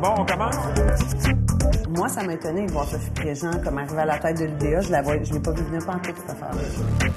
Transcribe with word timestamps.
Bon, 0.00 0.08
on 0.18 0.24
commence? 0.24 0.56
Moi, 1.88 2.08
ça 2.08 2.22
m'a 2.24 2.34
étonné 2.34 2.66
de 2.66 2.72
voir 2.72 2.86
Sophie 2.88 3.10
Préjean 3.10 3.50
comme 3.62 3.78
arriver 3.78 4.00
à 4.00 4.04
la 4.06 4.18
tête 4.18 4.38
de 4.38 4.44
l'UDA. 4.46 4.80
Je 4.80 4.90
la 4.90 5.02
vois, 5.02 5.14
je 5.22 5.32
l'ai 5.32 5.40
pas 5.40 5.52
vu 5.52 5.62
venir 5.62 5.84
par 5.86 6.00
toute 6.02 6.16
cette 6.18 6.30
affaire-là. 6.30 7.10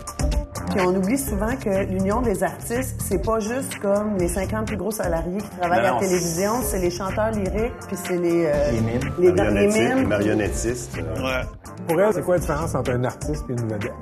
Puis 0.72 0.82
on 0.86 0.96
oublie 0.96 1.18
souvent 1.18 1.56
que 1.56 1.86
l'Union 1.86 2.22
des 2.22 2.44
artistes, 2.44 3.02
c'est 3.02 3.24
pas 3.26 3.40
juste 3.40 3.80
comme 3.80 4.18
les 4.18 4.28
50 4.28 4.68
plus 4.68 4.78
gros 4.78 4.92
salariés 4.92 5.40
qui 5.40 5.50
travaillent 5.60 5.82
Non, 5.88 5.98
à 5.98 6.02
la 6.02 6.08
télévision, 6.08 6.52
c'est 6.62 6.80
les 6.80 6.92
chanteurs 6.92 7.32
lyriques, 7.32 7.74
puis 7.88 7.98
c'est 8.04 8.18
les... 8.18 8.46
euh, 8.46 8.72
Les 8.72 8.82
mimes. 8.82 9.00
Les, 9.18 9.28
les 9.28 9.34
Marionnetti- 9.34 9.96
mimes. 9.96 10.08
Marionnettiste. 10.08 10.98
euh, 10.98 11.24
Ouais. 11.24 11.48
Pour 11.88 12.00
elle, 12.02 12.14
c'est 12.14 12.22
quoi 12.22 12.36
la 12.36 12.42
différence 12.42 12.76
entre 12.76 12.92
un 12.92 13.04
artiste 13.06 13.46
et 13.50 13.54
une 13.54 13.68
vedette? 13.68 13.94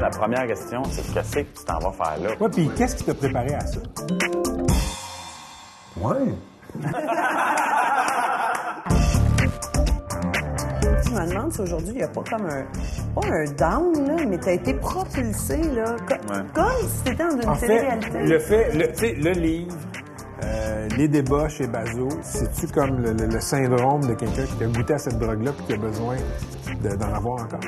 La 0.00 0.10
première 0.10 0.46
question, 0.46 0.82
c'est 0.90 1.02
qu'est-ce 1.14 1.32
que 1.32 1.40
tu 1.40 1.64
t'en 1.64 1.78
vas 1.78 1.92
faire 1.92 2.16
là? 2.22 2.30
Ouais, 2.40 2.48
puis 2.48 2.70
qu'est-ce 2.76 2.96
qui 2.96 3.04
t'a 3.04 3.14
préparé 3.14 3.54
à 3.54 3.60
ça? 3.60 3.78
Ouais. 6.00 6.16
Je 11.04 11.10
me 11.14 11.28
demande 11.28 11.52
si 11.52 11.60
aujourd'hui, 11.60 11.88
il 11.90 11.96
n'y 11.96 12.02
a 12.02 12.08
pas 12.08 12.22
comme 12.30 12.46
un... 12.46 12.64
Pas 13.14 13.26
un 13.26 13.44
down, 13.52 14.06
là, 14.06 14.24
mais 14.28 14.38
t'as 14.38 14.52
été 14.52 14.74
propulsé, 14.74 15.56
là, 15.74 15.96
co- 16.08 16.14
Ouais. 16.34 16.42
comme 16.54 16.88
si 16.88 17.02
t'étais 17.04 17.24
dans 17.24 17.30
une 17.40 17.48
En 17.48 17.54
fait, 17.54 17.98
le 18.24 18.38
fait, 18.38 18.72
le, 18.74 18.92
tu 18.92 18.98
sais, 18.98 19.14
le 19.14 19.30
livre, 19.32 19.76
euh, 20.44 20.88
les 20.96 21.08
débats 21.08 21.48
chez 21.48 21.66
Bazo, 21.66 22.08
c'est-tu 22.22 22.68
comme 22.68 23.00
le, 23.02 23.12
le- 23.12 23.26
le 23.26 23.40
syndrome 23.40 24.06
de 24.06 24.14
quelqu'un 24.14 24.44
qui 24.44 24.64
a 24.64 24.66
goûté 24.68 24.94
à 24.94 24.98
cette 24.98 25.18
drogue-là 25.18 25.50
et 25.50 25.62
qui 25.66 25.72
a 25.72 25.76
besoin 25.76 26.16
de- 26.82 26.96
d'en 26.96 27.12
avoir 27.14 27.42
encore? 27.42 27.60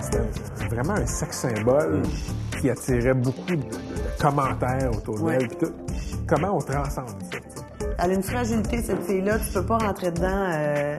C'était 0.00 0.74
vraiment 0.74 0.94
un 0.94 1.06
sexe 1.06 1.38
symbole 1.40 2.02
qui 2.60 2.70
attirait 2.70 3.14
beaucoup 3.14 3.50
de, 3.50 3.56
de- 3.56 3.60
de 3.62 4.20
commentaires 4.22 4.90
autour 4.96 5.22
Ouais. 5.22 5.36
d'elle. 5.38 5.48
tout. 5.48 5.72
Comment 6.30 6.56
on 6.56 6.60
transcende 6.60 7.08
ça? 7.32 7.38
Elle 7.98 8.12
a 8.12 8.14
une 8.14 8.22
fragilité, 8.22 8.80
cette 8.82 9.02
fille-là. 9.04 9.38
Tu 9.40 9.52
peux 9.52 9.66
pas 9.66 9.78
rentrer 9.78 10.10
dedans 10.12 10.48
euh, 10.54 10.96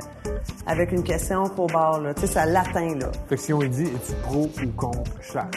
avec 0.67 0.91
une 0.91 1.03
question 1.03 1.45
pro 1.49 1.65
bord, 1.67 1.99
là. 2.01 2.13
Tu 2.13 2.21
sais, 2.21 2.27
ça 2.27 2.45
l'atteint, 2.45 2.95
là. 2.95 3.07
Fait 3.29 3.35
que 3.37 3.41
si 3.41 3.53
on 3.53 3.61
lui 3.61 3.69
dit, 3.69 3.83
es-tu 3.85 4.13
pro 4.23 4.41
ou 4.63 4.71
contre 4.75 5.03
Charles? 5.21 5.49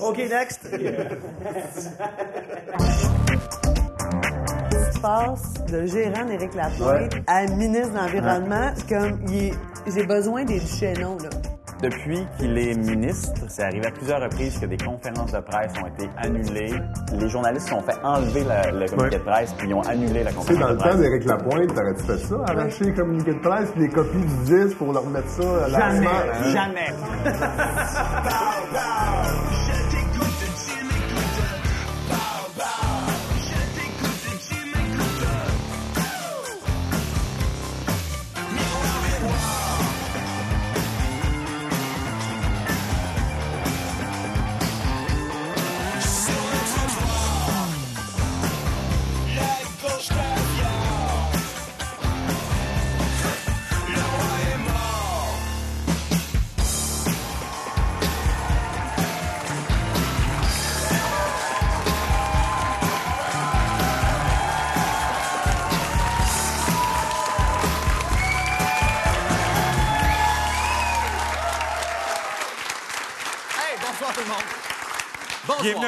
OK, 0.00 0.18
next. 0.18 0.60
tu 4.94 5.00
passes 5.00 5.54
de 5.70 5.86
gérant 5.86 6.24
d'Éric 6.24 6.54
Lapointe 6.54 7.14
à 7.26 7.44
ministre 7.46 7.90
de 7.92 7.96
l'Environnement, 7.96 8.70
comme 8.88 9.20
il 9.28 9.44
est- 9.48 9.54
j'ai 9.88 10.04
besoin 10.06 10.44
des 10.44 10.60
Duchesneaux, 10.60 11.18
là? 11.18 11.28
Depuis 11.82 12.26
qu'il 12.38 12.58
est 12.58 12.74
ministre, 12.74 13.32
c'est 13.48 13.62
arrivé 13.62 13.86
à 13.86 13.90
plusieurs 13.92 14.20
reprises 14.20 14.58
que 14.58 14.66
des 14.66 14.76
conférences 14.76 15.30
de 15.30 15.38
presse 15.38 15.72
ont 15.80 15.86
été 15.86 16.10
annulées. 16.16 16.74
Les 17.12 17.28
journalistes 17.28 17.66
se 17.66 17.70
sont 17.70 17.80
fait 17.82 17.96
enlever 18.02 18.42
le 18.44 18.86
communiqué 18.88 18.96
Ouais. 18.98 19.10
de 19.10 19.18
presse, 19.18 19.52
puis 19.56 19.68
ils 19.68 19.74
ont 19.74 19.82
annulé 19.82 20.24
la 20.24 20.30
Tu 20.32 20.38
sais, 20.40 20.44
conférence 20.54 20.60
dans 20.60 20.68
de 20.70 20.74
le 20.74 20.90
temps 20.90 20.98
d'Éric 20.98 21.24
Lapointe, 21.24 21.74
t'aurais-tu 21.74 22.02
fait 22.02 22.18
ça? 22.18 22.34
Arracher 22.48 22.84
les 22.84 22.94
communiqués 22.94 23.34
de 23.34 23.38
presse 23.38 23.70
puis 23.70 23.82
les 23.82 23.88
copies 23.90 24.18
du 24.18 24.44
disque 24.44 24.76
pour 24.78 24.92
leur 24.92 25.06
mettre 25.06 25.28
ça 25.28 25.64
à 25.64 25.68
la 25.68 25.78
Jamais, 25.78 26.06
Hein? 26.06 26.50
jamais. 26.52 26.92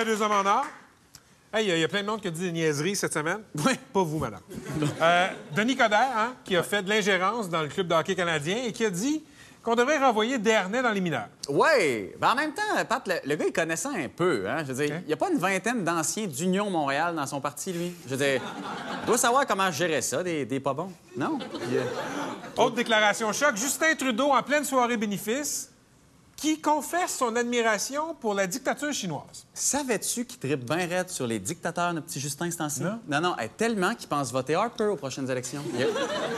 à 0.01 0.05
Deux 0.05 0.23
Hommes 0.23 0.33
en 0.33 0.47
Or. 0.47 0.65
Hey, 1.53 1.67
il 1.67 1.69
y 1.69 1.73
a- 1.73 1.77
il 1.77 1.81
y, 1.81 1.85
a 1.85 1.89
plein 1.89 2.01
de 2.03 2.07
monde 2.07 2.21
qui 2.23 2.29
a 2.29 2.31
dit 2.31 2.41
des 2.43 2.53
niaiseries 2.53 2.97
cette 2.97 3.13
semaine. 3.13 3.41
Oui. 3.67 3.73
Pas 3.93 4.03
vous, 4.03 4.19
madame. 4.19 4.41
Euh, 5.03 5.29
Denis 5.55 5.77
Coderre, 5.77 6.17
hein, 6.17 6.33
qui 6.45 6.57
a 6.57 6.63
fait 6.63 6.83
de 6.83 6.89
l'ingérence 6.89 7.49
dans 7.51 7.61
le 7.61 7.69
club 7.69 7.89
de 7.89 7.95
hockey 7.95 8.15
canadien 8.15 8.57
et 8.65 8.73
qui 8.73 8.85
a 8.85 8.91
dit 8.91 9.23
qu'on 9.63 9.75
devrait 9.75 9.99
renvoyer 9.99 10.39
Dernay 10.39 10.81
dans 10.81 10.93
les 10.93 11.01
mineurs. 11.03 11.27
Oui, 11.51 12.13
ben 12.19 12.31
en 12.31 12.35
même 12.37 12.55
temps, 12.55 12.63
Pat, 12.89 13.07
le, 13.07 13.15
le 13.29 13.35
gars, 13.37 13.45
il 13.49 13.53
connaissait 13.53 13.89
un 13.89 14.09
peu. 14.09 14.49
Hein? 14.49 14.59
Je 14.67 14.73
veux 14.73 14.87
dire, 14.87 15.01
il 15.03 15.07
n'y 15.09 15.13
a 15.13 15.17
pas 15.19 15.29
une 15.31 15.39
vingtaine 15.39 15.85
d'anciens 15.85 16.27
d'Union 16.29 16.71
Montréal 16.71 17.15
dans 17.17 17.27
son 17.27 17.41
parti, 17.43 17.73
lui. 17.73 17.93
Je 18.07 18.15
veux 18.15 18.25
dire, 18.25 18.41
il 19.03 19.07
doit 19.07 19.19
savoir 19.19 19.45
comment 19.47 19.71
gérer 19.71 20.01
ça, 20.01 20.23
des, 20.23 20.47
des 20.47 20.61
pas 20.61 20.73
bons. 20.73 20.93
Non? 21.17 21.39
Euh, 21.73 21.85
Autre 22.57 22.77
déclaration 22.77 23.31
choc, 23.35 23.57
Justin 23.57 23.95
Trudeau 23.97 24.31
en 24.31 24.43
pleine 24.43 24.65
soirée 24.65 24.97
bénéfice 24.97 25.70
qui 26.41 26.59
confesse 26.59 27.19
son 27.19 27.37
admiration 27.37 28.15
pour 28.15 28.33
la 28.33 28.47
dictature 28.47 28.93
chinoise. 28.95 29.47
Savais-tu 29.53 30.25
qu'il 30.25 30.39
tripe 30.39 30.65
bien 30.65 30.87
raide 30.87 31.11
sur 31.11 31.27
les 31.27 31.39
dictateurs, 31.39 31.93
notre 31.93 32.07
petit 32.07 32.19
Justin, 32.19 32.49
temps-ci? 32.49 32.83
Non. 32.83 32.99
Non, 33.07 33.21
non, 33.21 33.37
tellement 33.59 33.95
qu'il 33.95 34.09
pense 34.09 34.33
voter 34.33 34.55
Harper 34.55 34.85
aux 34.85 34.97
prochaines 34.97 35.31
élections. 35.31 35.63
Il 35.75 35.83
est, 35.83 35.89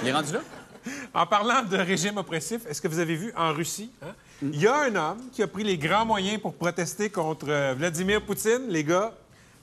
il 0.02 0.08
est 0.08 0.12
rendu 0.12 0.32
là? 0.32 0.40
En 1.14 1.24
parlant 1.26 1.62
de 1.62 1.76
régime 1.76 2.16
oppressif, 2.16 2.66
est-ce 2.66 2.82
que 2.82 2.88
vous 2.88 2.98
avez 2.98 3.14
vu 3.14 3.32
en 3.36 3.52
Russie, 3.52 3.92
hein, 4.02 4.08
il 4.42 4.60
y 4.60 4.66
a 4.66 4.76
un 4.80 4.96
homme 4.96 5.28
qui 5.30 5.40
a 5.40 5.46
pris 5.46 5.62
les 5.62 5.78
grands 5.78 6.04
moyens 6.04 6.40
pour 6.40 6.54
protester 6.54 7.08
contre 7.08 7.46
euh, 7.48 7.74
Vladimir 7.78 8.24
Poutine. 8.24 8.66
Les 8.68 8.82
gars, 8.82 9.12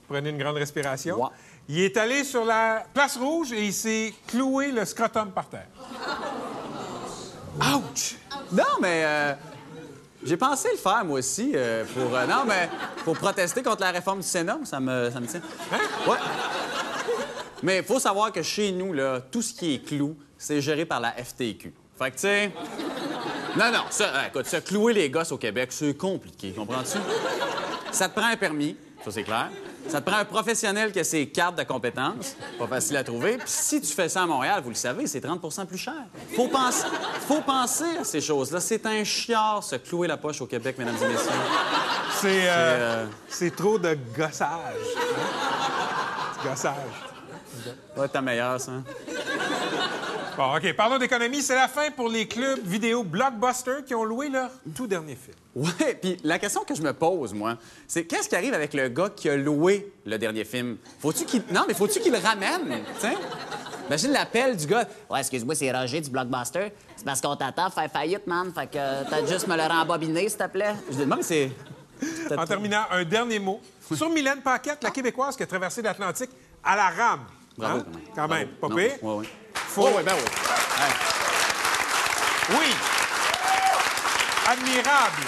prenez 0.08 0.30
une 0.30 0.38
grande 0.38 0.56
respiration. 0.56 1.30
Il 1.68 1.80
est 1.82 1.98
allé 1.98 2.24
sur 2.24 2.46
la 2.46 2.86
place 2.94 3.18
rouge 3.18 3.52
et 3.52 3.66
il 3.66 3.74
s'est 3.74 4.14
cloué 4.28 4.72
le 4.72 4.86
scrotum 4.86 5.32
par 5.32 5.50
terre. 5.50 5.68
Ouch! 7.60 8.16
Non, 8.54 8.64
mais 8.82 9.04
euh, 9.04 9.34
j'ai 10.24 10.38
pensé 10.38 10.70
le 10.72 10.78
faire, 10.78 11.04
moi 11.06 11.20
aussi, 11.20 11.52
euh, 11.56 11.86
pour... 11.94 12.16
euh, 12.16 12.26
non, 12.26 12.44
mais 12.46 12.70
pour 13.04 13.18
protester 13.18 13.64
contre 13.64 13.82
la 13.82 13.92
réforme 13.92 14.20
du 14.20 14.28
Sénat, 14.28 14.60
ça 14.64 14.80
me, 14.80 15.10
ça 15.10 15.20
me 15.20 15.28
tient. 15.28 15.42
Ouais. 16.08 16.18
Mais 17.64 17.78
il 17.78 17.84
faut 17.84 18.00
savoir 18.00 18.32
que 18.32 18.42
chez 18.42 18.72
nous, 18.72 18.94
là, 18.94 19.22
tout 19.22 19.42
ce 19.42 19.54
qui 19.54 19.76
est 19.76 19.86
clou, 19.86 20.18
c'est 20.38 20.62
géré 20.62 20.86
par 20.86 21.00
la 21.00 21.12
FTQ. 21.12 21.74
Fait 21.98 22.12
que, 22.12 22.16
tu 22.16 22.22
sais... 22.22 22.52
Non, 23.58 23.72
non, 23.72 23.84
ça, 23.90 24.06
euh, 24.06 24.28
écoute, 24.28 24.46
se 24.46 24.58
clouer 24.58 24.94
les 24.94 25.10
gosses 25.10 25.32
au 25.32 25.38
Québec, 25.38 25.72
c'est 25.72 25.98
compliqué, 25.98 26.52
comprends-tu? 26.52 27.00
Ça 27.92 28.08
te 28.08 28.18
prend 28.18 28.28
un 28.30 28.38
permis, 28.38 28.78
ça 29.04 29.12
c'est 29.12 29.24
clair. 29.24 29.50
Ça 29.88 30.02
te 30.02 30.10
prend 30.10 30.20
un 30.20 30.26
professionnel 30.26 30.92
qui 30.92 31.00
a 31.00 31.04
ses 31.04 31.28
cartes 31.28 31.58
de 31.58 31.64
compétences, 31.64 32.36
pas 32.60 32.68
facile 32.68 32.98
à 32.98 33.04
trouver. 33.04 33.38
Puis 33.38 33.48
si 33.48 33.82
tu 33.82 33.88
fais 33.94 34.08
ça 34.10 34.24
à 34.24 34.26
Montréal, 34.28 34.62
vous 34.64 34.70
le 34.70 34.76
savez, 34.76 35.08
c'est 35.08 35.24
30% 35.24 35.66
plus 35.66 35.78
cher. 35.78 35.94
Faut 36.36 36.48
penser, 36.48 36.86
faut 37.28 37.42
penser 37.42 37.98
à 38.00 38.04
ces 38.04 38.22
choses-là. 38.22 38.60
C'est 38.60 38.86
un 38.86 39.04
chiard 39.04 39.64
se 39.64 39.78
clouer 39.78 40.08
la 40.08 40.18
poche 40.18 40.42
au 40.42 40.46
Québec, 40.46 40.76
mesdames 40.78 40.96
et 41.02 41.08
messieurs. 41.08 41.30
C'est 42.22 42.48
euh, 42.50 42.52
euh, 42.52 43.06
c'est 43.28 43.56
trop 43.56 43.80
de 43.80 43.98
gossage. 44.16 44.50
hein? 45.08 46.50
Gossage. 46.50 46.76
Pas 47.96 48.08
ta 48.08 48.22
meilleure, 48.22 48.60
ça. 48.62 48.72
Bon, 50.40 50.56
OK, 50.56 50.72
parlons 50.74 50.98
d'économie. 50.98 51.42
C'est 51.42 51.54
la 51.56 51.68
fin 51.68 51.92
pour 51.92 52.08
les 52.08 52.26
clubs 52.26 52.62
vidéo 52.64 53.04
Blockbuster 53.04 53.84
qui 53.86 53.94
ont 53.94 54.06
loué 54.06 54.30
leur 54.30 54.50
tout 54.74 54.88
dernier 54.88 55.18
film. 55.18 55.36
Ouais, 55.54 55.96
puis 56.02 56.16
la 56.24 56.40
question 56.40 56.64
que 56.64 56.74
je 56.74 56.82
me 56.82 56.94
pose, 56.94 57.34
moi, 57.34 57.58
c'est 57.86 58.06
qu'est-ce 58.06 58.30
qui 58.30 58.36
arrive 58.38 58.54
avec 58.54 58.74
le 58.74 58.88
gars 58.88 59.10
qui 59.14 59.30
a 59.30 59.36
loué 59.36 59.92
le 60.06 60.18
dernier 60.18 60.46
film? 60.46 60.78
Faut-tu 61.02 61.26
qu'il... 61.26 61.44
Non, 61.52 61.64
mais 61.68 61.74
faut-tu 61.74 62.00
qu'il 62.00 62.14
le 62.14 62.20
ramène, 62.20 62.70
tu 62.96 63.02
sais? 63.02 63.18
Imagine 63.88 64.12
l'appel 64.14 64.56
du 64.56 64.66
gars. 64.66 64.88
Ouais, 65.10 65.20
excuse-moi, 65.20 65.56
c'est 65.56 65.70
Roger 65.74 66.00
du 66.00 66.10
Blockbuster. 66.10 66.72
C'est 66.96 67.04
parce 67.04 67.20
qu'on 67.20 67.36
t'attend 67.36 67.66
à 67.66 67.70
faire 67.72 67.92
faillite, 67.92 68.26
man. 68.26 68.50
Fait 68.56 68.68
que 68.68 69.10
t'as 69.10 69.26
juste 69.28 69.46
me 69.46 69.58
le 69.58 69.64
rembobiner, 69.64 70.30
s'il 70.30 70.38
te 70.38 70.48
plaît. 70.48 70.74
Je 70.90 70.96
lui 70.96 71.04
demande, 71.04 71.22
c'est... 71.24 71.52
En 72.34 72.46
terminant, 72.46 72.84
un 72.92 73.04
dernier 73.04 73.40
mot. 73.40 73.60
Sur 73.94 74.10
Mylène 74.10 74.40
Paquette, 74.42 74.82
la 74.84 74.92
Québécoise 74.92 75.36
qui 75.36 75.44
a 75.44 75.48
traversé 75.48 75.82
l'Atlantique 75.82 76.30
à 76.64 76.78
la 76.78 76.88
rame. 76.92 77.26
Bravo, 77.58 77.80
Hein? 77.80 77.86
quand 78.16 78.28
même. 78.30 78.30
Quand 78.30 78.30
même, 78.30 78.48
Bravo. 78.62 78.62
pas 78.62 78.70
Non, 78.70 78.76
pire. 78.76 79.04
ouais, 79.04 79.16
ouais. 79.18 79.26
Faut... 79.70 79.88
Oh, 79.88 79.96
ouais, 79.98 80.04
ben 80.04 80.14
oui. 80.16 80.24
Oui. 82.58 82.76
Admirable. 84.48 85.24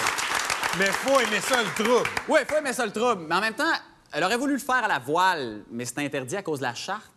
Mais 0.78 0.86
faut 0.86 1.20
aimer 1.20 1.40
ça 1.40 1.62
le 1.62 1.84
trouble. 1.84 2.08
Oui, 2.28 2.40
faut 2.48 2.56
aimer 2.56 2.72
ça 2.72 2.84
le 2.84 2.92
trouble. 2.92 3.24
Mais 3.28 3.34
en 3.36 3.40
même 3.40 3.54
temps, 3.54 3.72
elle 4.12 4.24
aurait 4.24 4.36
voulu 4.36 4.54
le 4.54 4.58
faire 4.58 4.82
à 4.84 4.88
la 4.88 4.98
voile, 4.98 5.62
mais 5.70 5.84
c'est 5.84 5.98
interdit 5.98 6.36
à 6.36 6.42
cause 6.42 6.58
de 6.58 6.64
la 6.64 6.74
charte. 6.74 7.10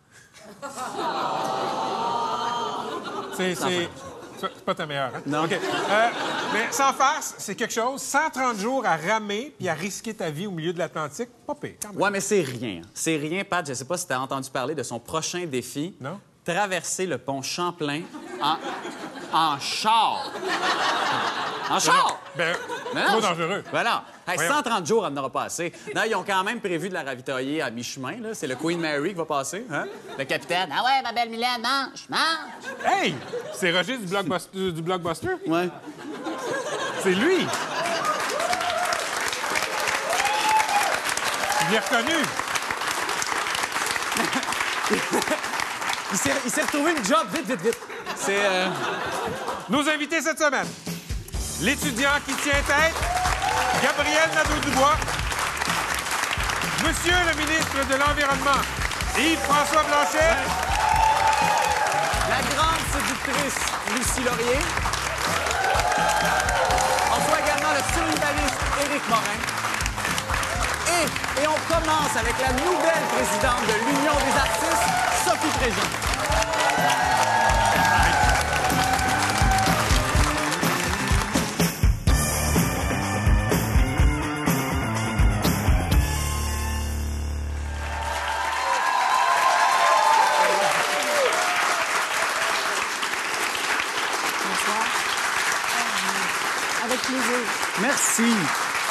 C'est 4.38 4.64
pas 4.64 4.74
ta 4.74 4.86
meilleure, 4.86 5.12
hein? 5.16 5.22
Non. 5.26 5.44
OK. 5.44 5.52
Euh, 5.52 6.08
Mais 6.52 6.70
sans 6.70 6.92
farce, 6.92 7.34
c'est 7.38 7.54
quelque 7.54 7.72
chose. 7.72 8.02
130 8.02 8.58
jours 8.58 8.84
à 8.86 8.96
ramer 8.96 9.54
puis 9.58 9.68
à 9.68 9.74
risquer 9.74 10.14
ta 10.14 10.30
vie 10.30 10.46
au 10.46 10.50
milieu 10.50 10.72
de 10.72 10.78
l'Atlantique, 10.78 11.30
pas 11.46 11.54
pire. 11.54 11.74
Ouais, 11.94 12.10
mais 12.10 12.20
c'est 12.20 12.42
rien. 12.42 12.82
C'est 12.94 13.16
rien, 13.16 13.44
Pat. 13.44 13.66
Je 13.66 13.72
sais 13.74 13.84
pas 13.84 13.96
si 13.96 14.06
tu 14.06 14.12
as 14.12 14.20
entendu 14.20 14.50
parler 14.50 14.74
de 14.74 14.82
son 14.82 15.00
prochain 15.00 15.46
défi. 15.46 15.96
Non. 16.00 16.20
Traverser 16.46 17.06
le 17.06 17.18
pont 17.18 17.42
Champlain 17.42 18.02
en, 18.40 18.56
en 19.32 19.58
char. 19.58 20.30
En 21.68 21.80
char! 21.80 22.20
Ben, 22.36 22.56
Mais 22.94 23.02
trop 23.04 23.20
dangereux. 23.20 23.64
Ben 23.72 23.82
non. 23.82 24.00
Hey, 24.28 24.36
Voyons. 24.36 24.52
130 24.54 24.86
jours, 24.86 25.04
elle 25.06 25.12
n'aura 25.14 25.30
pas 25.30 25.42
assez. 25.44 25.72
Non, 25.94 26.02
ils 26.06 26.14
ont 26.14 26.22
quand 26.22 26.44
même 26.44 26.60
prévu 26.60 26.88
de 26.88 26.94
la 26.94 27.02
ravitailler 27.02 27.62
à 27.62 27.70
mi-chemin. 27.70 28.20
là. 28.20 28.28
C'est 28.32 28.46
le 28.46 28.54
Queen 28.54 28.78
Mary 28.78 29.08
qui 29.08 29.14
va 29.16 29.24
passer. 29.24 29.66
Hein? 29.72 29.86
Le 30.16 30.24
capitaine. 30.24 30.68
Ah 30.72 30.84
ouais, 30.84 31.02
ma 31.02 31.12
belle 31.12 31.30
Mylène, 31.30 31.60
mange, 31.62 32.08
mange. 32.08 32.20
Hey! 32.84 33.16
C'est 33.52 33.72
Roger 33.76 33.98
du, 33.98 34.06
blockbuster, 34.06 34.72
du 34.72 34.82
Blockbuster? 34.82 35.34
Ouais. 35.48 35.68
C'est 37.02 37.14
lui! 37.14 37.44
Je 41.66 41.72
l'ai 41.72 41.78
reconnu. 41.78 42.22
Il 46.12 46.18
s'est, 46.50 46.62
retrouvé 46.62 46.92
une 46.92 47.04
job 47.04 47.26
vite, 47.34 47.46
vite, 47.48 47.60
vite. 47.62 47.78
C'est. 48.16 48.38
euh, 48.38 48.68
Nos 49.68 49.88
invités 49.88 50.20
cette 50.22 50.38
semaine. 50.38 50.66
L'étudiant 51.62 52.10
qui 52.26 52.34
tient 52.34 52.52
tête, 52.66 52.94
Gabriel 53.82 54.30
Nadeau-Dubois. 54.34 54.94
Monsieur 56.86 57.14
le 57.28 57.34
ministre 57.40 57.76
de 57.90 57.94
l'Environnement, 57.96 58.62
Yves-François 59.18 59.82
Blanchet. 59.82 60.36
La 62.28 62.42
grande 62.54 62.84
séductrice 62.92 63.60
Lucie 63.96 64.22
Laurier. 64.24 64.58
On 67.12 67.18
voit 67.20 67.38
également 67.40 67.72
le 67.72 67.82
survivaliste 67.94 68.60
Éric 68.84 69.08
Morin. 69.08 69.55
Et, 70.88 71.42
et 71.42 71.46
on 71.48 71.58
commence 71.72 72.16
avec 72.16 72.34
la 72.40 72.52
nouvelle 72.52 73.06
présidente 73.14 73.66
de 73.66 73.74
l'Union 73.86 74.14
des 74.14 74.38
artistes, 74.38 74.86
Sophie 75.24 75.58
Préjean. 75.58 76.16
Avec 96.84 97.00
plaisir. 97.00 97.38
Merci. 97.80 98.32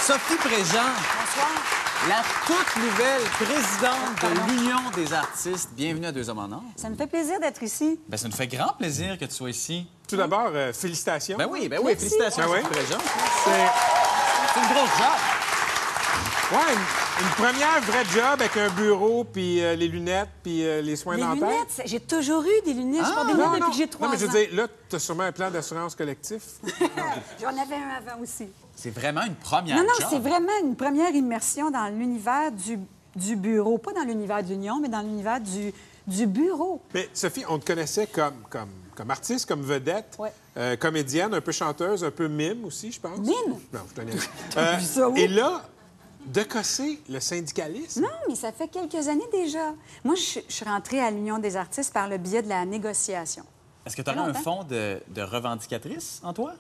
Sophie 0.01 0.35
Préjean, 0.35 0.63
Bonsoir. 0.65 1.74
La 2.07 2.21
toute 2.45 2.75
nouvelle 2.83 3.21
présidente 3.31 4.21
de 4.21 4.51
l'Union 4.51 4.77
des 4.95 5.11
artistes. 5.13 5.69
Bienvenue 5.75 6.05
à 6.07 6.11
Deux 6.11 6.29
Hommes 6.29 6.39
en 6.39 6.51
Or. 6.51 6.63
Ça 6.75 6.89
me 6.89 6.95
fait 6.95 7.07
plaisir 7.07 7.39
d'être 7.39 7.63
ici. 7.63 7.99
Ben, 8.07 8.17
ça 8.17 8.27
nous 8.27 8.35
fait 8.35 8.47
grand 8.47 8.73
plaisir 8.77 9.17
que 9.17 9.25
tu 9.25 9.31
sois 9.33 9.49
ici. 9.49 9.87
Tout 10.07 10.15
d'abord, 10.17 10.51
euh, 10.53 10.71
félicitations. 10.73 11.37
Ben 11.37 11.47
oui, 11.49 11.67
ben 11.67 11.79
oui, 11.79 11.87
Merci. 11.93 12.09
félicitations, 12.09 12.43
Ben 12.43 12.51
oui? 12.51 12.69
Préjean. 12.69 12.97
C'est 13.43 13.51
C'est 14.53 14.59
une 14.59 14.67
grosse 14.67 14.97
job. 14.97 15.17
ouais, 16.51 16.73
une, 16.73 16.79
une 17.21 17.29
première 17.45 17.81
vraie 17.81 18.05
job 18.05 18.41
avec 18.41 18.57
un 18.57 18.69
bureau, 18.71 19.23
puis 19.23 19.63
euh, 19.63 19.75
les 19.75 19.87
lunettes, 19.87 20.29
puis 20.43 20.65
euh, 20.65 20.81
les 20.81 20.95
soins 20.97 21.15
Les 21.15 21.21
dentaires? 21.21 21.47
lunettes, 21.49 21.67
c'est- 21.69 21.87
j'ai 21.87 21.99
toujours 22.01 22.43
eu 22.43 22.65
des 22.65 22.73
lunettes. 22.73 23.05
je 23.05 23.13
porte 23.13 23.27
des 23.27 23.33
lunettes 23.33 23.51
depuis 23.53 23.69
que 23.71 23.77
j'ai 23.77 23.87
trois 23.87 24.07
non, 24.07 24.13
mais 24.13 24.19
je 24.19 24.25
ans. 24.25 24.31
veux 24.31 24.39
dire, 24.45 24.49
là, 24.55 24.67
tu 24.89 24.95
as 24.95 24.99
sûrement 24.99 25.23
un 25.23 25.31
plan 25.31 25.49
d'assurance 25.49 25.95
collectif. 25.95 26.41
J'en 27.41 27.47
avais 27.49 27.75
un 27.75 27.89
avant 27.97 28.21
aussi. 28.21 28.47
C'est 28.75 28.91
vraiment 28.93 29.23
une 29.23 29.35
première 29.35 29.77
non, 29.77 29.83
non, 29.83 29.89
job. 29.99 30.07
c'est 30.09 30.19
vraiment 30.19 30.51
une 30.61 30.75
première 30.75 31.11
immersion 31.11 31.71
dans 31.71 31.87
l'univers 31.87 32.51
du, 32.51 32.77
du 33.15 33.35
bureau. 33.37 33.77
Pas 33.77 33.93
dans 33.93 34.03
l'univers 34.03 34.43
de 34.43 34.49
l'Union, 34.49 34.79
mais 34.81 34.89
dans 34.89 35.01
l'univers 35.01 35.39
du, 35.39 35.71
du 36.07 36.27
bureau. 36.27 36.81
Mais 36.93 37.07
Sophie, 37.13 37.45
on 37.47 37.59
te 37.59 37.65
connaissait 37.65 38.07
comme, 38.07 38.41
comme, 38.49 38.69
comme 38.93 39.09
artiste, 39.09 39.47
comme 39.47 39.61
vedette, 39.61 40.17
Ouais. 40.19 40.33
euh, 40.57 40.75
comédienne, 40.75 41.33
un 41.33 41.39
peu 41.41 41.53
chanteuse, 41.53 42.03
un 42.03 42.11
peu 42.11 42.27
mime 42.27 42.65
aussi, 42.65 42.91
je 42.91 42.99
pense. 42.99 43.17
Mime? 43.19 43.57
Non, 43.71 43.79
je 43.95 44.01
te. 44.53 44.99
Euh? 44.99 45.13
Et 45.15 45.29
là, 45.29 45.63
de 46.25 46.41
casser 46.43 46.99
le 47.09 47.19
syndicalisme. 47.19 48.01
Non, 48.01 48.07
mais 48.27 48.35
ça 48.35 48.51
fait 48.51 48.67
quelques 48.67 49.07
années 49.07 49.27
déjà. 49.31 49.73
Moi, 50.03 50.15
je, 50.15 50.39
je 50.47 50.53
suis 50.53 50.65
rentrée 50.65 50.99
à 50.99 51.11
l'Union 51.11 51.37
des 51.37 51.55
artistes 51.55 51.93
par 51.93 52.07
le 52.09 52.17
biais 52.17 52.41
de 52.41 52.49
la 52.49 52.65
négociation. 52.65 53.43
Est-ce 53.85 53.95
que 53.95 54.01
tu 54.01 54.11
fait 54.11 54.17
un 54.17 54.33
fond 54.33 54.63
de, 54.63 54.99
de 55.09 55.21
revendicatrice 55.21 56.19
en 56.23 56.33
toi? 56.33 56.53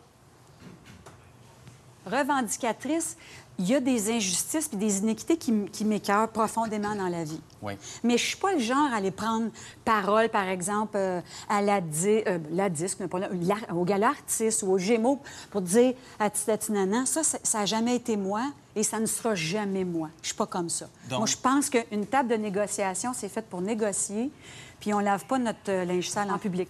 revendicatrice, 2.05 3.17
il 3.57 3.65
y 3.67 3.73
a 3.73 3.79
des 3.79 4.11
injustices 4.11 4.69
et 4.71 4.75
des 4.75 4.99
inéquités 4.99 5.37
qui, 5.37 5.51
m'écœurent 5.85 6.29
profondément 6.29 6.93
dans 6.95 7.07
la 7.07 7.23
vie. 7.23 7.41
Oui. 7.63 7.73
Mais 8.03 8.17
je 8.17 8.25
suis 8.27 8.37
pas 8.37 8.53
le 8.53 8.59
genre 8.59 8.91
à 8.93 8.97
aller 8.97 9.09
prendre 9.09 9.49
parole, 9.83 10.29
par 10.29 10.47
exemple, 10.47 10.97
euh, 10.97 11.19
à 11.49 11.63
la, 11.63 11.81
di- 11.81 12.21
euh, 12.27 12.37
la 12.51 12.69
disque, 12.69 12.97
mais 12.99 13.07
pas 13.07 13.17
là, 13.17 13.29
la- 13.31 13.73
au 13.73 13.83
gala 13.85 14.09
artiste 14.09 14.61
ou 14.61 14.71
au 14.73 14.77
Gémeaux 14.77 15.19
pour 15.49 15.61
dire 15.61 15.95
à 16.19 16.29
Titatinana, 16.29 17.07
ça, 17.07 17.23
ça 17.23 17.57
n'a 17.59 17.65
jamais 17.65 17.95
été 17.95 18.17
moi 18.17 18.43
et 18.75 18.83
ça 18.83 18.99
ne 18.99 19.05
sera 19.05 19.35
jamais 19.35 19.83
moi. 19.85 20.09
Je 20.21 20.27
suis 20.27 20.35
pas 20.35 20.45
comme 20.47 20.69
ça. 20.69 20.87
Donc- 21.09 21.19
Moi, 21.19 21.27
je 21.27 21.37
pense 21.37 21.69
qu'une 21.69 22.05
table 22.05 22.29
de 22.29 22.35
négociation, 22.35 23.13
c'est 23.13 23.29
faite 23.29 23.45
pour 23.49 23.61
négocier, 23.61 24.31
puis 24.79 24.93
on 24.93 24.99
lave 24.99 25.25
pas 25.25 25.37
notre 25.39 25.69
euh, 25.69 25.85
linge 25.85 26.09
sale 26.09 26.29
en 26.31 26.37
public. 26.37 26.69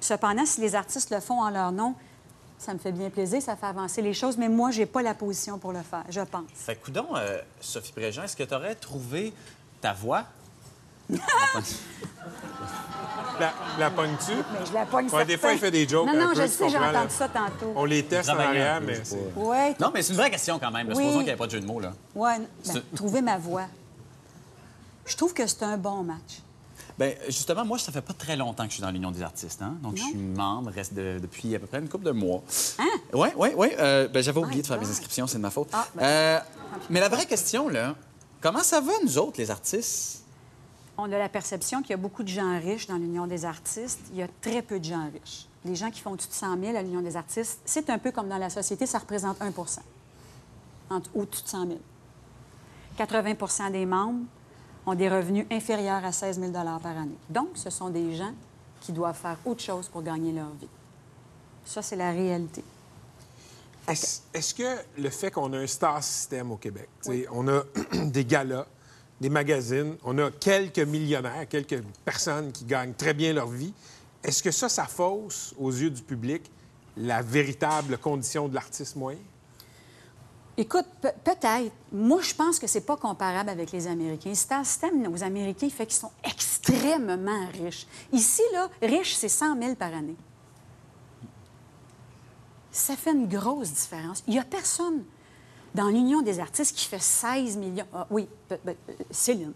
Cependant, 0.00 0.44
si 0.46 0.60
les 0.60 0.74
artistes 0.74 1.10
le 1.10 1.20
font 1.20 1.40
en 1.40 1.50
leur 1.50 1.70
nom, 1.72 1.94
ça 2.58 2.74
me 2.74 2.78
fait 2.78 2.92
bien 2.92 3.10
plaisir, 3.10 3.42
ça 3.42 3.56
fait 3.56 3.66
avancer 3.66 4.02
les 4.02 4.14
choses, 4.14 4.36
mais 4.36 4.48
moi, 4.48 4.70
j'ai 4.70 4.86
pas 4.86 5.02
la 5.02 5.14
position 5.14 5.58
pour 5.58 5.72
le 5.72 5.82
faire, 5.82 6.04
je 6.08 6.20
pense. 6.20 6.44
Fait 6.54 6.76
que, 6.76 6.84
coudonc, 6.84 7.08
euh, 7.16 7.38
Sophie 7.60 7.92
Préjean, 7.92 8.22
est-ce 8.24 8.36
que 8.36 8.44
tu 8.44 8.54
aurais 8.54 8.74
trouvé 8.74 9.32
ta 9.80 9.92
voix? 9.92 10.24
La, 13.40 13.52
la 13.78 13.90
pognes-tu? 13.90 14.32
Mais 14.52 14.66
je 14.66 14.72
la 14.72 14.84
pogne 14.86 15.08
Ouais, 15.10 15.24
des 15.24 15.36
fois, 15.38 15.52
il 15.52 15.58
fait 15.58 15.70
des 15.70 15.88
jokes. 15.88 16.06
Non, 16.06 16.14
non, 16.14 16.28
peu, 16.34 16.42
je 16.42 16.46
sais, 16.46 16.68
j'ai 16.68 16.76
entendu 16.78 17.10
ça 17.10 17.28
tantôt. 17.28 17.72
On 17.74 17.84
les 17.84 18.04
teste 18.04 18.28
en 18.28 18.38
arrière, 18.38 18.80
peu, 18.80 18.86
mais 18.86 19.00
Ouais, 19.36 19.74
Non, 19.80 19.90
mais 19.92 20.02
c'est 20.02 20.12
une 20.12 20.18
vraie 20.18 20.30
question 20.30 20.58
quand 20.58 20.70
même. 20.70 20.88
Oui. 20.88 20.94
Supposons 20.96 21.16
qu'il 21.18 21.26
n'y 21.26 21.30
ait 21.32 21.36
pas 21.36 21.46
de 21.46 21.50
jeu 21.50 21.60
de 21.60 21.66
mots. 21.66 21.80
Là. 21.80 21.92
ouais, 22.14 22.38
ben, 22.66 22.82
trouver 22.94 23.22
ma 23.22 23.38
voix. 23.38 23.64
Je 25.06 25.16
trouve 25.16 25.32
que 25.34 25.46
c'est 25.46 25.62
un 25.62 25.76
bon 25.78 26.02
match. 26.04 26.40
Ben, 26.98 27.14
justement, 27.26 27.64
moi, 27.64 27.78
ça 27.78 27.90
fait 27.90 28.02
pas 28.02 28.12
très 28.12 28.36
longtemps 28.36 28.64
que 28.64 28.68
je 28.68 28.74
suis 28.74 28.82
dans 28.82 28.90
l'Union 28.90 29.10
des 29.10 29.22
artistes. 29.22 29.62
Hein? 29.62 29.74
Donc, 29.82 29.96
je 29.96 30.02
suis 30.02 30.14
membre 30.14 30.70
reste 30.70 30.92
de- 30.94 31.18
depuis 31.20 31.54
à 31.56 31.58
peu 31.58 31.66
près 31.66 31.78
une 31.78 31.88
couple 31.88 32.04
de 32.04 32.10
mois. 32.12 32.42
Hein? 32.78 32.84
Oui, 33.14 33.28
oui, 33.36 33.48
oui. 33.56 33.68
ben, 33.78 34.22
J'avais 34.22 34.38
oublié 34.38 34.56
My 34.58 34.62
de 34.62 34.66
faire 34.66 34.78
mes 34.80 34.88
inscriptions, 34.88 35.26
c'est 35.26 35.38
de 35.38 35.42
ma 35.42 35.50
faute. 35.50 35.68
Ah, 35.72 35.86
ben. 35.94 36.02
Euh, 36.04 36.38
mais 36.90 37.00
la 37.00 37.08
vraie 37.08 37.24
question, 37.26 37.68
là, 37.68 37.94
comment 38.42 38.62
ça 38.62 38.80
va, 38.80 38.92
nous 39.02 39.16
autres, 39.18 39.38
les 39.38 39.50
artistes? 39.50 40.21
On 41.04 41.10
a 41.10 41.18
la 41.18 41.28
perception 41.28 41.80
qu'il 41.82 41.90
y 41.90 41.94
a 41.94 41.96
beaucoup 41.96 42.22
de 42.22 42.28
gens 42.28 42.56
riches 42.60 42.86
dans 42.86 42.96
l'Union 42.96 43.26
des 43.26 43.44
artistes. 43.44 43.98
Il 44.12 44.18
y 44.18 44.22
a 44.22 44.28
très 44.40 44.62
peu 44.62 44.78
de 44.78 44.84
gens 44.84 45.10
riches. 45.12 45.48
Les 45.64 45.74
gens 45.74 45.90
qui 45.90 46.00
font 46.00 46.12
au-dessus 46.12 46.28
de 46.28 46.34
100 46.34 46.60
000 46.60 46.76
à 46.76 46.82
l'Union 46.82 47.00
des 47.02 47.16
artistes, 47.16 47.58
c'est 47.64 47.90
un 47.90 47.98
peu 47.98 48.12
comme 48.12 48.28
dans 48.28 48.38
la 48.38 48.50
société, 48.50 48.86
ça 48.86 48.98
représente 48.98 49.42
1 49.42 49.48
entre- 50.90 51.10
au-dessus 51.12 51.42
de 51.42 51.48
100 51.48 51.66
000. 51.66 51.78
80% 52.98 53.72
des 53.72 53.84
membres 53.84 54.20
ont 54.86 54.94
des 54.94 55.08
revenus 55.08 55.44
inférieurs 55.50 56.04
à 56.04 56.12
16 56.12 56.38
000 56.38 56.52
par 56.52 56.86
année. 56.86 57.18
Donc, 57.28 57.48
ce 57.54 57.70
sont 57.70 57.90
des 57.90 58.14
gens 58.14 58.32
qui 58.80 58.92
doivent 58.92 59.18
faire 59.18 59.38
autre 59.44 59.62
chose 59.62 59.88
pour 59.88 60.02
gagner 60.04 60.30
leur 60.30 60.50
vie. 60.60 60.68
Ça, 61.64 61.82
c'est 61.82 61.96
la 61.96 62.12
réalité. 62.12 62.62
Est-ce 63.88 64.54
que 64.54 64.76
le 64.98 65.10
fait 65.10 65.32
qu'on 65.32 65.52
a 65.52 65.58
un 65.58 65.66
star 65.66 66.00
system 66.04 66.52
au 66.52 66.56
Québec, 66.56 66.88
on 67.32 67.48
a 67.48 67.62
des 68.04 68.24
galas, 68.24 68.66
des 69.22 69.30
magazines, 69.30 69.96
on 70.04 70.18
a 70.18 70.30
quelques 70.30 70.80
millionnaires, 70.80 71.48
quelques 71.48 71.80
personnes 72.04 72.52
qui 72.52 72.64
gagnent 72.64 72.92
très 72.92 73.14
bien 73.14 73.32
leur 73.32 73.46
vie, 73.48 73.72
est-ce 74.22 74.42
que 74.42 74.50
ça, 74.50 74.68
ça 74.68 74.84
fausse 74.84 75.54
aux 75.58 75.70
yeux 75.70 75.90
du 75.90 76.02
public 76.02 76.42
la 76.96 77.22
véritable 77.22 77.96
condition 77.98 78.48
de 78.48 78.54
l'artiste 78.54 78.96
moyen? 78.96 79.18
Écoute, 80.56 80.84
pe- 81.00 81.08
peut-être. 81.24 81.72
Moi, 81.92 82.20
je 82.20 82.34
pense 82.34 82.58
que 82.58 82.66
c'est 82.66 82.82
pas 82.82 82.96
comparable 82.96 83.48
avec 83.48 83.72
les 83.72 83.86
Américains. 83.86 84.34
C'est 84.34 84.52
un 84.52 84.64
système 84.64 85.10
aux 85.12 85.22
Américains 85.22 85.70
fait 85.70 85.86
qu'ils 85.86 85.96
sont 85.96 86.10
extrêmement 86.24 87.46
riches. 87.54 87.86
Ici, 88.12 88.42
là, 88.52 88.68
riche, 88.82 89.14
c'est 89.14 89.30
100 89.30 89.58
000 89.62 89.74
par 89.76 89.94
année. 89.94 90.16
Ça 92.70 92.96
fait 92.96 93.12
une 93.12 93.28
grosse 93.28 93.70
différence. 93.72 94.22
Il 94.26 94.34
y 94.34 94.38
a 94.38 94.44
personne 94.44 95.04
dans 95.74 95.88
l'Union 95.88 96.22
des 96.22 96.40
artistes 96.40 96.76
qui 96.76 96.86
fait 96.86 97.02
16 97.02 97.56
millions. 97.56 97.86
Ah, 97.94 98.06
oui, 98.10 98.28
euh, 98.50 98.56
Céline. 99.10 99.52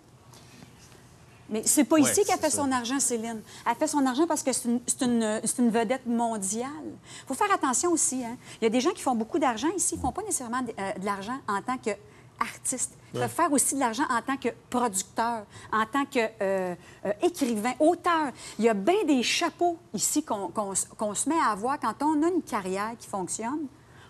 Mais 1.48 1.62
c'est 1.64 1.84
pas 1.84 1.96
Ouais, 1.96 2.02
ici 2.02 2.24
qu'elle 2.24 2.38
fait 2.40 2.50
ça. 2.50 2.62
son 2.62 2.72
argent, 2.72 2.98
Céline. 2.98 3.40
Elle 3.68 3.76
fait 3.76 3.86
son 3.86 4.04
argent 4.04 4.26
parce 4.26 4.42
que 4.42 4.52
c'est 4.52 4.68
une, 5.02 5.70
vedette 5.70 6.06
mondiale. 6.06 6.70
Il 6.84 7.26
faut 7.26 7.34
faire 7.34 7.52
attention 7.52 7.92
aussi. 7.92 8.24
Hein? 8.24 8.36
Il 8.60 8.64
y 8.64 8.66
a 8.66 8.70
des 8.70 8.80
gens 8.80 8.90
qui 8.90 9.02
font 9.02 9.14
beaucoup 9.14 9.38
d'argent 9.38 9.68
ici, 9.76 9.94
ils 9.94 10.00
font 10.00 10.12
pas 10.12 10.22
nécessairement 10.22 10.62
de, 10.62 10.72
euh, 10.78 10.92
de 10.98 11.04
l'argent 11.04 11.38
en 11.46 11.62
tant 11.62 11.78
qu'artiste. 11.78 12.94
Ils 13.14 13.20
peuvent 13.20 13.30
faire 13.30 13.52
aussi 13.52 13.76
de 13.76 13.80
l'argent 13.80 14.04
en 14.10 14.20
tant 14.22 14.36
que 14.36 14.48
producteur, 14.68 15.44
en 15.72 15.86
tant 15.86 16.04
qu'écrivain, 16.06 17.74
auteur. 17.78 18.32
Il 18.58 18.64
y 18.64 18.68
a 18.68 18.74
bien 18.74 19.04
des 19.06 19.22
chapeaux 19.22 19.78
ici 19.94 20.24
qu'on 20.24 21.14
se 21.14 21.28
met 21.28 21.38
à 21.38 21.52
avoir 21.52 21.78
quand 21.78 21.94
on 22.02 22.22
a 22.24 22.28
une 22.28 22.42
carrière 22.42 22.94
qui 22.98 23.06
fonctionne. 23.06 23.68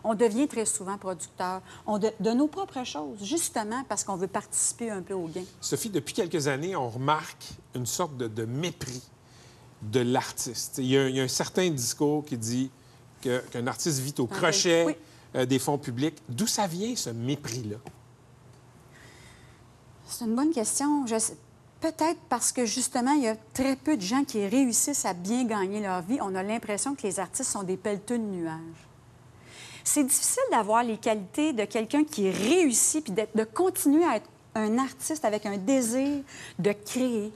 On 0.08 0.14
devient 0.14 0.46
très 0.46 0.64
souvent 0.66 0.96
producteur 0.98 1.60
on 1.86 1.98
de, 1.98 2.10
de 2.20 2.30
nos 2.30 2.46
propres 2.46 2.84
choses, 2.84 3.18
justement 3.22 3.82
parce 3.88 4.04
qu'on 4.04 4.14
veut 4.16 4.28
participer 4.28 4.88
un 4.90 5.02
peu 5.02 5.14
au 5.14 5.26
gain. 5.26 5.42
Sophie, 5.60 5.90
depuis 5.90 6.14
quelques 6.14 6.46
années, 6.46 6.76
on 6.76 6.88
remarque 6.88 7.44
une 7.74 7.86
sorte 7.86 8.16
de, 8.16 8.28
de 8.28 8.44
mépris 8.44 9.02
de 9.82 10.00
l'artiste. 10.00 10.78
Il 10.78 10.86
y, 10.86 10.96
a, 10.96 11.02
un- 11.02 11.08
il 11.08 11.16
y 11.16 11.20
a 11.20 11.24
un 11.24 11.28
certain 11.28 11.68
discours 11.70 12.24
qui 12.24 12.38
dit 12.38 12.70
qu'un 13.20 13.66
artiste 13.66 13.98
vit 13.98 14.14
au 14.18 14.28
Ah, 14.30 14.34
crochet 14.36 14.84
oui. 14.86 14.94
euh, 15.34 15.44
des 15.44 15.58
fonds 15.58 15.76
publics. 15.78 16.16
D'où 16.28 16.46
ça 16.46 16.66
vient, 16.68 16.94
ce 16.94 17.10
mépris-là? 17.10 17.76
C'est 20.06 20.24
une 20.24 20.36
bonne 20.36 20.52
question. 20.52 21.06
Je 21.06 21.16
Peut-être 21.78 22.18
parce 22.30 22.52
que 22.52 22.64
justement, 22.64 23.12
il 23.12 23.24
y 23.24 23.28
a 23.28 23.36
très 23.52 23.76
peu 23.76 23.96
de 23.98 24.02
gens 24.02 24.24
qui 24.24 24.46
réussissent 24.46 25.04
à 25.04 25.12
bien 25.12 25.44
gagner 25.44 25.80
leur 25.80 26.00
vie. 26.00 26.18
On 26.22 26.34
a 26.34 26.42
l'impression 26.42 26.94
que 26.94 27.02
les 27.02 27.20
artistes 27.20 27.50
sont 27.50 27.64
des 27.64 27.76
pelleteux 27.76 28.16
de 28.18 28.22
nuages. 28.24 28.88
C'est 29.88 30.02
difficile 30.02 30.42
d'avoir 30.50 30.82
les 30.82 30.98
qualités 30.98 31.52
de 31.52 31.64
quelqu'un 31.64 32.02
qui 32.02 32.28
réussit 32.28 33.04
puis 33.04 33.12
de 33.12 33.44
continuer 33.44 34.04
à 34.04 34.16
être 34.16 34.28
un 34.56 34.78
artiste 34.78 35.24
avec 35.24 35.46
un 35.46 35.56
désir 35.58 36.24
de 36.58 36.72
créer. 36.72 37.32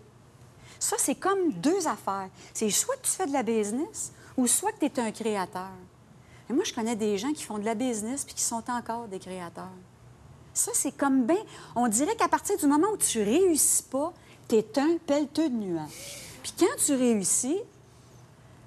Ça, 0.81 0.97
c'est 0.99 1.15
comme 1.15 1.53
deux 1.53 1.87
affaires. 1.87 2.29
C'est 2.53 2.69
soit 2.71 2.97
que 2.97 3.03
tu 3.03 3.13
fais 3.13 3.27
de 3.27 3.33
la 3.33 3.45
business 3.45 4.13
ou 4.37 4.49
soit 4.49 4.73
que 4.73 4.79
tu 4.81 4.87
es 4.87 4.99
un 4.99 5.13
créateur. 5.13 5.71
Moi, 6.49 6.65
je 6.65 6.75
connais 6.75 6.97
des 6.97 7.19
gens 7.19 7.33
qui 7.33 7.45
font 7.45 7.59
de 7.59 7.65
la 7.65 7.77
business 7.77 8.25
puis 8.25 8.35
qui 8.35 8.43
sont 8.43 8.65
encore 8.69 9.07
des 9.07 9.21
créateurs. 9.21 9.71
Ça, 10.53 10.73
c'est 10.75 10.97
comme 10.97 11.27
bien. 11.27 11.43
On 11.77 11.87
dirait 11.87 12.17
qu'à 12.17 12.29
partir 12.29 12.57
du 12.59 12.67
moment 12.67 12.89
où 12.93 12.97
tu 12.97 13.23
réussis 13.23 13.85
pas, 13.85 14.13
tu 14.49 14.57
es 14.57 14.67
un 14.77 14.97
pelleteux 15.07 15.51
de 15.51 15.55
nuages. 15.55 16.19
Puis 16.43 16.53
quand 16.59 16.85
tu 16.85 16.95
réussis, 16.95 17.61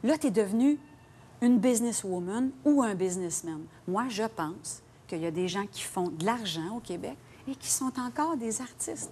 là, 0.03 0.17
tu 0.17 0.27
es 0.27 0.31
devenu 0.31 0.79
une 1.43 1.59
businesswoman 1.59 2.51
ou 2.63 2.81
un 2.81 2.95
businessman. 2.95 3.59
Moi, 3.87 4.05
je 4.09 4.23
pense 4.23 4.81
qu'il 5.07 5.19
y 5.19 5.25
a 5.25 5.31
des 5.31 5.49
gens 5.49 5.65
qui 5.69 5.81
font 5.81 6.07
de 6.07 6.25
l'argent 6.25 6.77
au 6.77 6.79
Québec 6.79 7.17
et 7.47 7.55
qui 7.55 7.69
sont 7.69 7.91
encore 7.99 8.37
des 8.37 8.61
artistes. 8.61 9.11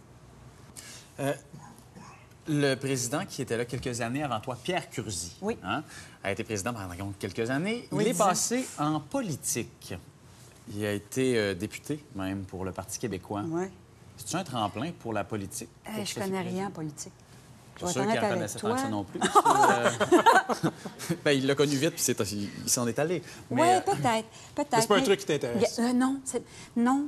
Le 2.48 2.76
président 2.76 3.26
qui 3.26 3.42
était 3.42 3.58
là 3.58 3.66
quelques 3.66 4.00
années 4.02 4.24
avant 4.24 4.40
toi, 4.40 4.58
Pierre 4.62 4.90
Curzi, 4.90 5.36
Oui. 5.42 5.58
hein, 5.64 5.84
a 6.24 6.32
été 6.32 6.44
président 6.44 6.74
pendant 6.74 7.12
quelques 7.20 7.50
années. 7.50 7.88
Oui, 7.92 8.06
Il 8.06 8.10
est 8.12 8.18
passé 8.18 8.66
en 8.80 9.00
politique. 9.00 9.94
Il 10.74 10.84
a 10.86 10.94
été 10.94 11.38
euh, 11.38 11.54
député, 11.54 12.04
même, 12.16 12.44
pour 12.46 12.64
le 12.66 12.72
Parti 12.72 12.98
québécois. 12.98 13.44
Oui. 13.48 13.66
C'est-tu 14.18 14.36
un 14.38 14.44
tremplin 14.44 14.92
pour 15.00 15.12
la 15.14 15.24
politique? 15.24 15.70
Euh, 15.88 15.96
pour 15.96 16.06
je 16.06 16.14
Sophie 16.14 16.26
connais 16.30 16.42
rien 16.42 16.68
en 16.68 16.72
politique. 16.72 17.14
Je 17.88 17.88
suis 17.92 18.00
être 18.00 18.12
sûr 18.12 18.20
qu'il 18.20 18.30
connaissait 18.30 18.60
que 18.60 18.78
ça 18.78 18.90
non 18.90 19.04
plus. 19.04 19.20
Euh, 19.62 20.70
ben, 21.26 21.32
il 21.32 21.46
l'a 21.48 21.56
connu 21.56 21.76
vite, 21.76 21.92
puis 21.92 22.02
c'est- 22.02 22.20
il, 22.32 22.50
il 22.64 22.70
s'en 22.70 22.88
est 22.88 22.98
allé. 23.00 23.22
Oui, 23.50 23.62
euh, 23.62 23.80
peut-être. 23.82 24.28
Peut-être. 24.56 24.72
Mais 24.74 24.82
c'est 24.82 24.88
pas 24.88 24.96
un 24.96 24.98
Mais- 25.00 25.04
truc 25.04 25.20
qui 25.20 25.26
t'intéresse. 25.26 25.80
Euh, 25.80 25.94
non, 25.94 26.20
c'est- 26.26 26.44
non. 26.76 27.08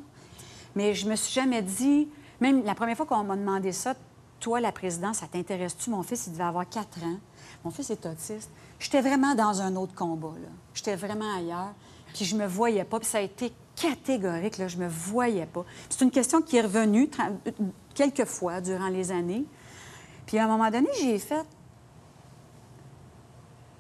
Mais 0.76 0.94
je 0.94 1.08
me 1.08 1.16
suis 1.16 1.34
jamais 1.34 1.62
dit, 1.62 2.08
même 2.42 2.64
la 2.64 2.76
première 2.76 2.98
fois 2.98 3.06
qu'on 3.06 3.24
m'a 3.24 3.36
demandé 3.36 3.72
ça, 3.72 3.94
toi, 4.40 4.60
la 4.60 4.72
présidence, 4.72 5.18
ça 5.20 5.28
t'intéresse-tu? 5.28 5.90
Mon 5.90 6.04
fils, 6.04 6.26
il 6.28 6.34
devait 6.34 6.44
avoir 6.44 6.68
4 6.68 7.04
ans. 7.04 7.18
Mon 7.64 7.72
fils 7.72 7.90
est 7.92 8.06
autiste. 8.06 8.50
J'étais 8.80 9.02
vraiment 9.02 9.36
dans 9.36 9.62
un 9.62 9.76
autre 9.76 9.94
combat, 9.96 10.34
là. 10.42 10.50
J'étais 10.74 10.96
vraiment 10.96 11.38
ailleurs. 11.38 11.74
Puis 12.14 12.26
je 12.26 12.36
me 12.36 12.46
voyais 12.46 12.84
pas. 12.84 13.00
Puis 13.00 13.08
ça 13.08 13.20
a 13.20 13.22
été 13.22 13.54
catégorique, 13.76 14.58
là. 14.58 14.68
Je 14.68 14.78
me 14.78 14.88
voyais 14.88 15.46
pas. 15.46 15.64
Puis 15.64 15.86
C'est 15.98 16.04
une 16.06 16.12
question 16.12 16.42
qui 16.42 16.58
est 16.58 16.62
revenue 16.62 17.06
tra- 17.06 17.32
quelques 17.94 18.26
fois 18.26 18.60
durant 18.62 18.90
les 18.90 19.12
années. 19.12 19.46
Puis 20.26 20.38
à 20.40 20.46
un 20.46 20.48
moment 20.48 20.70
donné, 20.72 20.90
j'ai 21.00 21.20
fait... 21.20 21.46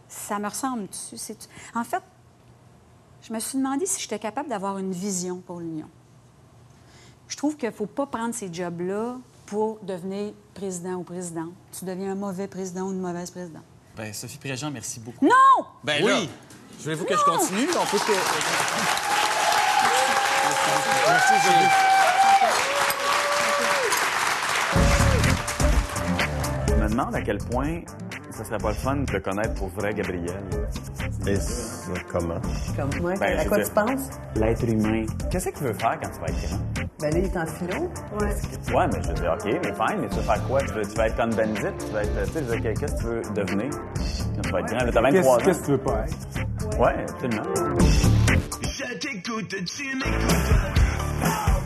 Ça 0.07 0.37
me 0.39 0.47
ressemble-tu? 0.47 1.17
C'est- 1.17 1.49
En 1.73 1.83
fait, 1.83 2.03
je 3.21 3.33
me 3.33 3.39
suis 3.39 3.57
demandé 3.57 3.85
si 3.85 3.99
j'étais 4.01 4.19
capable 4.19 4.49
d'avoir 4.49 4.77
une 4.77 4.91
vision 4.91 5.37
pour 5.39 5.59
l'Union. 5.59 5.89
Je 7.27 7.35
trouve 7.37 7.55
qu'il 7.57 7.69
ne 7.69 7.73
faut 7.73 7.87
pas 7.87 8.05
prendre 8.05 8.35
ces 8.35 8.53
jobs-là 8.53 9.15
pour 9.47 9.79
devenir 9.81 10.33
président 10.53 10.93
ou 10.95 11.03
présidente. 11.03 11.51
Tu 11.77 11.85
deviens 11.85 12.11
un 12.11 12.15
mauvais 12.15 12.47
président 12.47 12.83
ou 12.83 12.91
une 12.91 12.99
mauvaise 12.99 13.31
présidente. 13.31 13.63
ben, 13.95 14.13
Sophie 14.13 14.37
Préjean, 14.37 14.69
merci 14.71 14.99
beaucoup. 14.99 15.25
Non! 15.25 15.65
Ben 15.83 16.03
Oui. 16.03 16.11
là, 16.11 16.31
voulez-vous 16.79 17.05
que 17.05 17.15
je 17.17 17.23
continue? 17.23 17.67
On 17.79 17.85
peut 17.85 17.97
que... 17.99 18.13
Je 21.43 21.49
me 21.49 21.92
demande 26.93 27.15
à 27.15 27.21
quel 27.21 27.37
point 27.37 27.81
ça 28.31 28.43
serait 28.43 28.57
pas 28.57 28.69
le 28.69 28.75
fun 28.75 28.95
de 28.97 29.11
le 29.11 29.19
connaître 29.19 29.53
pour 29.55 29.67
vrai, 29.69 29.93
Gabriel. 29.93 30.43
Et 31.27 31.35
comment? 32.11 32.39
Comme 32.75 32.89
moi, 33.01 33.13
Ben, 33.19 33.39
à 33.39 33.45
quoi 33.45 33.63
tu 33.63 33.71
penses? 33.71 34.09
L'être 34.35 34.63
humain. 34.67 35.05
Qu'est-ce 35.29 35.49
que 35.49 35.57
tu 35.57 35.63
veux 35.65 35.73
faire 35.73 35.99
quand 36.01 36.09
tu 36.09 36.19
vas 36.19 36.27
être 36.27 36.47
grand? 36.49 36.59
Ben 36.99 37.11
là, 37.13 37.19
il 37.19 37.25
est 37.25 37.37
en 37.37 37.45
philo. 37.45 37.91
Ouais. 38.19 38.73
Ouais, 38.75 38.87
mais 38.91 39.01
je 39.03 39.07
veux 39.09 39.13
dire, 39.15 39.33
OK, 39.33 39.45
mais 39.45 39.73
fine, 39.73 40.01
mais 40.01 40.07
tu 40.09 40.15
veux 40.15 40.21
faire 40.21 40.47
quoi? 40.47 40.61
Tu, 40.61 40.73
veux, 40.73 40.81
tu 40.81 40.95
vas 40.95 41.07
être 41.07 41.15
comme 41.17 41.29
Benzit? 41.31 41.67
Tu 41.85 41.91
vas 41.93 42.03
être, 42.03 42.23
tu 42.25 42.33
sais, 42.33 42.73
qu'est-ce 42.73 42.93
que 42.95 42.99
tu 42.99 43.05
veux 43.05 43.21
devenir? 43.35 43.69
Quand 44.35 44.41
tu 44.41 44.49
vas 44.51 44.59
être 44.59 44.65
grand, 44.67 44.85
là, 44.85 44.91
t'as 44.91 45.01
23 45.01 45.11
Qu'est-ce 45.11 45.27
ans. 45.27 45.37
qu'est-ce 45.45 45.59
que 45.59 45.65
tu 45.65 45.71
veux 45.71 45.77
pas 45.79 46.05
être? 46.05 46.79
Ouais, 46.79 47.05
absolument. 47.09 47.43
Je 48.61 48.97
t'écoute, 48.97 49.49
tu 49.65 49.95
m'écoutes. 49.95 51.62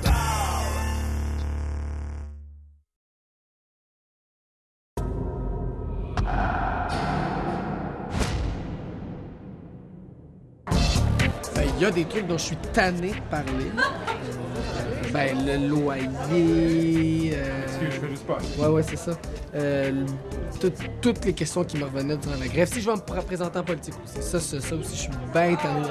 Il 11.78 11.84
y 11.84 11.86
a 11.86 11.92
des 11.92 12.06
trucs 12.06 12.26
dont 12.28 12.38
je 12.38 12.44
suis 12.44 12.58
tanné 12.74 13.12
de 13.12 13.20
parler. 13.30 13.72
Euh, 13.78 15.12
ben, 15.14 15.46
le 15.46 15.68
loyer. 15.68 17.34
euh, 17.36 17.66
Je 17.82 18.00
fais 18.00 18.10
juste 18.10 18.26
pas. 18.26 18.38
Ouais, 18.58 18.68
ouais, 18.68 18.84
c'est 18.84 18.96
ça. 18.98 19.12
Euh, 19.56 19.92
tout- 20.60 20.74
toutes 21.02 21.24
les 21.26 21.34
questions 21.34 21.64
qui 21.64 21.78
me 21.78 21.84
revenaient 21.86 22.18
durant 22.18 22.36
la 22.40 22.48
grève. 22.48 22.68
Si 22.72 22.82
je 22.82 22.90
vais 22.90 22.96
me 22.96 23.16
représenter 23.20 23.60
en 23.60 23.64
politique 23.64 23.94
aussi, 24.04 24.22
ça, 24.28 24.40
ça, 24.40 24.60
ça 24.60 24.76
aussi, 24.76 24.96
je 24.96 25.02
suis 25.02 25.10
bien 25.34 25.56
tanné. 25.56 25.90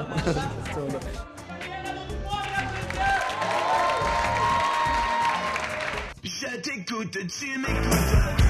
Je 6.23 6.57
t'écoute, 6.61 7.11
tu 7.11 7.59
m'écoutes. 7.59 8.46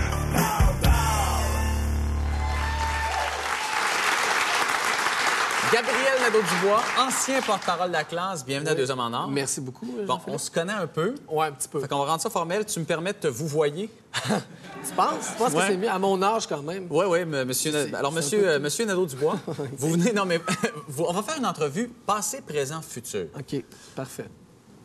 Gabriel 5.78 6.20
Nadeau-Dubois, 6.22 6.82
ancien 6.98 7.40
porte-parole 7.40 7.90
de 7.90 7.94
la 7.94 8.04
classe. 8.04 8.44
Bienvenue 8.44 8.72
à 8.72 8.74
Deux 8.74 8.90
Hommes 8.90 9.00
en 9.00 9.14
Or. 9.14 9.28
Merci 9.28 9.62
beaucoup. 9.62 9.86
Bon, 10.08 10.20
on 10.26 10.40
se 10.40 10.50
connaît 10.50 10.74
un 10.74 10.88
peu. 10.88 11.14
Ouais, 11.30 11.46
un 11.46 11.52
petit 11.52 11.68
peu. 11.68 11.80
Fait 11.80 11.88
qu'on 11.88 12.00
va 12.00 12.06
rendre 12.06 12.22
ça 12.22 12.32
formel. 12.32 12.66
Tu 12.66 12.80
me 12.80 12.86
permets 12.86 13.14
de 13.14 13.20
te 13.20 13.28
vous 13.28 13.48
voyer? 13.48 13.88
Tu 14.88 14.94
penses? 14.96 15.28
Penses 15.38 15.54
Ouais. 15.54 15.60
que 15.60 15.68
c'est 15.68 15.78
mieux 15.78 15.90
à 15.90 16.00
mon 16.00 16.20
âge 16.24 16.48
quand 16.48 16.64
même? 16.64 16.88
Oui, 16.90 17.06
oui, 17.08 17.26
monsieur. 17.26 17.94
Alors, 17.94 18.12
monsieur, 18.12 18.48
euh, 18.48 18.60
monsieur 18.60 18.86
Nadeau-Dubois, 18.86 19.38
vous 19.78 19.92
venez. 19.92 20.14
Non, 20.14 20.26
mais 20.26 20.42
on 20.98 21.14
va 21.14 21.22
faire 21.22 21.38
une 21.38 21.46
entrevue 21.46 21.90
passé, 22.08 22.42
présent, 22.42 22.82
futur. 22.82 23.28
OK, 23.38 23.64
parfait. 23.96 24.26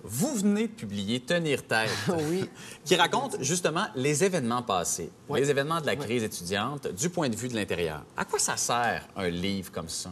Vous 0.04 0.34
venez 0.34 0.66
de 0.66 0.72
publier 0.72 1.20
Tenir 1.20 1.66
tête, 1.66 1.88
Oui. 2.28 2.50
qui 2.84 2.96
raconte 2.96 3.36
justement 3.40 3.86
les 3.94 4.24
événements 4.24 4.62
passés, 4.62 5.10
Oui. 5.30 5.40
les 5.40 5.48
événements 5.48 5.80
de 5.80 5.86
la 5.86 5.96
crise 5.96 6.22
étudiante 6.22 6.88
du 6.88 7.08
point 7.08 7.30
de 7.30 7.36
vue 7.36 7.48
de 7.48 7.54
l'intérieur. 7.54 8.02
À 8.14 8.26
quoi 8.26 8.38
ça 8.38 8.58
sert 8.58 9.08
un 9.16 9.28
livre 9.28 9.72
comme 9.72 9.88
ça? 9.88 10.10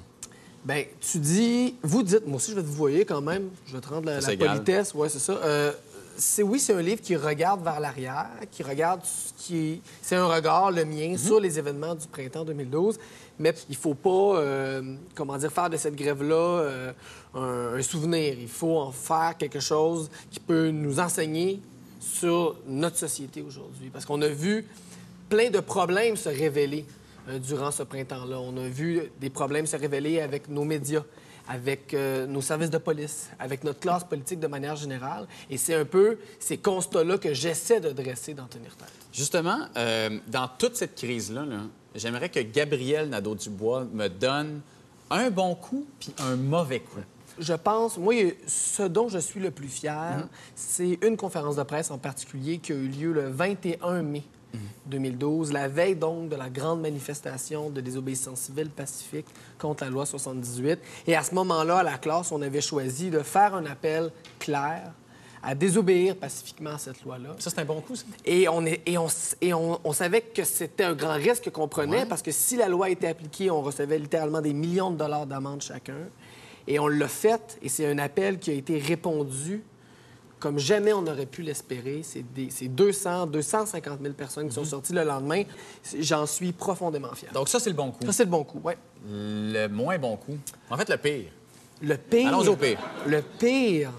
Ben, 0.64 0.84
tu 1.00 1.18
dis, 1.18 1.74
vous 1.82 2.02
dites, 2.02 2.26
moi 2.26 2.36
aussi 2.36 2.50
je 2.50 2.56
vais 2.56 2.62
te 2.62 2.66
vous 2.66 2.74
voyer 2.74 3.04
quand 3.04 3.22
même, 3.22 3.48
je 3.66 3.72
vais 3.72 3.80
te 3.80 3.88
rendre 3.88 4.10
la, 4.10 4.20
politesse, 4.36 4.92
ouais, 4.94 5.08
c'est 5.08 5.18
ça. 5.18 5.32
Euh, 5.32 5.72
c'est 6.16 6.42
oui, 6.42 6.60
c'est 6.60 6.74
un 6.74 6.82
livre 6.82 7.00
qui 7.00 7.16
regarde 7.16 7.64
vers 7.64 7.80
l'arrière, 7.80 8.28
qui 8.50 8.62
regarde 8.62 9.00
ce 9.04 9.32
qui 9.38 9.56
est, 9.56 9.80
c'est 10.02 10.16
un 10.16 10.26
regard 10.26 10.70
le 10.70 10.84
mien 10.84 11.16
sur 11.16 11.40
les 11.40 11.58
événements 11.58 11.94
du 11.94 12.06
printemps 12.06 12.44
2012, 12.44 12.98
mais 13.38 13.54
il 13.70 13.76
faut 13.76 13.94
pas, 13.94 14.10
euh, 14.10 14.96
comment 15.14 15.38
dire, 15.38 15.50
faire 15.50 15.70
de 15.70 15.78
cette 15.78 15.96
grève-là 15.96 16.34
euh, 16.34 16.92
un, 17.34 17.78
un 17.78 17.82
souvenir. 17.82 18.36
Il 18.38 18.48
faut 18.48 18.76
en 18.80 18.92
faire 18.92 19.36
quelque 19.38 19.60
chose 19.60 20.10
qui 20.30 20.40
peut 20.40 20.68
nous 20.68 21.00
enseigner 21.00 21.58
sur 22.00 22.56
notre 22.66 22.98
société 22.98 23.40
aujourd'hui, 23.40 23.88
parce 23.90 24.04
qu'on 24.04 24.20
a 24.20 24.28
vu 24.28 24.66
plein 25.30 25.48
de 25.48 25.60
problèmes 25.60 26.16
se 26.16 26.28
révéler 26.28 26.84
durant 27.38 27.70
ce 27.70 27.82
printemps-là. 27.82 28.38
On 28.40 28.56
a 28.56 28.68
vu 28.68 29.02
des 29.20 29.30
problèmes 29.30 29.66
se 29.66 29.76
révéler 29.76 30.20
avec 30.20 30.48
nos 30.48 30.64
médias, 30.64 31.04
avec 31.48 31.94
euh, 31.94 32.26
nos 32.26 32.40
services 32.40 32.70
de 32.70 32.78
police, 32.78 33.30
avec 33.38 33.64
notre 33.64 33.80
classe 33.80 34.04
politique 34.04 34.40
de 34.40 34.46
manière 34.46 34.76
générale. 34.76 35.26
Et 35.48 35.56
c'est 35.56 35.74
un 35.74 35.84
peu 35.84 36.18
ces 36.38 36.58
constats-là 36.58 37.18
que 37.18 37.34
j'essaie 37.34 37.80
de 37.80 37.90
dresser 37.90 38.34
dans 38.34 38.46
Tenir 38.46 38.76
tête. 38.76 38.88
Justement, 39.12 39.58
euh, 39.76 40.18
dans 40.28 40.48
toute 40.58 40.76
cette 40.76 40.94
crise-là, 40.94 41.44
là, 41.44 41.60
j'aimerais 41.94 42.28
que 42.28 42.40
Gabriel 42.40 43.08
Nadeau-Dubois 43.08 43.86
me 43.92 44.08
donne 44.08 44.60
un 45.10 45.30
bon 45.30 45.54
coup 45.54 45.86
puis 45.98 46.14
un 46.18 46.36
mauvais 46.36 46.80
coup. 46.80 47.00
Je 47.38 47.54
pense, 47.54 47.96
moi, 47.96 48.14
ce 48.46 48.82
dont 48.82 49.08
je 49.08 49.18
suis 49.18 49.40
le 49.40 49.50
plus 49.50 49.68
fier, 49.68 50.28
c'est 50.54 50.98
une 51.02 51.16
conférence 51.16 51.56
de 51.56 51.62
presse 51.62 51.90
en 51.90 51.98
particulier 51.98 52.58
qui 52.58 52.72
a 52.72 52.74
eu 52.76 52.88
lieu 52.88 53.12
le 53.12 53.28
21 53.28 54.02
mai 54.02 54.24
2012, 54.86 55.52
la 55.52 55.68
veille 55.68 55.96
donc 55.96 56.28
de 56.28 56.36
la 56.36 56.50
grande 56.50 56.80
manifestation 56.80 57.70
de 57.70 57.80
désobéissance 57.80 58.40
civile 58.40 58.70
pacifique 58.70 59.26
contre 59.58 59.84
la 59.84 59.90
loi 59.90 60.06
78. 60.06 60.78
Et 61.06 61.16
à 61.16 61.22
ce 61.22 61.34
moment-là, 61.34 61.78
à 61.78 61.82
la 61.82 61.98
classe, 61.98 62.32
on 62.32 62.42
avait 62.42 62.60
choisi 62.60 63.10
de 63.10 63.20
faire 63.20 63.54
un 63.54 63.66
appel 63.66 64.10
clair 64.38 64.92
à 65.42 65.54
désobéir 65.54 66.16
pacifiquement 66.16 66.70
à 66.70 66.78
cette 66.78 67.02
loi-là. 67.02 67.30
Ça, 67.38 67.50
c'est 67.50 67.60
un 67.60 67.64
bon 67.64 67.80
coup, 67.80 67.96
ça. 67.96 68.04
Et 68.26 68.46
on, 68.48 68.64
est, 68.66 68.82
et 68.86 68.98
on, 68.98 69.06
et 69.40 69.54
on, 69.54 69.80
on 69.82 69.92
savait 69.92 70.20
que 70.20 70.44
c'était 70.44 70.84
un 70.84 70.94
grand 70.94 71.14
risque 71.14 71.50
qu'on 71.50 71.68
prenait 71.68 72.04
parce 72.04 72.20
que 72.20 72.30
si 72.30 72.56
la 72.56 72.68
loi 72.68 72.90
était 72.90 73.08
appliquée, 73.08 73.50
on 73.50 73.62
recevait 73.62 73.98
littéralement 73.98 74.42
des 74.42 74.52
millions 74.52 74.90
de 74.90 74.96
dollars 74.96 75.26
d'amende 75.26 75.62
chacun. 75.62 75.96
Et 76.66 76.78
on 76.78 76.88
l'a 76.88 77.08
fait, 77.08 77.58
et 77.62 77.68
c'est 77.68 77.86
un 77.86 77.98
appel 77.98 78.38
qui 78.38 78.50
a 78.50 78.54
été 78.54 78.78
répondu 78.78 79.62
comme 80.40 80.58
jamais 80.58 80.92
on 80.92 81.06
aurait 81.06 81.26
pu 81.26 81.42
l'espérer. 81.42 82.00
C'est 82.02 82.22
des- 82.32 82.48
c'est 82.50 82.66
200, 82.68 83.26
250 83.26 84.00
000 84.02 84.14
personnes 84.14 84.48
qui 84.48 84.54
sont 84.54 84.64
sorties 84.64 84.92
le 84.94 85.04
lendemain. 85.04 85.42
J'en 86.00 86.26
suis 86.26 86.52
profondément 86.52 87.12
fier. 87.14 87.30
Donc, 87.32 87.48
ça, 87.48 87.60
c'est 87.60 87.70
le 87.70 87.76
bon 87.76 87.90
coup. 87.92 88.04
Ça, 88.06 88.12
c'est 88.12 88.24
le 88.24 88.30
bon 88.30 88.42
coup, 88.42 88.60
oui. 88.64 88.72
Le 89.06 89.68
moins 89.68 89.98
bon 89.98 90.16
coup. 90.16 90.36
En 90.70 90.76
fait, 90.76 90.88
le 90.88 90.96
pire. 90.96 91.30
Le 91.82 91.96
pire. 91.96 92.28
Allons 92.28 92.48
au 92.48 92.56
pire. 92.56 92.78
Le 93.06 93.22
pire. 93.22 93.90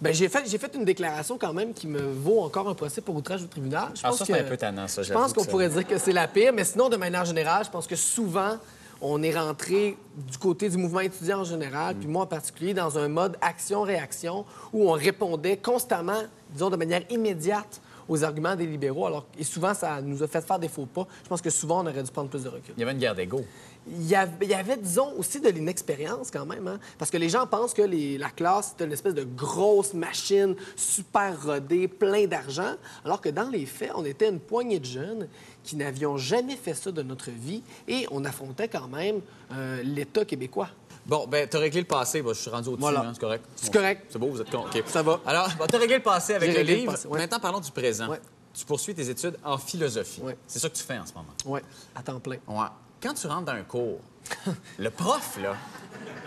Ben, 0.00 0.12
j'ai 0.12 0.28
fait, 0.28 0.74
une 0.74 0.84
déclaration 0.84 1.38
quand 1.38 1.52
même 1.54 1.72
qui 1.72 1.86
me 1.86 2.00
vaut 2.00 2.40
encore 2.40 2.68
un 2.68 2.74
procès 2.74 3.00
pour 3.00 3.14
outrage 3.16 3.42
au 3.42 3.46
tribunal. 3.46 3.88
Je 3.94 4.00
Ah, 4.04 4.08
pense 4.10 4.18
ça, 4.18 4.24
c'est 4.26 4.32
que- 4.34 4.38
un 4.38 4.44
peu 4.44 4.56
tannant, 4.56 4.86
ça, 4.86 5.02
Je 5.02 5.08
j'avoue 5.08 5.20
pense 5.20 5.32
que 5.32 5.38
qu'on 5.38 5.44
pourrait 5.46 5.68
dire 5.70 5.86
que 5.86 5.96
c'est 5.98 6.12
la 6.12 6.28
pire, 6.28 6.52
mais 6.52 6.64
sinon, 6.64 6.88
de 6.90 6.96
manière 6.96 7.24
générale, 7.24 7.64
je 7.64 7.70
pense 7.70 7.86
que 7.86 7.96
souvent, 7.96 8.58
on 9.00 9.22
est 9.22 9.36
rentré 9.36 9.96
du 10.16 10.38
côté 10.38 10.68
du 10.68 10.76
mouvement 10.76 11.00
étudiant 11.00 11.40
en 11.40 11.44
général, 11.44 11.96
puis 11.96 12.08
moi 12.08 12.22
en 12.22 12.26
particulier, 12.26 12.74
dans 12.74 12.98
un 12.98 13.08
mode 13.08 13.36
action-réaction 13.40 14.44
où 14.72 14.88
on 14.88 14.92
répondait 14.92 15.56
constamment, 15.56 16.22
disons, 16.50 16.70
de 16.70 16.76
manière 16.76 17.02
immédiate 17.10 17.80
aux 18.08 18.22
arguments 18.24 18.54
des 18.56 18.66
libéraux. 18.66 19.06
Alors, 19.06 19.26
et 19.38 19.44
souvent, 19.44 19.74
ça 19.74 20.00
nous 20.02 20.22
a 20.22 20.28
fait 20.28 20.40
faire 20.40 20.58
des 20.58 20.68
faux 20.68 20.86
pas. 20.86 21.06
Je 21.22 21.28
pense 21.28 21.40
que 21.42 21.50
souvent, 21.50 21.82
on 21.84 21.86
aurait 21.86 22.02
dû 22.02 22.10
prendre 22.10 22.28
plus 22.30 22.42
de 22.44 22.48
recul. 22.48 22.74
Il 22.76 22.80
y 22.80 22.82
avait 22.82 22.92
une 22.92 22.98
guerre 22.98 23.14
d'ego. 23.14 23.44
Il 23.86 24.06
y, 24.06 24.14
avait, 24.14 24.32
il 24.46 24.48
y 24.48 24.54
avait, 24.54 24.78
disons, 24.78 25.12
aussi 25.18 25.40
de 25.40 25.48
l'inexpérience 25.50 26.30
quand 26.30 26.46
même. 26.46 26.66
hein. 26.68 26.78
Parce 26.96 27.10
que 27.10 27.18
les 27.18 27.28
gens 27.28 27.46
pensent 27.46 27.74
que 27.74 27.82
les- 27.82 28.16
la 28.16 28.30
classe, 28.30 28.74
c'est 28.78 28.84
une 28.86 28.92
espèce 28.92 29.12
de 29.14 29.24
grosse 29.24 29.92
machine 29.92 30.54
super 30.74 31.42
rodée, 31.44 31.86
plein 31.88 32.26
d'argent. 32.26 32.74
Alors 33.04 33.20
que 33.20 33.28
dans 33.28 33.50
les 33.50 33.66
faits, 33.66 33.90
on 33.94 34.04
était 34.06 34.28
une 34.30 34.40
poignée 34.40 34.78
de 34.78 34.86
jeunes 34.86 35.28
qui 35.62 35.76
n'avions 35.76 36.16
jamais 36.16 36.56
fait 36.56 36.72
ça 36.74 36.92
de 36.92 37.02
notre 37.02 37.30
vie 37.30 37.62
et 37.86 38.06
on 38.10 38.24
affrontait 38.24 38.68
quand 38.68 38.88
même 38.88 39.20
euh, 39.52 39.82
l'État 39.82 40.24
québécois. 40.24 40.68
Bon, 41.06 41.26
ben, 41.26 41.46
t'as 41.48 41.58
réglé 41.58 41.80
le 41.80 41.86
passé. 41.86 42.22
Bon, 42.22 42.32
je 42.32 42.40
suis 42.40 42.50
rendu 42.50 42.68
au-dessus, 42.68 42.80
Voilà. 42.80 43.00
hein, 43.00 43.10
c'est 43.12 43.20
correct. 43.20 43.44
C'est 43.56 43.72
correct. 43.72 44.06
C'est 44.08 44.18
beau, 44.18 44.28
vous 44.28 44.40
êtes 44.40 44.50
con. 44.50 44.60
OK. 44.66 44.82
Ça 44.86 45.02
va. 45.02 45.20
Alors, 45.26 45.48
t'as 45.68 45.78
réglé 45.78 45.96
le 45.96 46.02
passé 46.02 46.34
avec 46.34 46.54
le 46.54 46.62
livre. 46.62 46.92
passé, 46.92 47.08
ouais. 47.08 47.18
Maintenant, 47.18 47.40
parlons 47.40 47.60
du 47.60 47.70
présent. 47.70 48.08
Ouais. 48.08 48.20
Tu 48.54 48.64
poursuis 48.64 48.94
tes 48.94 49.08
études 49.10 49.36
en 49.44 49.58
philosophie. 49.58 50.22
Ouais. 50.22 50.38
C'est 50.46 50.58
ça 50.60 50.68
que 50.70 50.74
tu 50.76 50.82
fais 50.82 50.96
en 50.98 51.04
ce 51.06 51.12
moment. 51.12 51.34
Oui, 51.44 51.60
à 51.94 52.02
temps 52.02 52.20
plein. 52.20 52.36
Ouais. 52.46 52.66
Quand 53.02 53.12
tu 53.14 53.26
rentres 53.26 53.44
dans 53.46 53.52
un 53.52 53.64
cours, 53.64 53.98
le 54.78 54.90
prof, 54.90 55.38
là, 55.42 55.54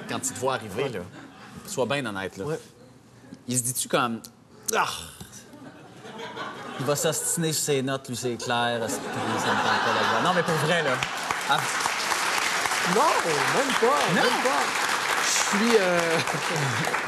quand 0.10 0.20
il 0.24 0.34
te 0.34 0.40
voit 0.40 0.56
arriver, 0.56 0.90
là, 0.90 1.00
sois 1.66 1.86
bien 1.86 2.06
honnête, 2.06 2.38
là, 2.38 2.46
Ouais. 2.46 2.60
il 3.48 3.58
se 3.58 3.64
dit-tu 3.64 3.88
comme... 3.88 4.22
Ah! 4.76 4.86
Il 6.80 6.86
va 6.86 6.96
s'ostiner 6.96 7.54
sur 7.54 7.64
ses 7.66 7.82
notes, 7.82 8.08
lui, 8.10 8.16
c'est 8.16 8.36
clair. 8.36 8.88
Ça 8.88 8.98
me 8.98 9.40
tente 9.40 9.44
pas. 9.44 10.22
Non, 10.24 10.34
mais 10.36 10.44
pour 10.44 10.54
vrai, 10.56 10.84
là. 10.84 10.92
Ah, 11.50 11.58
Non, 12.96 13.02
même 13.02 13.74
pas, 13.82 14.14
même 14.14 14.44
pas. 14.44 14.87
Suis... 15.50 15.78
euh, 15.80 16.00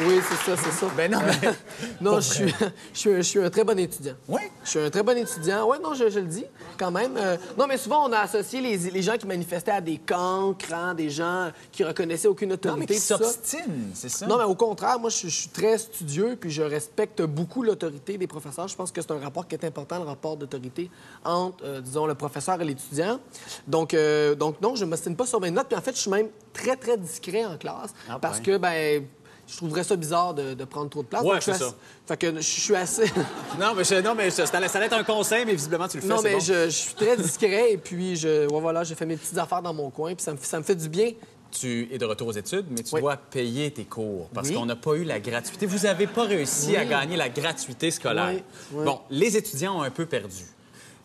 oui, 0.07 0.19
c'est 0.29 0.51
ça, 0.55 0.61
c'est 0.63 0.71
ça. 0.71 0.87
ben 0.95 1.11
non, 1.11 1.19
mais... 1.25 1.49
Non, 2.01 2.15
je 2.21 2.33
suis, 2.33 2.55
je, 2.93 2.97
suis, 2.99 3.15
je 3.17 3.21
suis 3.21 3.39
un 3.43 3.49
très 3.49 3.63
bon 3.65 3.77
étudiant. 3.77 4.13
Oui? 4.29 4.41
Je 4.63 4.69
suis 4.69 4.79
un 4.79 4.89
très 4.89 5.03
bon 5.03 5.17
étudiant. 5.17 5.67
Oui, 5.69 5.77
non, 5.83 5.93
je, 5.93 6.09
je 6.09 6.19
le 6.19 6.27
dis, 6.27 6.45
quand 6.77 6.91
même. 6.91 7.17
Euh, 7.17 7.35
non, 7.57 7.65
mais 7.67 7.77
souvent, 7.77 8.07
on 8.07 8.13
a 8.13 8.19
associé 8.19 8.61
les, 8.61 8.77
les 8.91 9.01
gens 9.01 9.17
qui 9.17 9.27
manifestaient 9.27 9.71
à 9.71 9.81
des 9.81 9.97
cancres, 9.97 10.73
hein, 10.73 10.93
des 10.93 11.09
gens 11.09 11.49
qui 11.71 11.83
reconnaissaient 11.83 12.29
aucune 12.29 12.49
Non, 12.49 12.55
autorité. 12.55 12.79
mais 12.79 12.95
qui 12.95 13.01
ça. 13.01 13.17
s'obstine, 13.17 13.91
c'est 13.93 14.09
ça? 14.09 14.25
Non, 14.27 14.37
mais 14.37 14.45
au 14.45 14.55
contraire, 14.55 14.99
moi, 14.99 15.09
je, 15.09 15.27
je 15.27 15.35
suis 15.35 15.49
très 15.49 15.77
studieux, 15.77 16.37
puis 16.39 16.49
je 16.49 16.61
respecte 16.61 17.21
beaucoup 17.21 17.61
l'autorité 17.63 18.17
des 18.17 18.27
professeurs. 18.27 18.67
Je 18.69 18.75
pense 18.75 18.91
que 18.91 19.01
c'est 19.01 19.11
un 19.11 19.19
rapport 19.19 19.47
qui 19.47 19.55
est 19.55 19.65
important, 19.65 19.97
le 19.99 20.05
rapport 20.05 20.37
d'autorité 20.37 20.89
entre, 21.25 21.57
euh, 21.65 21.81
disons, 21.81 22.05
le 22.05 22.15
professeur 22.15 22.61
et 22.61 22.65
l'étudiant. 22.65 23.19
Donc, 23.67 23.93
euh, 23.93 24.33
donc, 24.35 24.61
non, 24.61 24.75
je 24.75 24.85
ne 24.85 24.89
m'ostine 24.91 25.15
pas 25.17 25.25
sur 25.25 25.41
mes 25.41 25.51
notes. 25.51 25.67
Puis 25.67 25.77
en 25.77 25.81
fait, 25.81 25.93
je 25.95 25.99
suis 26.01 26.09
même 26.11 26.29
très, 26.61 26.75
très 26.75 26.97
discret 26.97 27.45
en 27.45 27.57
classe, 27.57 27.93
Ah, 28.09 28.19
parce 28.19 28.37
ouais. 28.39 28.43
que, 28.43 28.57
ben 28.57 29.03
je 29.51 29.57
trouverais 29.57 29.83
ça 29.83 29.95
bizarre 29.95 30.35
de, 30.35 30.53
de 30.53 30.63
prendre 30.63 30.89
trop 30.91 31.01
de 31.01 31.07
place. 31.07 31.23
Ouais, 31.23 31.41
c'est 31.41 31.51
assez- 31.51 31.63
ça. 31.63 31.73
Fait 32.07 32.17
que 32.17 32.35
je 32.35 32.41
suis 32.41 32.75
assez... 32.75 33.05
Non, 33.59 33.73
mais, 33.75 33.83
je, 33.83 33.95
non, 33.99 34.13
mais 34.13 34.29
ça, 34.29 34.45
ça 34.45 34.57
allait 34.57 34.67
être 34.85 34.93
un 34.93 35.03
conseil, 35.03 35.43
mais 35.43 35.53
visiblement, 35.55 35.87
tu 35.87 35.97
le 35.97 36.01
fais, 36.03 36.07
non, 36.07 36.21
mais 36.21 36.33
bon. 36.33 36.39
je, 36.39 36.65
je 36.65 36.69
suis 36.69 36.93
très 36.93 37.17
discret, 37.17 37.71
et 37.71 37.77
puis, 37.79 38.15
je, 38.15 38.47
ouais, 38.47 38.61
voilà, 38.61 38.83
j'ai 38.83 38.93
fait 38.93 39.07
mes 39.07 39.17
petites 39.17 39.37
affaires 39.39 39.63
dans 39.63 39.73
mon 39.73 39.89
coin, 39.89 40.13
puis 40.13 40.23
ça 40.23 40.33
me, 40.33 40.37
ça 40.39 40.59
me 40.59 40.63
fait 40.63 40.75
du 40.75 40.87
bien. 40.87 41.13
Tu 41.51 41.87
es 41.91 41.97
de 41.97 42.05
retour 42.05 42.27
aux 42.27 42.31
études, 42.33 42.67
mais 42.69 42.83
tu 42.83 42.93
Oui. 42.93 43.01
dois 43.01 43.17
payer 43.17 43.71
tes 43.71 43.85
cours 43.85 44.29
parce 44.35 44.49
Oui. 44.49 44.53
qu'on 44.53 44.67
n'a 44.67 44.75
pas 44.75 44.93
eu 44.93 45.03
la 45.03 45.19
gratuité. 45.19 45.65
Vous 45.65 45.79
n'avez 45.79 46.05
pas 46.05 46.25
réussi 46.25 46.77
à 46.77 46.85
gagner 46.85 47.17
la 47.17 47.29
gratuité 47.29 47.89
scolaire. 47.89 48.39
Bon, 48.71 49.01
les 49.09 49.35
étudiants 49.35 49.79
ont 49.79 49.81
un 49.81 49.89
peu 49.89 50.05
perdu. 50.05 50.43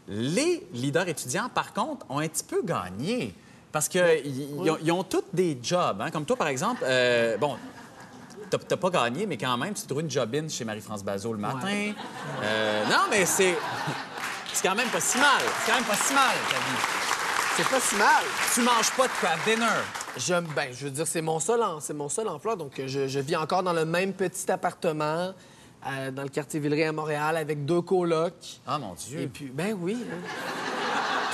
Les 0.07 0.67
leaders 0.75 1.09
étudiants, 1.09 1.49
par 1.55 1.73
contre, 1.73 2.05
ont 2.11 2.19
un 2.19 2.29
petit 2.29 2.45
peu 2.45 2.61
gagné 2.63 3.33
parce 3.75 3.89
qu'ils 3.89 4.93
ont, 4.93 5.03
tous 5.03 5.25
des 5.33 5.59
jobs. 5.61 6.01
hein. 6.01 6.11
Comme 6.13 6.25
toi, 6.25 6.37
par 6.37 6.47
exemple, 6.47 6.83
euh, 6.87 7.37
bon, 7.37 7.57
t'as 8.49 8.77
pas 8.77 8.89
gagné, 8.91 9.27
mais 9.27 9.37
quand 9.37 9.57
même, 9.59 9.75
tu 9.75 9.85
trouves 9.85 10.01
une 10.03 10.11
job-in 10.11 10.49
chez 10.49 10.65
Marie-France 10.65 11.03
Bazot 11.03 11.33
le 11.33 11.39
matin. 11.41 11.93
Euh, 12.43 12.85
non, 12.87 13.01
mais 13.11 13.27
c'est... 13.27 13.57
C'est 14.53 14.69
quand 14.69 14.77
même 14.77 14.87
pas 14.89 15.01
si 15.01 15.19
mal. 15.19 15.43
C'est 15.59 15.73
quand 15.73 15.77
même 15.79 15.85
pas 15.89 15.97
si 15.97 16.15
mal, 16.15 16.37
ta 16.49 16.57
vie. 16.57 16.81
C'est 17.57 17.69
pas 17.69 17.81
si 17.81 17.97
mal. 17.97 18.25
Tu 18.55 18.61
manges 18.61 18.91
pas 18.97 19.09
de 19.09 19.13
craft 19.13 19.45
dinner. 19.45 19.67
Je, 20.17 20.35
ben, 20.55 20.69
je 20.73 20.85
veux 20.85 20.91
dire, 20.93 21.07
c'est 21.09 21.21
mon 21.23 21.41
seul, 21.41 21.61
en- 21.61 21.81
c'est 21.81 21.95
mon 21.95 22.09
seul 22.09 22.29
emploi. 22.29 22.55
Donc, 22.55 22.81
je, 22.87 23.09
je 23.09 23.19
vis 23.19 23.35
encore 23.35 23.65
dans 23.65 23.73
le 23.73 23.85
même 23.85 24.13
petit 24.13 24.49
appartement 24.53 25.33
euh, 25.89 26.11
dans 26.13 26.23
le 26.23 26.29
quartier 26.29 26.61
Villeray 26.61 26.85
à 26.85 26.93
Montréal 26.93 27.37
avec 27.37 27.65
deux 27.65 27.83
colocs. 27.83 28.61
Ah, 28.65 28.79
mon 28.79 28.95
Dieu. 28.95 29.23
Et 29.23 29.27
puis, 29.27 29.47
ben 29.53 29.77
oui. 29.81 29.97
hein. 30.09 30.84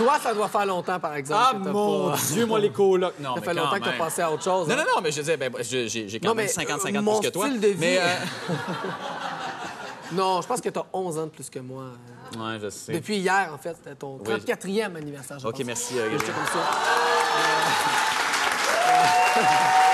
Toi, 0.03 0.19
ça 0.23 0.33
doit 0.33 0.49
faire 0.49 0.65
longtemps, 0.65 0.99
par 0.99 1.15
exemple. 1.15 1.45
Ah, 1.47 1.53
mon 1.59 2.11
pas- 2.11 2.17
Dieu, 2.33 2.47
moi, 2.47 2.59
les 2.59 2.71
colocs. 2.71 3.13
Non, 3.21 3.35
Ça 3.35 3.41
mais 3.41 3.47
fait 3.47 3.55
longtemps 3.55 3.75
que 3.79 3.81
t'as 3.85 3.91
même. 3.91 3.99
passé 3.99 4.23
à 4.23 4.33
autre 4.33 4.43
chose. 4.43 4.67
Non, 4.67 4.75
hein. 4.75 4.79
non, 4.79 4.85
non, 4.97 5.01
mais 5.03 5.11
je 5.13 5.21
disais, 5.21 5.37
ben, 5.37 5.53
je- 5.59 5.89
j'ai 5.89 6.19
quand 6.21 6.29
Non, 6.29 6.35
même 6.35 6.47
mais, 6.47 6.53
50-50 6.53 6.97
euh, 6.97 7.03
mon 7.03 7.21
plus 7.21 7.29
que 7.29 7.33
toi. 7.35 7.49
de 7.51 7.59
vie- 7.67 7.75
Mais, 7.79 7.99
euh, 7.99 8.05
Non, 10.13 10.41
je 10.41 10.47
pense 10.47 10.61
que 10.63 10.71
t'as 10.71 10.85
11 10.93 11.19
ans 11.19 11.25
de 11.25 11.29
plus 11.31 11.51
que 11.51 11.59
moi. 11.59 11.85
ouais, 12.37 12.59
je 12.63 12.71
sais. 12.71 12.93
Depuis 12.95 13.19
hier, 13.19 13.51
en 13.53 13.59
fait, 13.59 13.77
c'était 13.77 13.95
ton 13.95 14.17
Oui. 14.19 14.25
34e 14.27 14.97
anniversaire, 14.97 15.39
je 15.39 15.47
OK, 15.47 15.57
pense. 15.59 15.65
merci, 15.67 15.99
euh, 15.99 16.09
comme 16.11 16.19
ça. 16.27 16.61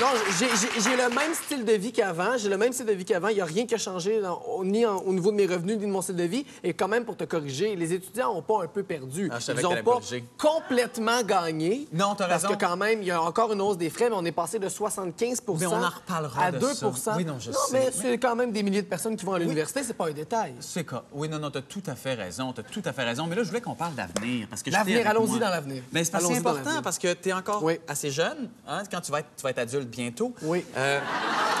non, 0.00 0.06
j'ai- 0.38 0.96
le 0.96 1.08
même 1.14 1.34
style 1.34 1.64
de 1.64 1.72
vie 1.72 1.92
qu'avant. 1.92 2.36
J'ai 2.36 2.48
le 2.48 2.56
même 2.56 2.72
style 2.72 2.86
de 2.86 2.92
vie 2.92 3.04
qu'avant. 3.04 3.28
Il 3.28 3.34
n'y 3.36 3.40
a 3.40 3.44
rien 3.44 3.66
qui 3.66 3.74
a 3.74 3.78
changé 3.78 4.20
dans- 4.20 4.40
ni 4.64 4.84
en- 4.86 4.96
au 4.98 5.12
niveau 5.12 5.30
de 5.30 5.36
mes 5.36 5.46
revenus 5.46 5.76
ni 5.76 5.86
de 5.86 5.90
mon 5.90 6.02
style 6.02 6.16
de 6.16 6.24
vie. 6.24 6.44
Et 6.64 6.72
quand 6.74 6.88
même, 6.88 7.04
pour 7.04 7.16
te 7.16 7.24
corriger, 7.24 7.76
les 7.76 7.92
étudiants 7.92 8.34
n'ont 8.34 8.42
pas 8.42 8.64
un 8.64 8.66
peu 8.66 8.82
perdu. 8.82 9.30
Ah, 9.32 9.38
Ils 9.48 9.62
n'ont 9.62 9.82
pas 9.82 10.00
complètement 10.38 11.22
gagné. 11.22 11.86
Non, 11.92 12.14
t'as 12.16 12.26
Parce 12.28 12.42
raison. 12.44 12.54
que 12.54 12.64
quand 12.64 12.76
même, 12.76 13.00
il 13.02 13.06
y 13.08 13.10
a 13.10 13.20
encore 13.22 13.52
une 13.52 13.60
hausse 13.60 13.76
des 13.78 13.90
frais, 13.90 14.08
mais 14.10 14.16
on 14.18 14.24
est 14.24 14.32
passé 14.32 14.58
de 14.58 14.68
75% 14.68 15.58
Mais 15.60 15.66
on 15.66 15.82
en 15.84 15.88
reparlera 15.88 16.44
à 16.44 16.52
de 16.52 16.58
2 16.58 16.74
ça. 16.74 17.14
Oui, 17.16 17.24
non, 17.24 17.36
je 17.38 17.52
sais. 17.52 17.58
mais 17.72 17.90
c'est 17.92 18.18
quand 18.18 18.34
même 18.36 18.52
des 18.52 18.62
milliers 18.62 18.82
de 18.82 18.86
personnes 18.88 19.16
qui 19.16 19.24
vont 19.24 19.34
à 19.34 19.38
l'université. 19.38 19.82
C'est 19.82 19.94
pas 19.94 20.08
un 20.08 20.12
détail. 20.12 20.54
C'est 20.60 20.84
quoi? 20.84 21.04
Oui, 21.12 21.28
non, 21.28 21.38
non, 21.38 21.50
t'as 21.50 21.62
tout 21.62 21.82
à 21.86 21.94
fait 21.94 22.14
raison. 22.14 22.52
Tout 22.70 22.82
à 22.84 22.92
fait 22.92 23.04
raison. 23.04 23.26
Mais 23.26 23.36
là, 23.36 23.42
je 23.42 23.48
voulais 23.48 23.60
qu'on 23.60 23.74
parle 23.74 23.94
d'avenir. 23.94 24.46
parce 24.48 24.62
L'avenir, 24.66 25.06
allons-y 25.06 25.38
dans 25.38 25.48
l'avenir. 25.50 25.82
Mais 25.92 26.04
c'est 26.04 26.12
parce 26.12 26.30
important 26.30 26.82
parce 26.82 26.98
que 26.98 27.12
t'es 27.12 27.32
encore 27.32 27.62
Oui. 27.62 27.78
assez 27.88 28.10
jeune. 28.10 28.48
Hein, 28.68 28.82
quand 28.90 29.00
tu 29.00 29.10
vas, 29.10 29.20
être, 29.20 29.28
tu 29.36 29.42
vas 29.42 29.50
être 29.50 29.58
adulte 29.58 29.89
bientôt. 29.90 30.34
Oui. 30.42 30.64
Euh, 30.76 31.00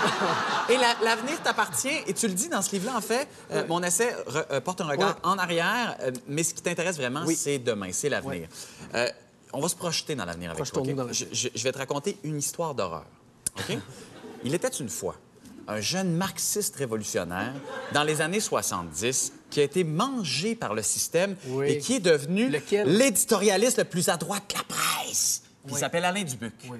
et 0.70 0.76
la- 0.76 0.96
l'avenir 1.04 1.40
t'appartient. 1.42 1.88
Et 2.06 2.14
tu 2.14 2.26
le 2.26 2.34
dis 2.34 2.48
dans 2.48 2.62
ce 2.62 2.70
livre-là, 2.72 2.96
en 2.96 3.00
fait. 3.00 3.28
euh, 3.52 3.64
mon 3.68 3.82
essai 3.82 4.14
re- 4.28 4.44
euh, 4.50 4.60
porte 4.60 4.80
un 4.80 4.86
regard 4.86 5.16
Oui. 5.16 5.30
en 5.30 5.38
arrière. 5.38 5.96
mais 6.26 6.42
ce 6.42 6.54
qui 6.54 6.62
t'intéresse 6.62 6.96
vraiment, 6.96 7.22
Oui. 7.26 7.36
c'est 7.36 7.58
demain, 7.58 7.90
c'est 7.92 8.08
l'avenir. 8.08 8.48
On 9.52 9.60
va 9.60 9.68
se 9.68 9.74
projeter 9.74 10.14
dans 10.14 10.24
l'avenir 10.24 10.52
avec 10.52 10.64
toi. 10.70 10.82
Dans. 10.82 11.08
Je, 11.12 11.48
vais 11.64 11.72
te 11.72 11.78
raconter 11.78 12.16
une 12.22 12.38
histoire 12.38 12.74
d'horreur. 12.74 13.04
OK? 13.58 13.76
Il 14.44 14.54
était 14.54 14.68
une 14.68 14.88
fois 14.88 15.16
un 15.68 15.80
jeune 15.80 16.12
marxiste 16.16 16.76
révolutionnaire 16.76 17.52
dans 17.92 18.02
les 18.02 18.20
années 18.22 18.40
70 18.40 19.32
qui 19.50 19.60
a 19.60 19.64
été 19.64 19.84
mangé 19.84 20.54
par 20.54 20.72
le 20.74 20.82
système 20.82 21.36
Oui. 21.48 21.66
et 21.68 21.78
qui 21.78 21.96
est 21.96 22.00
devenu 22.00 22.48
l'éditorialiste 22.84 23.78
le 23.78 23.84
plus 23.84 24.08
à 24.08 24.16
droite 24.16 24.44
de 24.50 24.54
la 24.56 24.64
presse. 24.64 25.42
Il 25.66 25.74
Oui. 25.74 25.78
s'appelle 25.80 26.04
Alain 26.04 26.22
Dubuc. 26.24 26.54
Oui. 26.70 26.78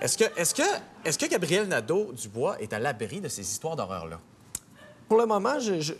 Est-ce 0.00 0.18
que, 0.18 0.24
est 0.24 0.54
que, 0.54 0.62
est 1.04 1.20
que 1.20 1.26
Gabriel 1.26 1.68
Nadeau-Dubois 1.68 2.60
est 2.60 2.72
à 2.72 2.78
l'abri 2.78 3.20
de 3.20 3.28
ces 3.28 3.42
histoires 3.42 3.76
d'horreur-là? 3.76 4.18
Pour 5.08 5.18
le 5.18 5.26
moment, 5.26 5.56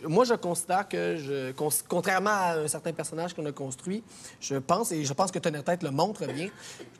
moi, 0.07 0.23
je 0.25 0.33
considère 0.33 0.87
que, 0.89 1.53
contrairement 1.87 2.31
à 2.31 2.57
un 2.57 2.67
certain 2.67 2.91
personnage 2.91 3.33
qu'on 3.33 3.45
a 3.45 3.51
construit, 3.51 4.03
je 4.41 4.55
pense, 4.55 4.91
et 4.91 5.05
je 5.05 5.13
pense 5.13 5.31
que 5.31 5.39
Tonnerre 5.39 5.63
Tête 5.63 5.83
le 5.83 5.91
montre 5.91 6.25
bien, 6.25 6.49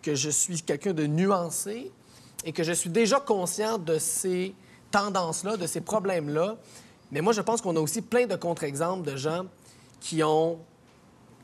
que 0.01 0.13
je 0.13 0.29
suis 0.29 0.61
quelqu'un 0.61 0.93
de 0.93 1.07
nuancé 1.07 1.91
et 2.43 2.51
que 2.51 2.63
je 2.63 2.73
suis 2.73 2.91
déjà 2.91 3.19
conscient 3.19 3.79
de 3.79 3.97
ces 3.97 4.53
tendances-là, 4.91 5.57
de 5.57 5.65
ces 5.65 5.81
problèmes-là. 5.81 6.57
Mais 7.11 7.21
moi, 7.21 7.33
je 7.33 7.41
pense 7.41 7.59
qu'on 7.61 7.75
a 7.75 7.79
aussi 7.79 8.01
plein 8.01 8.27
de 8.27 8.35
contre-exemples 8.35 9.09
de 9.09 9.17
gens 9.17 9.45
qui 9.99 10.21
ont 10.23 10.59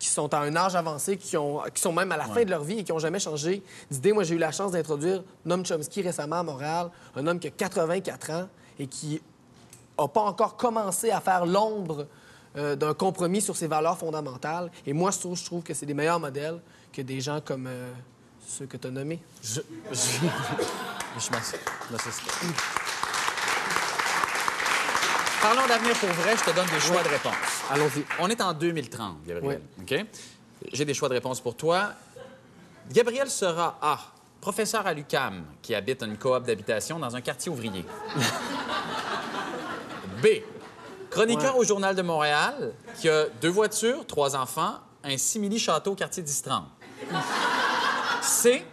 qui 0.01 0.07
sont 0.07 0.33
à 0.33 0.39
un 0.39 0.55
âge 0.55 0.75
avancé, 0.75 1.15
qui, 1.15 1.37
ont, 1.37 1.61
qui 1.71 1.79
sont 1.79 1.93
même 1.93 2.11
à 2.11 2.17
la 2.17 2.25
fin 2.25 2.43
de 2.43 2.49
leur 2.49 2.63
vie 2.63 2.79
et 2.79 2.83
qui 2.83 2.91
n'ont 2.91 2.97
jamais 2.97 3.19
changé 3.19 3.61
d'idée. 3.91 4.13
Moi, 4.13 4.23
j'ai 4.23 4.33
eu 4.33 4.39
la 4.39 4.51
chance 4.51 4.71
d'introduire 4.71 5.23
Noam 5.45 5.63
Chomsky 5.63 6.01
récemment 6.01 6.37
à 6.37 6.43
Montréal, 6.43 6.89
un 7.15 7.27
homme 7.27 7.37
qui 7.37 7.47
a 7.47 7.51
84 7.51 8.31
ans 8.31 8.49
et 8.79 8.87
qui 8.87 9.21
n'a 9.99 10.07
pas 10.07 10.21
encore 10.21 10.57
commencé 10.57 11.11
à 11.11 11.21
faire 11.21 11.45
l'ombre 11.45 12.07
euh, 12.57 12.75
d'un 12.75 12.95
compromis 12.95 13.41
sur 13.41 13.55
ses 13.55 13.67
valeurs 13.67 13.95
fondamentales. 13.95 14.71
Et 14.87 14.93
moi, 14.93 15.11
je 15.11 15.19
trouve, 15.19 15.37
je 15.37 15.45
trouve 15.45 15.61
que 15.61 15.75
c'est 15.75 15.85
des 15.85 15.93
meilleurs 15.93 16.19
modèles 16.19 16.59
que 16.91 17.03
des 17.03 17.21
gens 17.21 17.39
comme 17.39 17.67
euh, 17.67 17.91
ceux 18.47 18.65
que 18.65 18.77
tu 18.77 18.87
as 18.87 18.91
nommés. 18.91 19.19
Je, 19.43 19.61
je, 19.91 19.97
je. 21.19 22.80
Parlons 25.41 25.65
d'avenir 25.67 25.97
pour 25.97 26.09
vrai, 26.09 26.37
je 26.37 26.43
te 26.43 26.55
donne 26.55 26.67
des 26.67 26.79
choix 26.79 27.01
de 27.01 27.09
réponse. 27.09 27.33
Allons-y. 27.71 28.05
On 28.19 28.29
est 28.29 28.39
en 28.41 28.53
2030, 28.53 29.23
Gabriel. 29.25 29.61
OK? 29.81 30.05
J'ai 30.71 30.85
des 30.85 30.93
choix 30.93 31.09
de 31.09 31.15
réponse 31.15 31.39
pour 31.41 31.55
toi. 31.55 31.93
Gabriel 32.91 33.27
sera 33.29 33.79
A. 33.81 33.99
Professeur 34.39 34.85
à 34.85 34.93
l'UCAM 34.93 35.43
qui 35.61 35.73
habite 35.73 36.03
une 36.03 36.17
coop 36.17 36.43
d'habitation 36.43 36.99
dans 36.99 37.15
un 37.15 37.21
quartier 37.21 37.51
ouvrier. 37.51 37.85
B. 40.21 40.27
Chroniqueur 41.09 41.57
au 41.57 41.63
Journal 41.63 41.95
de 41.95 42.01
Montréal 42.03 42.73
qui 42.99 43.09
a 43.09 43.25
deux 43.41 43.49
voitures, 43.49 44.05
trois 44.05 44.35
enfants, 44.35 44.75
un 45.03 45.17
simili-château 45.17 45.91
au 45.91 45.95
quartier 45.95 46.21
d'Istran. 46.21 46.65
C. 48.21 48.63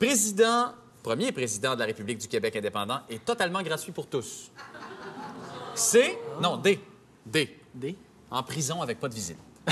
Président, 0.00 0.72
premier 1.02 1.30
président 1.32 1.74
de 1.74 1.80
la 1.80 1.86
République 1.86 2.18
du 2.18 2.28
Québec 2.28 2.56
indépendant 2.56 3.00
et 3.08 3.20
totalement 3.20 3.62
gratuit 3.62 3.92
pour 3.92 4.06
tous. 4.08 4.50
C? 5.78 6.18
Non, 6.40 6.56
D. 6.56 6.80
D. 7.26 7.58
D. 7.74 7.96
En 8.30 8.42
prison 8.42 8.82
avec 8.82 9.00
pas 9.00 9.08
de 9.08 9.14
visite. 9.14 9.38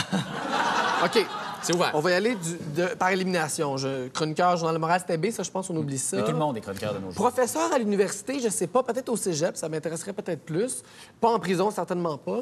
OK. 1.04 1.26
C'est 1.62 1.74
ouvert. 1.74 1.90
On 1.94 2.00
va 2.00 2.10
y 2.12 2.14
aller 2.14 2.34
du- 2.36 2.58
de- 2.80 2.94
par 2.94 3.10
élimination. 3.10 3.76
Je, 3.76 4.08
chroniqueur, 4.08 4.56
Journal 4.56 4.74
de 4.74 4.80
Montréal, 4.80 5.00
c'était 5.00 5.16
B, 5.18 5.30
ça, 5.32 5.42
je 5.42 5.50
pense 5.50 5.66
qu'on 5.68 5.76
oublie 5.76 5.98
ça. 5.98 6.18
Mais 6.18 6.24
tout 6.24 6.30
le 6.32 6.36
monde 6.38 6.56
est 6.56 6.60
chroniqueur 6.60 6.94
de 6.94 6.98
nos 6.98 7.06
jours. 7.10 7.14
Professeur 7.14 7.72
à 7.72 7.78
l'université, 7.78 8.38
je 8.40 8.48
sais 8.48 8.66
pas, 8.66 8.82
peut-être 8.82 9.08
au 9.08 9.16
cégep, 9.16 9.56
ça 9.56 9.68
m'intéresserait 9.68 10.12
peut-être 10.12 10.44
plus. 10.44 10.82
Pas 11.20 11.30
en 11.30 11.38
prison, 11.40 11.70
certainement 11.70 12.18
pas. 12.18 12.40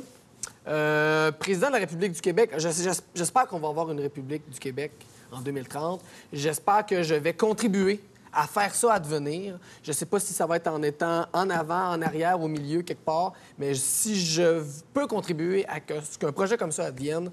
Euh, 0.68 1.32
président 1.32 1.68
de 1.68 1.72
la 1.74 1.78
République 1.78 2.12
du 2.12 2.20
Québec, 2.20 2.50
je- 2.58 2.68
j'es- 2.68 3.00
j'espère 3.14 3.46
qu'on 3.46 3.58
va 3.58 3.68
avoir 3.68 3.90
une 3.90 4.00
République 4.00 4.48
du 4.50 4.58
Québec 4.58 4.92
en 5.32 5.40
2030. 5.40 6.00
J'espère 6.32 6.84
que 6.84 7.02
je 7.02 7.14
vais 7.14 7.32
contribuer 7.32 8.00
à 8.34 8.46
faire 8.46 8.74
ça 8.74 8.94
advenir. 8.94 9.58
Je 9.82 9.92
sais 9.92 10.06
pas 10.06 10.18
si 10.20 10.32
ça 10.32 10.46
va 10.46 10.56
être 10.56 10.68
en 10.68 10.82
étant 10.82 11.26
en 11.32 11.50
avant, 11.50 11.90
en 11.90 12.02
arrière, 12.02 12.40
au 12.40 12.48
milieu, 12.48 12.82
quelque 12.82 13.04
part, 13.04 13.32
mais 13.58 13.74
si 13.74 14.18
je 14.20 14.62
peux 14.92 15.06
contribuer 15.06 15.66
à 15.68 15.80
que- 15.80 16.00
ce 16.00 16.18
qu'un 16.18 16.32
projet 16.32 16.56
comme 16.56 16.72
ça 16.72 16.86
advienne, 16.86 17.30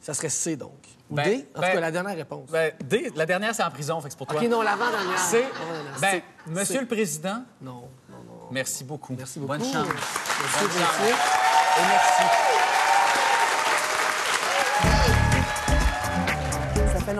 ça 0.00 0.14
serait 0.14 0.28
C, 0.28 0.56
donc. 0.56 0.72
Ou 1.10 1.14
Ben, 1.14 1.24
D, 1.24 1.48
en 1.54 1.60
ben- 1.60 1.68
tout 1.68 1.74
cas, 1.74 1.80
la 1.80 1.90
dernière 1.90 2.16
réponse. 2.16 2.50
Ben, 2.50 2.72
D, 2.84 3.12
la 3.14 3.26
dernière, 3.26 3.54
c'est 3.54 3.62
en 3.62 3.70
prison, 3.70 4.00
fait 4.00 4.08
que 4.08 4.12
c'est 4.12 4.18
pour 4.18 4.26
toi. 4.26 4.40
OK, 4.40 4.48
non, 4.48 4.62
l'avant-dernière. 4.62 5.10
L'avant-dernière. 5.10 6.00
ben, 6.00 6.10
C. 6.10 6.22
Monsieur 6.46 6.74
C. 6.74 6.80
le 6.80 6.86
Président, 6.86 7.42
Non, 7.60 7.88
non, 8.10 8.16
non. 8.26 8.48
merci 8.50 8.84
beaucoup. 8.84 9.14
Merci 9.16 9.38
beaucoup. 9.38 9.52
Bonne 9.52 9.62
chance. 9.64 9.86
Merci, 9.86 9.88
Bonne 10.60 10.70
chance. 10.70 10.78
merci. 10.78 11.12
Et 11.12 11.82
merci. 11.88 12.55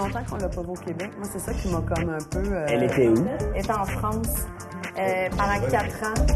Longtemps 0.07 0.25
qu'on 0.31 0.37
l'a 0.37 0.49
pas 0.49 0.63
vu 0.63 0.69
au 0.69 0.75
Québec. 0.75 1.11
Moi, 1.19 1.29
c'est 1.33 1.39
ça 1.39 1.53
qui 1.53 1.69
m'a 1.69 1.81
comme 1.81 2.11
un 2.11 2.19
peu... 2.31 2.39
euh, 2.53 2.67
Elle 2.69 2.85
était 2.85 3.09
où? 3.09 3.27
Elle 3.55 3.61
était 3.61 3.73
en 3.73 3.85
France 3.85 4.47
euh, 4.99 5.29
pendant 5.31 5.61
quatre 5.69 6.03
ans. 6.05 6.27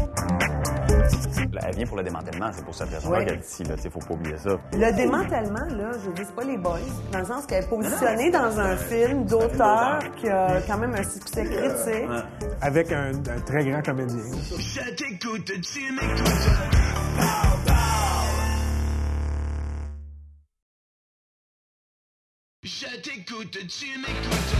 Là, 1.53 1.61
elle 1.67 1.75
vient 1.75 1.85
pour 1.85 1.97
le 1.97 2.03
démantèlement, 2.03 2.49
c'est 2.53 2.63
pour 2.63 2.73
cette 2.75 2.89
raison-là 2.89 3.19
Ouais. 3.19 3.25
qu'elle 3.25 3.39
est 3.39 3.45
ici, 3.45 3.63
là. 3.63 3.75
Tu 3.75 3.81
sais, 3.83 3.89
faut 3.89 3.99
pas 3.99 4.13
oublier 4.13 4.37
ça. 4.37 4.51
Le 4.73 4.95
démantèlement, 4.95 5.65
là, 5.75 5.91
je 6.03 6.09
dis, 6.11 6.21
c'est 6.25 6.35
pas 6.35 6.43
les 6.43 6.57
boys, 6.57 6.77
dans 7.11 7.19
le 7.19 7.25
sens 7.25 7.45
qu'elle 7.45 7.63
est 7.63 7.67
positionnée 7.67 8.29
dans 8.31 8.57
un 8.59 8.75
film 8.77 9.25
d'auteur 9.25 9.99
qui 10.17 10.29
a 10.29 10.61
quand 10.67 10.77
même 10.77 10.93
un 10.95 11.03
succès 11.03 11.43
critique. 11.43 12.07
Avec 12.61 12.91
un, 12.91 13.11
un 13.11 13.39
très 13.45 13.65
grand 13.65 13.81
comédien. 13.81 14.17
Je 14.57 14.95
t'écoute, 14.95 15.45
tu 15.45 15.91
m'écoutes. 15.93 17.50
Tu 23.31 23.37
m'écoutes. 23.97 24.51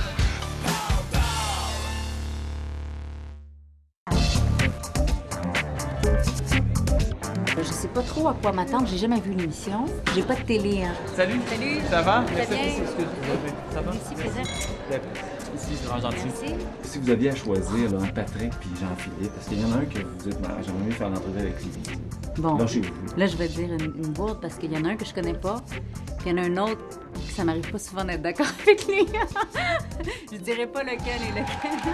Je 7.57 7.63
sais 7.63 7.89
pas 7.89 8.01
trop 8.01 8.29
à 8.29 8.33
quoi 8.33 8.53
m'attendre. 8.53 8.87
J'ai 8.87 8.97
jamais 8.97 9.19
vu 9.19 9.33
l'émission. 9.33 9.83
J'ai 10.15 10.23
pas 10.23 10.35
de 10.35 10.43
télé. 10.43 10.83
Hein. 10.83 10.93
Salut. 11.17 11.41
Salut. 11.49 11.81
Ça 11.89 12.01
va? 12.01 12.23
Merci. 12.33 12.53
Ça 13.73 13.81
va? 13.81 13.91
Merci, 13.91 14.15
plaisir. 14.15 14.45
Ici, 15.55 15.67
c'est 15.75 15.87
vraiment 15.87 16.09
gentil. 16.09 16.25
Merci. 16.25 16.65
Si 16.83 16.99
vous 16.99 17.09
aviez 17.09 17.29
à 17.29 17.35
choisir 17.35 17.91
là, 17.91 17.97
entre 17.97 18.13
Patrick 18.13 18.51
puis 18.59 18.69
Jean-Philippe, 18.79 19.33
parce 19.33 19.47
qu'il 19.47 19.59
y 19.61 19.65
en 19.65 19.71
a 19.73 19.75
un 19.77 19.85
que 19.85 19.99
vous 19.99 20.15
dites, 20.29 20.41
Ben, 20.41 20.49
j'aimerais 20.65 20.83
mieux 20.85 20.91
faire 20.91 21.09
l'entrevue 21.09 21.39
avec 21.39 21.61
lui. 21.61 21.71
Bon. 22.37 22.57
Lâchez-vous. 22.57 23.17
Là, 23.17 23.27
je 23.27 23.35
vais 23.37 23.47
te 23.47 23.53
dire 23.53 23.73
une, 23.73 23.93
une 24.03 24.13
bourde 24.13 24.39
parce 24.41 24.55
qu'il 24.55 24.71
y 24.71 24.77
en 24.77 24.85
a 24.85 24.89
un 24.89 24.95
que 24.95 25.05
je 25.05 25.13
connais 25.13 25.33
pas, 25.33 25.61
puis 26.19 26.29
il 26.29 26.31
y 26.31 26.33
en 26.33 26.37
a 26.43 26.45
un 26.45 26.57
autre 26.57 26.81
que 27.13 27.33
ça 27.33 27.43
m'arrive 27.43 27.69
pas 27.71 27.79
souvent 27.79 28.03
d'être 28.03 28.21
d'accord 28.21 28.47
avec 28.61 28.87
lui. 28.87 29.05
je 30.31 30.37
dirais 30.37 30.67
pas 30.67 30.83
lequel 30.83 31.21
est 31.21 31.31
lequel. 31.31 31.91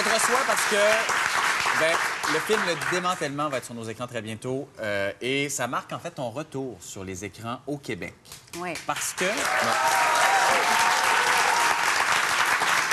On 0.00 0.02
te 0.02 0.14
reçoit 0.14 0.40
parce 0.46 0.66
que 0.70 0.76
ben, 1.78 1.94
le 2.32 2.38
film 2.40 2.60
Le 2.66 2.74
Démantèlement 2.90 3.50
va 3.50 3.58
être 3.58 3.66
sur 3.66 3.74
nos 3.74 3.84
écrans 3.84 4.06
très 4.06 4.22
bientôt 4.22 4.66
euh, 4.80 5.12
et 5.20 5.50
ça 5.50 5.66
marque 5.66 5.92
en 5.92 5.98
fait 5.98 6.12
ton 6.12 6.30
retour 6.30 6.78
sur 6.80 7.04
les 7.04 7.24
écrans 7.24 7.58
au 7.66 7.76
Québec. 7.76 8.14
Oui. 8.58 8.72
Parce 8.86 9.12
que... 9.12 9.26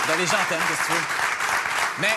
Ben, 0.07 0.17
les 0.17 0.25
gens 0.25 0.35
t'aiment, 0.49 0.59
qu'est-ce 0.67 0.81
que 0.81 0.87
tu 0.87 0.93
veux? 0.93 2.01
Mais 2.01 2.15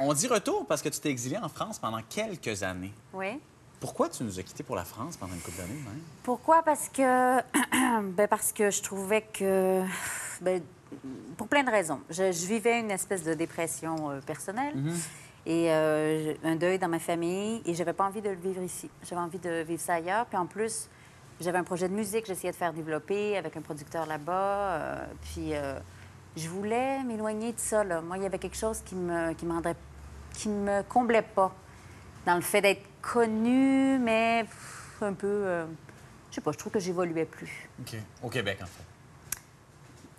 on 0.00 0.12
dit 0.12 0.26
retour 0.26 0.66
parce 0.66 0.82
que 0.82 0.88
tu 0.88 0.98
t'es 0.98 1.10
exilé 1.10 1.36
en 1.38 1.48
France 1.48 1.78
pendant 1.78 2.00
quelques 2.02 2.64
années. 2.64 2.92
Oui. 3.12 3.40
Pourquoi 3.78 4.08
tu 4.08 4.24
nous 4.24 4.40
as 4.40 4.42
quittés 4.42 4.64
pour 4.64 4.76
la 4.76 4.84
France 4.84 5.16
pendant 5.16 5.34
une 5.34 5.40
couple 5.40 5.58
d'années 5.58 5.74
même? 5.74 6.00
Pourquoi? 6.24 6.62
Parce 6.62 6.88
que, 6.88 7.40
ben 8.02 8.26
parce 8.26 8.52
que 8.52 8.70
je 8.70 8.82
trouvais 8.82 9.22
que, 9.22 9.84
ben, 10.40 10.62
pour 11.36 11.48
plein 11.48 11.62
de 11.64 11.70
raisons. 11.70 12.00
Je, 12.10 12.32
je 12.32 12.46
vivais 12.46 12.80
une 12.80 12.90
espèce 12.90 13.22
de 13.22 13.34
dépression 13.34 14.10
euh, 14.10 14.20
personnelle 14.20 14.74
et 15.46 15.66
euh, 15.70 16.34
un 16.44 16.56
deuil 16.56 16.78
dans 16.78 16.88
ma 16.88 16.98
famille 16.98 17.62
et 17.66 17.74
j'avais 17.74 17.92
pas 17.92 18.04
envie 18.06 18.22
de 18.22 18.30
le 18.30 18.36
vivre 18.36 18.62
ici. 18.62 18.90
J'avais 19.08 19.20
envie 19.20 19.38
de 19.38 19.62
vivre 19.62 19.80
ça 19.80 19.94
ailleurs. 19.94 20.26
Puis 20.26 20.38
en 20.38 20.46
plus, 20.46 20.88
j'avais 21.40 21.58
un 21.58 21.64
projet 21.64 21.88
de 21.88 21.94
musique, 21.94 22.26
j'essayais 22.26 22.52
de 22.52 22.56
faire 22.56 22.72
développer 22.72 23.36
avec 23.36 23.56
un 23.56 23.60
producteur 23.60 24.06
là-bas. 24.06 24.32
euh, 24.32 25.06
puis 25.22 25.52
je 26.36 26.48
voulais 26.48 27.02
m'éloigner 27.04 27.52
de 27.52 27.58
ça. 27.58 27.84
Là. 27.84 28.00
Moi, 28.00 28.16
il 28.16 28.22
y 28.22 28.26
avait 28.26 28.38
quelque 28.38 28.56
chose 28.56 28.80
qui 28.84 28.94
me, 28.94 29.32
qui 29.34 29.46
me 29.46 29.52
rendrait, 29.52 29.76
qui 30.32 30.48
me 30.48 30.82
comblait 30.82 31.22
pas 31.22 31.54
dans 32.26 32.34
le 32.36 32.40
fait 32.42 32.60
d'être 32.60 32.82
connue, 33.02 33.98
mais 33.98 34.44
pff, 34.44 35.02
un 35.02 35.12
peu, 35.12 35.26
euh, 35.26 35.66
je 36.30 36.36
sais 36.36 36.40
pas, 36.40 36.52
je 36.52 36.58
trouve 36.58 36.72
que 36.72 36.80
j'évoluais 36.80 37.26
plus. 37.26 37.68
OK. 37.80 37.94
Au 38.22 38.28
Québec, 38.28 38.58
en 38.62 38.66
fait. 38.66 38.82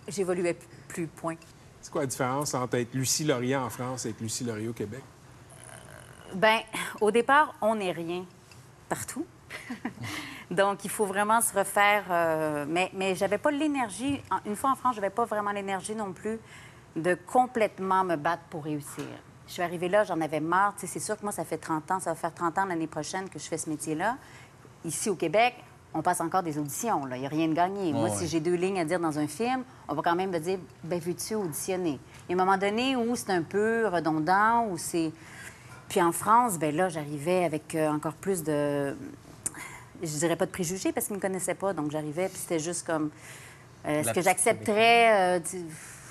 J'évoluais 0.07 0.57
plus, 0.87 1.07
point. 1.07 1.35
C'est 1.81 1.91
quoi 1.91 2.01
la 2.01 2.07
différence 2.07 2.53
entre 2.53 2.77
être 2.77 2.93
Lucie 2.93 3.23
Laurier 3.25 3.55
en 3.55 3.69
France 3.69 4.05
et 4.05 4.09
être 4.09 4.21
Lucie 4.21 4.43
Laurier 4.43 4.67
au 4.67 4.73
Québec? 4.73 5.01
Ben, 6.33 6.59
au 7.01 7.11
départ, 7.11 7.55
on 7.61 7.75
n'est 7.75 7.91
rien 7.91 8.25
partout. 8.89 9.25
Donc, 10.51 10.83
il 10.83 10.89
faut 10.89 11.05
vraiment 11.05 11.41
se 11.41 11.53
refaire. 11.57 12.05
euh, 12.09 12.65
mais 12.67 12.91
mais 12.93 13.15
j'avais 13.15 13.37
pas 13.37 13.51
l'énergie. 13.51 14.21
Une 14.45 14.55
fois 14.55 14.71
en 14.71 14.75
France, 14.75 14.95
j'avais 14.95 15.09
pas 15.09 15.25
vraiment 15.25 15.51
l'énergie 15.51 15.95
non 15.95 16.11
plus 16.11 16.39
de 16.95 17.15
complètement 17.15 18.03
me 18.03 18.15
battre 18.15 18.43
pour 18.49 18.63
réussir. 18.63 19.05
Je 19.47 19.53
suis 19.53 19.61
arrivée 19.61 19.89
là, 19.89 20.03
j'en 20.03 20.19
avais 20.21 20.39
marre. 20.39 20.73
C'est 20.77 20.99
sûr 20.99 21.17
que 21.17 21.23
moi, 21.23 21.31
ça 21.31 21.45
fait 21.45 21.57
30 21.57 21.91
ans, 21.91 21.99
ça 21.99 22.11
va 22.11 22.15
faire 22.15 22.33
30 22.33 22.57
ans 22.57 22.65
l'année 22.65 22.87
prochaine 22.87 23.29
que 23.29 23.37
je 23.37 23.45
fais 23.45 23.57
ce 23.57 23.69
métier-là. 23.69 24.17
Ici, 24.83 25.09
au 25.09 25.15
Québec, 25.15 25.55
on 25.95 26.01
passe 26.01 26.19
encore 26.21 26.43
des 26.43 26.57
auditions. 26.59 27.05
là. 27.05 27.15
Il 27.15 27.21
n'y 27.21 27.25
a 27.25 27.29
rien 27.29 27.47
de 27.47 27.53
gagné. 27.53 27.93
Moi, 27.93 28.09
si 28.09 28.27
j'ai 28.27 28.39
deux 28.41 28.53
lignes 28.55 28.79
à 28.79 28.85
dire 28.85 28.99
dans 28.99 29.17
un 29.17 29.27
film, 29.27 29.63
on 29.87 29.95
va 29.95 30.01
quand 30.03 30.15
même 30.15 30.29
me 30.29 30.39
dire, 30.39 30.59
ben 30.83 30.99
veux-tu 30.99 31.35
auditionner? 31.35 31.99
Il 32.29 32.35
y 32.35 32.37
a 32.37 32.41
un 32.41 32.45
moment 32.45 32.57
donné 32.57 32.95
où 32.97 33.15
c'est 33.15 33.31
un 33.31 33.41
peu 33.43 33.87
redondant, 33.87 34.67
où 34.69 34.77
c'est... 34.77 35.11
Puis 35.89 36.01
en 36.01 36.11
France, 36.11 36.59
ben 36.59 36.75
là, 36.75 36.89
j'arrivais 36.89 37.45
avec 37.45 37.73
euh, 37.75 37.89
encore 37.89 38.13
plus 38.13 38.43
de... 38.43 38.95
Je 40.03 40.07
dirais 40.17 40.35
pas 40.35 40.45
de 40.45 40.51
préjugés 40.51 40.91
parce 40.91 41.07
qu'ils 41.07 41.15
me 41.15 41.21
connaissaient 41.21 41.55
pas, 41.55 41.71
donc 41.73 41.89
j'arrivais, 41.91 42.27
puis 42.27 42.37
c'était 42.39 42.59
juste 42.59 42.85
comme... 42.85 43.09
euh, 43.87 44.01
Est-ce 44.01 44.11
que 44.11 44.21
j'accepterais... 44.21 45.37
euh, 45.37 45.39
tu- 45.49 45.63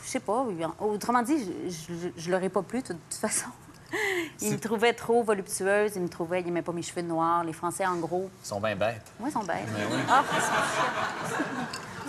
je 0.05 0.09
sais 0.11 0.20
pas. 0.20 0.47
Autrement 0.81 1.23
dit, 1.23 1.35
je, 1.66 1.70
je, 1.94 2.09
je 2.16 2.31
l'aurais 2.31 2.49
pas 2.51 2.62
plu, 2.62 2.81
de 2.83 2.87
toute 2.88 3.14
façon. 3.14 3.47
Il 4.40 4.52
me 4.52 4.59
trouvait 4.59 4.92
trop 4.92 5.22
voluptueuse, 5.22 5.92
il 5.96 6.02
me 6.02 6.09
trouvait, 6.09 6.40
il 6.40 6.46
n'aimait 6.46 6.62
pas 6.62 6.72
mes 6.72 6.83
cheveux 6.83 7.02
noirs. 7.02 7.44
Les 7.44 7.52
Français, 7.52 7.87
en 7.87 7.96
gros, 7.96 8.28
Ils 8.44 8.46
sont 8.48 8.61
bien 8.61 8.74
bêtes. 8.76 9.02
moi, 9.20 9.28
ils 9.28 9.33
sont 9.33 9.44
bêtes. 9.44 9.66
Ben 9.72 9.87
oui. 9.90 9.98
Ah, 10.09 10.24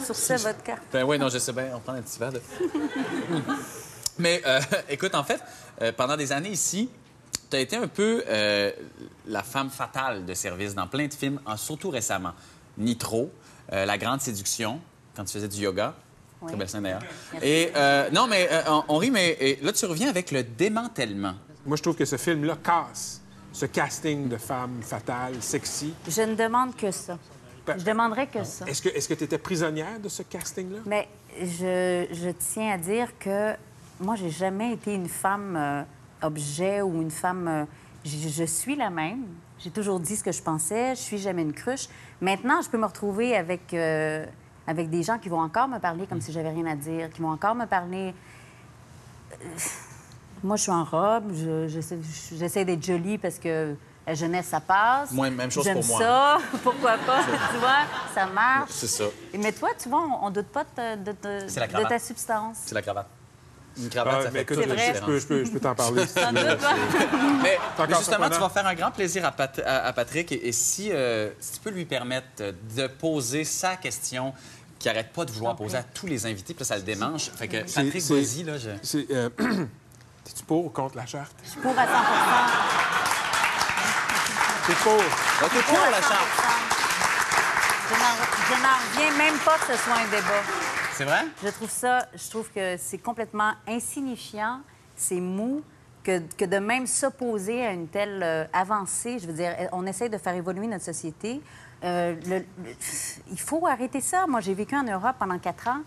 sur 0.04 0.16
ce, 0.16 0.34
vodka. 0.34 0.76
Ben 0.92 1.04
oui, 1.04 1.18
non, 1.18 1.30
je 1.30 1.38
sais 1.38 1.54
bien. 1.54 1.70
On 1.76 1.80
prend 1.80 1.94
un 1.94 2.02
petit 2.02 2.20
verre 2.20 2.32
de... 2.34 2.42
Mais 4.18 4.42
euh, 4.46 4.60
écoute, 4.90 5.14
en 5.16 5.24
fait, 5.24 5.42
euh, 5.82 5.92
pendant 5.92 6.16
des 6.18 6.32
années 6.32 6.50
ici, 6.50 6.90
tu 7.50 7.58
as 7.58 7.60
été 7.60 7.76
un 7.76 7.88
peu 7.88 8.24
euh, 8.28 8.72
la 9.28 9.44
femme 9.44 9.70
fatale 9.70 10.26
de 10.26 10.34
service 10.34 10.74
dans 10.74 10.88
plein 10.88 11.08
de 11.08 11.14
films, 11.14 11.40
en- 11.46 11.58
surtout 11.58 11.90
récemment. 11.90 12.34
Nitro, 12.78 13.32
La 13.72 13.98
Grande 13.98 14.20
Séduction, 14.22 14.80
quand 15.16 15.24
tu 15.24 15.34
faisais 15.34 15.48
du 15.48 15.62
yoga. 15.62 15.94
Oui. 16.42 16.50
Très 16.50 16.58
belle 16.58 16.70
scène 16.70 16.84
d'ailleurs. 16.84 17.02
Et 17.42 17.72
non, 18.12 18.28
mais 18.28 18.50
on, 18.68 18.84
on 18.90 18.98
rit, 18.98 19.12
mais 19.12 19.30
et 19.40 19.60
là, 19.62 19.72
tu 19.72 19.86
reviens 19.86 20.10
avec 20.10 20.32
le 20.32 20.44
démantèlement. 20.44 21.36
Moi, 21.66 21.78
je 21.78 21.82
trouve 21.82 21.96
que 21.96 22.06
ce 22.06 22.18
film-là 22.18 22.58
casse 22.64 23.22
ce 23.52 23.66
casting 23.66 24.28
de 24.28 24.36
femmes 24.38 24.82
fatales, 24.82 25.42
sexy. 25.42 25.94
Je 26.08 26.22
ne 26.22 26.36
demande 26.36 26.76
que 26.76 26.92
ça. 26.92 27.18
Ben, 27.66 27.80
Je 27.80 27.86
demanderais 27.86 28.28
que 28.28 28.44
ça. 28.44 28.66
Est-ce 28.68 29.08
que 29.08 29.14
tu 29.14 29.24
étais 29.24 29.38
prisonnière 29.38 30.00
de 30.00 30.10
ce 30.10 30.24
casting-là? 30.24 30.80
Mais 30.86 31.08
je, 31.40 32.06
je 32.12 32.30
tiens 32.32 32.74
à 32.74 32.78
dire 32.78 33.18
que 33.18 33.54
moi, 34.00 34.16
j'ai 34.16 34.30
jamais 34.30 34.74
été 34.74 34.94
une 34.94 35.08
femme 35.08 35.56
euh, 35.56 35.84
objet 36.22 36.82
ou 36.82 37.02
une 37.02 37.12
femme. 37.12 37.48
euh, 37.48 37.66
je, 38.04 38.28
je 38.28 38.44
suis 38.44 38.76
la 38.76 38.90
même. 38.90 39.26
J'ai 39.58 39.72
toujours 39.72 40.02
dit 40.02 40.18
ce 40.18 40.24
que 40.24 40.34
je 40.34 40.42
pensais. 40.44 40.94
Je 40.96 41.00
suis 41.02 41.18
jamais 41.18 41.42
une 41.42 41.54
cruche. 41.54 41.88
Maintenant, 42.20 42.62
je 42.62 42.70
peux 42.70 42.78
me 42.78 42.86
retrouver 42.86 43.38
avec, 43.38 43.74
euh, 43.74 44.26
avec 44.68 44.90
des 44.90 45.02
gens 45.02 45.18
qui 45.18 45.30
vont 45.30 45.40
encore 45.40 45.70
me 45.70 45.80
parler 45.80 46.06
comme 46.08 46.20
si 46.20 46.34
j'avais 46.34 46.50
rien 46.50 46.66
à 46.66 46.76
dire, 46.76 47.10
qui 47.10 47.22
vont 47.22 47.32
encore 47.32 47.56
me 47.56 47.66
parler. 47.66 48.14
Euh, 50.46 50.48
Moi, 50.48 50.58
je 50.58 50.62
suis 50.62 50.72
en 50.72 50.84
robe. 50.84 51.32
je- 51.34 51.82
J'essaie 52.38 52.66
d'être 52.66 52.84
jolie 52.86 53.18
parce 53.18 53.40
que 53.40 53.76
la 54.08 54.14
jeunesse, 54.14 54.46
ça 54.48 54.60
passe. 54.60 55.12
Moi, 55.12 55.30
même 55.32 55.50
chose 55.52 55.64
J'aime 55.64 55.80
pour 55.80 55.88
moi. 55.88 56.00
ça. 56.00 56.38
Pourquoi 56.64 56.98
pas? 57.00 57.24
tu 57.52 57.58
vois, 57.58 57.84
ça 58.14 58.28
marche. 58.28 58.70
C'est 58.72 58.88
ça. 58.88 59.06
Mais 59.38 59.52
toi, 59.52 59.70
tu 59.82 59.90
vois, 59.90 60.02
on, 60.22 60.28
on 60.28 60.30
doute 60.30 60.48
pas 60.48 60.64
de, 60.64 60.70
ta- 60.76 60.96
de, 60.96 61.12
de- 61.12 61.48
C'est 61.48 61.60
la 61.60 61.68
de 61.68 61.72
cravate. 61.72 61.90
ta 61.90 62.00
substance. 62.00 62.58
C'est 62.66 62.76
la 62.76 62.82
cravate. 62.84 63.08
Une 63.78 63.90
cravate, 63.90 64.16
Ah, 64.20 64.24
ça 64.24 64.32
fait 64.32 64.50
la 64.50 64.94
je, 64.94 65.02
peux, 65.02 65.20
je 65.20 65.26
peux- 65.28 65.44
je 65.44 65.52
peux 65.52 65.60
t'en 65.60 65.76
parler. 65.76 66.06
si 66.08 66.14
Mais, 66.34 67.58
mais 67.78 67.96
justement, 67.98 68.30
tu 68.30 68.40
vas 68.40 68.48
faire 68.50 68.66
un 68.68 68.76
grand 68.76 68.92
plaisir 68.92 69.26
à, 69.26 69.32
Pat- 69.34 69.60
à- 69.66 69.88
à 69.88 69.94
Patrick. 69.94 70.32
Et, 70.32 70.48
et 70.48 70.52
si, 70.54 70.92
euh, 70.94 71.32
si 71.42 71.54
tu 71.54 71.60
peux 71.60 71.72
lui 71.72 71.84
permettre 71.86 72.28
euh, 72.42 72.52
de 72.78 72.88
poser 72.88 73.44
sa 73.44 73.76
question 73.76 74.34
qu'il 74.80 74.90
n'arrête 74.92 75.12
pas 75.12 75.26
de 75.26 75.32
vouloir 75.32 75.56
poser 75.58 75.78
à 75.78 75.84
tous 75.84 76.06
les 76.08 76.26
invités, 76.26 76.54
puis 76.54 76.62
là, 76.62 76.66
ça 76.66 76.78
le 76.78 76.84
démange. 76.84 77.32
Fait 77.36 77.48
que 77.50 77.68
C'est- 77.68 77.84
Patrick, 77.84 78.04
vas-y, 78.04 78.44
là. 78.44 78.54
Je... 78.58 79.66
T'es-tu 80.26 80.44
pour 80.44 80.66
ou 80.66 80.70
contre 80.70 80.98
la 80.98 81.06
charte? 81.06 81.34
Je 81.44 81.50
suis 81.52 81.60
pour 81.62 81.72
à 81.78 81.86
100 81.86 81.92
T'es 84.68 84.74
pour. 84.84 84.98
Ah, 85.42 85.46
t'es 85.52 85.62
pour 85.62 85.86
la 85.92 86.02
charte. 86.02 86.42
Je 87.90 87.94
n'en- 88.62 88.78
reviens 89.06 89.18
même 89.18 89.38
pas 89.40 89.58
que 89.60 89.66
ce 89.68 89.78
soit 89.78 89.94
un 89.94 90.06
débat. 90.06 90.44
C'est 90.94 91.04
vrai? 91.06 91.26
Je 91.44 91.50
trouve 91.50 91.70
ça, 91.70 92.08
je 92.16 92.30
trouve 92.30 92.50
que 92.50 92.76
c'est 92.78 92.98
complètement 92.98 93.54
insignifiant, 93.68 94.62
c'est 94.96 95.20
mou, 95.22 95.62
que, 96.04 96.20
que 96.38 96.46
de 96.46 96.58
même 96.58 96.88
s'opposer 96.88 97.66
à 97.66 97.72
une 97.72 97.88
telle 97.88 98.22
euh, 98.24 98.46
avancée. 98.54 99.20
Je 99.20 99.28
veux 99.28 99.34
dire, 99.34 99.54
on 99.72 99.86
essaie 99.86 100.10
de 100.10 100.18
faire 100.18 100.34
évoluer 100.36 100.68
notre 100.68 100.86
société. 100.86 101.42
Euh, 101.84 102.16
le- 102.26 102.46
le- 102.64 102.76
il 103.32 103.40
faut 103.40 103.68
arrêter 103.68 104.02
ça. 104.02 104.26
Moi, 104.28 104.40
j'ai 104.40 104.54
vécu 104.56 104.76
en 104.76 104.84
Europe 104.84 105.16
pendant 105.20 105.38
quatre 105.38 105.68
ans 105.68 105.82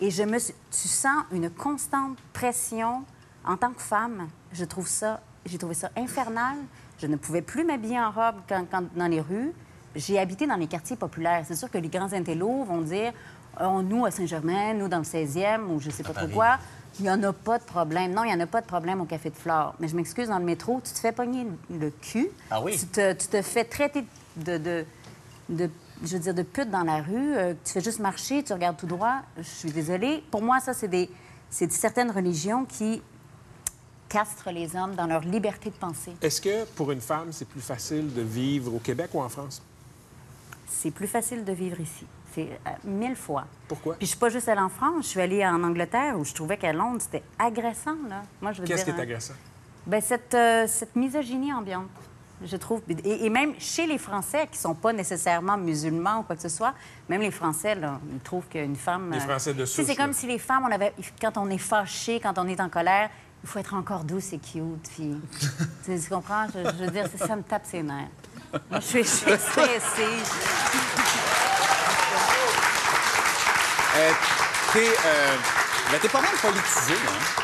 et 0.00 0.10
je 0.10 0.22
me 0.22 0.38
tu 0.38 0.88
sens 0.88 1.24
une 1.32 1.50
constante 1.50 2.16
pression 2.32 3.04
en 3.46 3.56
tant 3.56 3.72
que 3.72 3.82
femme. 3.82 4.28
Je 4.52 4.64
trouve 4.64 4.88
ça, 4.88 5.20
j'ai 5.46 5.58
trouvé 5.58 5.74
ça 5.74 5.90
infernal. 5.96 6.56
Je 6.98 7.06
ne 7.06 7.16
pouvais 7.16 7.42
plus 7.42 7.64
m'habiller 7.64 7.98
en 8.00 8.10
robe 8.10 8.36
quand, 8.48 8.64
quand- 8.70 8.84
dans 8.94 9.06
les 9.08 9.20
rues. 9.20 9.52
J'ai 9.96 10.18
habité 10.18 10.46
dans 10.46 10.56
les 10.56 10.66
quartiers 10.66 10.96
populaires. 10.96 11.44
C'est 11.46 11.56
sûr 11.56 11.70
que 11.70 11.78
les 11.78 11.88
grands 11.88 12.12
intellos 12.12 12.64
vont 12.64 12.80
dire 12.82 13.12
Oh, 13.60 13.82
nous, 13.82 14.04
à 14.06 14.10
Saint-Germain, 14.12 14.74
nous, 14.74 14.86
dans 14.88 14.98
le 14.98 15.04
16e, 15.04 15.66
ou 15.70 15.80
je 15.80 15.90
sais 15.90 16.04
pas 16.04 16.12
trop 16.12 16.28
quoi, 16.28 16.58
il 16.98 17.02
n'y 17.02 17.10
en 17.10 17.20
a 17.24 17.32
pas 17.32 17.58
de 17.58 17.64
problème. 17.64 18.12
Non, 18.12 18.22
il 18.22 18.28
n'y 18.28 18.34
en 18.34 18.40
a 18.40 18.46
pas 18.46 18.60
de 18.60 18.66
problème 18.66 19.00
au 19.00 19.04
Café 19.06 19.28
de 19.30 19.34
Flore. 19.36 19.74
Mais 19.80 19.88
je 19.88 19.96
m'excuse, 19.96 20.28
dans 20.28 20.38
le 20.38 20.44
métro, 20.44 20.80
tu 20.84 20.92
te 20.92 20.98
fais 20.98 21.10
pogner 21.10 21.46
le 21.68 21.90
cul. 21.90 22.28
Ah 22.50 22.62
oui? 22.62 22.78
Tu 22.78 22.86
te, 22.86 23.12
tu 23.14 23.26
te 23.26 23.42
fais 23.42 23.64
traiter 23.64 24.04
de, 24.36 24.56
de, 24.58 24.84
de- 25.48 25.70
je 26.04 26.12
veux 26.16 26.20
dire, 26.22 26.34
de 26.34 26.42
pute 26.42 26.70
dans 26.70 26.84
la 26.84 27.02
rue. 27.02 27.34
euh, 27.36 27.54
tu 27.64 27.72
fais 27.72 27.80
juste 27.80 27.98
marcher, 27.98 28.44
tu 28.44 28.52
regardes 28.52 28.76
tout 28.76 28.86
droit. 28.86 29.16
Je 29.36 29.42
suis 29.42 29.72
désolée. 29.72 30.22
Pour 30.30 30.42
moi, 30.42 30.60
ça, 30.60 30.72
c'est 30.72 30.88
des, 30.88 31.10
c'est 31.50 31.70
certaines 31.72 32.12
religions 32.12 32.64
qui 32.64 33.02
castrent 34.10 34.50
les 34.50 34.76
hommes 34.76 34.94
dans 34.94 35.06
leur 35.06 35.22
liberté 35.22 35.70
de 35.70 35.76
penser. 35.76 36.12
Est-ce 36.20 36.40
que 36.40 36.64
pour 36.74 36.90
une 36.90 37.00
femme, 37.00 37.28
c'est 37.32 37.48
plus 37.48 37.62
facile 37.62 38.12
de 38.12 38.20
vivre 38.20 38.74
au 38.74 38.78
Québec 38.80 39.10
ou 39.14 39.20
en 39.22 39.28
France? 39.30 39.62
C'est 40.68 40.90
plus 40.90 41.06
facile 41.06 41.44
de 41.44 41.52
vivre 41.52 41.80
ici. 41.80 42.04
C'est 42.34 42.48
euh, 42.66 42.70
mille 42.84 43.16
fois. 43.16 43.46
Pourquoi? 43.68 43.94
Puis 43.94 44.06
je 44.06 44.10
suis 44.10 44.18
pas 44.18 44.28
juste 44.28 44.48
allée 44.48 44.60
en 44.60 44.68
France, 44.68 45.04
je 45.04 45.08
suis 45.08 45.20
allée 45.20 45.46
en 45.46 45.62
Angleterre 45.62 46.18
où 46.18 46.24
je 46.24 46.34
trouvais 46.34 46.56
qu'à 46.56 46.72
Londres, 46.72 47.00
c'était 47.00 47.22
agressant, 47.38 47.96
là. 48.08 48.22
Moi, 48.40 48.52
je 48.52 48.60
veux 48.60 48.66
Qu'est-ce 48.66 48.84
qui 48.84 48.90
est 48.90 48.94
hein, 48.94 49.00
agressant? 49.00 49.34
Ben, 49.86 50.00
cette, 50.00 50.34
euh, 50.34 50.66
cette 50.68 50.94
misogynie 50.94 51.52
ambiante, 51.52 51.88
je 52.44 52.56
trouve. 52.56 52.82
Et, 52.88 53.26
et 53.26 53.30
même 53.30 53.54
chez 53.58 53.86
les 53.86 53.98
Français, 53.98 54.48
qui 54.50 54.58
sont 54.58 54.74
pas 54.74 54.92
nécessairement 54.92 55.56
musulmans 55.56 56.20
ou 56.20 56.22
quoi 56.22 56.36
que 56.36 56.42
ce 56.42 56.48
soit, 56.48 56.74
même 57.08 57.20
les 57.20 57.30
Français, 57.30 57.74
là, 57.74 58.00
ils 58.12 58.20
trouvent 58.20 58.46
qu'une 58.48 58.76
femme... 58.76 59.10
Les 59.10 59.18
euh, 59.18 59.20
Français 59.20 59.54
de 59.54 59.64
souche, 59.64 59.84
C'est 59.84 59.96
comme 59.96 60.12
si 60.12 60.26
les 60.26 60.38
femmes, 60.38 60.64
on 60.68 60.72
avait, 60.72 60.92
quand 61.20 61.36
on 61.36 61.48
est 61.50 61.58
fâché, 61.58 62.20
quand 62.20 62.38
on 62.38 62.46
est 62.46 62.60
en 62.60 62.68
colère, 62.68 63.10
il 63.42 63.48
faut 63.48 63.58
être 63.58 63.74
encore 63.74 64.04
douce 64.04 64.32
et 64.32 64.38
cute. 64.38 64.90
Tu, 65.84 65.98
sais, 65.98 65.98
tu 65.98 66.08
comprends? 66.10 66.46
Je, 66.54 66.58
je 66.78 66.84
veux 66.84 66.90
dire, 66.90 67.06
ça, 67.18 67.26
ça 67.26 67.36
me 67.36 67.42
tape 67.42 67.64
ses 67.64 67.82
nerfs. 67.82 68.08
Moi, 68.70 68.80
je 68.80 68.86
suis, 68.86 69.02
je 69.04 69.08
suis 69.08 69.38
stressée. 69.38 70.18
Euh, 73.96 74.10
t'es, 74.72 74.86
euh, 74.88 75.36
ben, 75.90 75.98
t'es 76.00 76.08
pas 76.08 76.20
mal 76.20 76.30
politisé, 76.40 76.94
hein? 76.94 77.42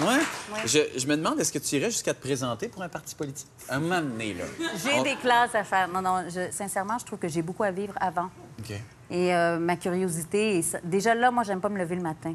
Oui. 0.00 0.06
Ouais? 0.06 0.20
Oui. 0.54 0.58
Je, 0.64 0.98
je 0.98 1.06
me 1.06 1.16
demande, 1.16 1.38
est-ce 1.40 1.52
que 1.52 1.58
tu 1.58 1.76
irais 1.76 1.90
jusqu'à 1.90 2.14
te 2.14 2.22
présenter 2.22 2.68
pour 2.68 2.82
un 2.82 2.88
parti 2.88 3.14
politique? 3.14 3.48
Un 3.68 3.80
moment 3.80 4.00
donné, 4.00 4.32
là. 4.34 4.44
J'ai 4.82 4.94
On- 4.98 5.02
des 5.02 5.16
classes 5.16 5.54
à 5.54 5.64
faire. 5.64 5.88
Non, 5.88 6.00
non, 6.00 6.24
je- 6.28 6.50
sincèrement, 6.50 6.98
je 6.98 7.04
trouve 7.04 7.18
que 7.18 7.28
j'ai 7.28 7.42
beaucoup 7.42 7.62
à 7.64 7.70
vivre 7.70 7.92
avant. 8.00 8.30
OK. 8.60 8.72
Et 9.10 9.34
euh, 9.34 9.58
ma 9.58 9.76
curiosité, 9.76 10.56
et 10.58 10.62
ça- 10.62 10.78
déjà 10.82 11.14
là, 11.14 11.30
moi, 11.30 11.42
j'aime 11.44 11.60
pas 11.60 11.68
me 11.68 11.78
lever 11.78 11.96
le 11.96 12.02
matin. 12.02 12.34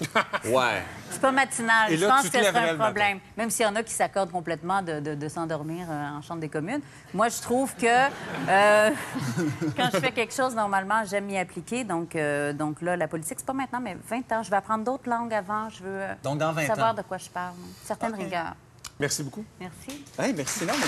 Ouais. 0.44 0.82
Je 1.08 1.12
suis 1.12 1.20
pas 1.20 1.32
matinale. 1.32 1.92
Et 1.92 1.96
je 1.98 2.06
pense 2.06 2.22
que 2.28 2.38
c'est 2.42 2.56
un 2.56 2.76
problème. 2.76 3.18
Même 3.36 3.50
s'il 3.50 3.64
y 3.66 3.68
en 3.68 3.74
a 3.76 3.82
qui 3.82 3.92
s'accordent 3.92 4.30
complètement 4.30 4.80
de, 4.82 5.00
de- 5.00 5.14
de 5.14 5.28
s'endormir 5.28 5.86
euh, 5.90 6.08
en 6.18 6.22
chambre 6.22 6.40
des 6.40 6.48
communes. 6.48 6.80
Moi, 7.12 7.28
je 7.28 7.40
trouve 7.42 7.74
que 7.74 7.86
euh, 7.86 8.90
quand 9.76 9.88
je 9.92 9.98
fais 9.98 10.12
quelque 10.12 10.32
chose, 10.34 10.54
normalement, 10.54 11.02
j'aime 11.04 11.24
m'y 11.26 11.36
appliquer. 11.38 11.84
Donc, 11.84 12.16
euh, 12.16 12.52
donc 12.52 12.80
là, 12.80 12.96
la 12.96 13.08
politique, 13.08 13.36
c'est 13.38 13.46
pas 13.46 13.52
maintenant, 13.52 13.80
mais 13.80 13.96
20 14.08 14.32
ans. 14.32 14.42
Je 14.42 14.50
vais 14.50 14.56
apprendre 14.56 14.84
d'autres 14.84 15.08
langues 15.10 15.34
avant. 15.34 15.68
Je 15.68 15.82
veux 15.82 16.00
euh, 16.02 16.14
Donc, 16.22 16.38
dans 16.38 16.52
20 16.52 16.66
savoir 16.66 16.90
ans. 16.92 16.94
de 16.94 17.02
quoi 17.02 17.18
je 17.18 17.28
parle. 17.28 17.54
Certaines 17.84 18.14
rigueurs. 18.14 18.54
Merci 18.98 19.22
beaucoup. 19.22 19.44
Merci. 19.60 20.04
Hey, 20.18 20.32
merci 20.34 20.62
énormément. 20.64 20.86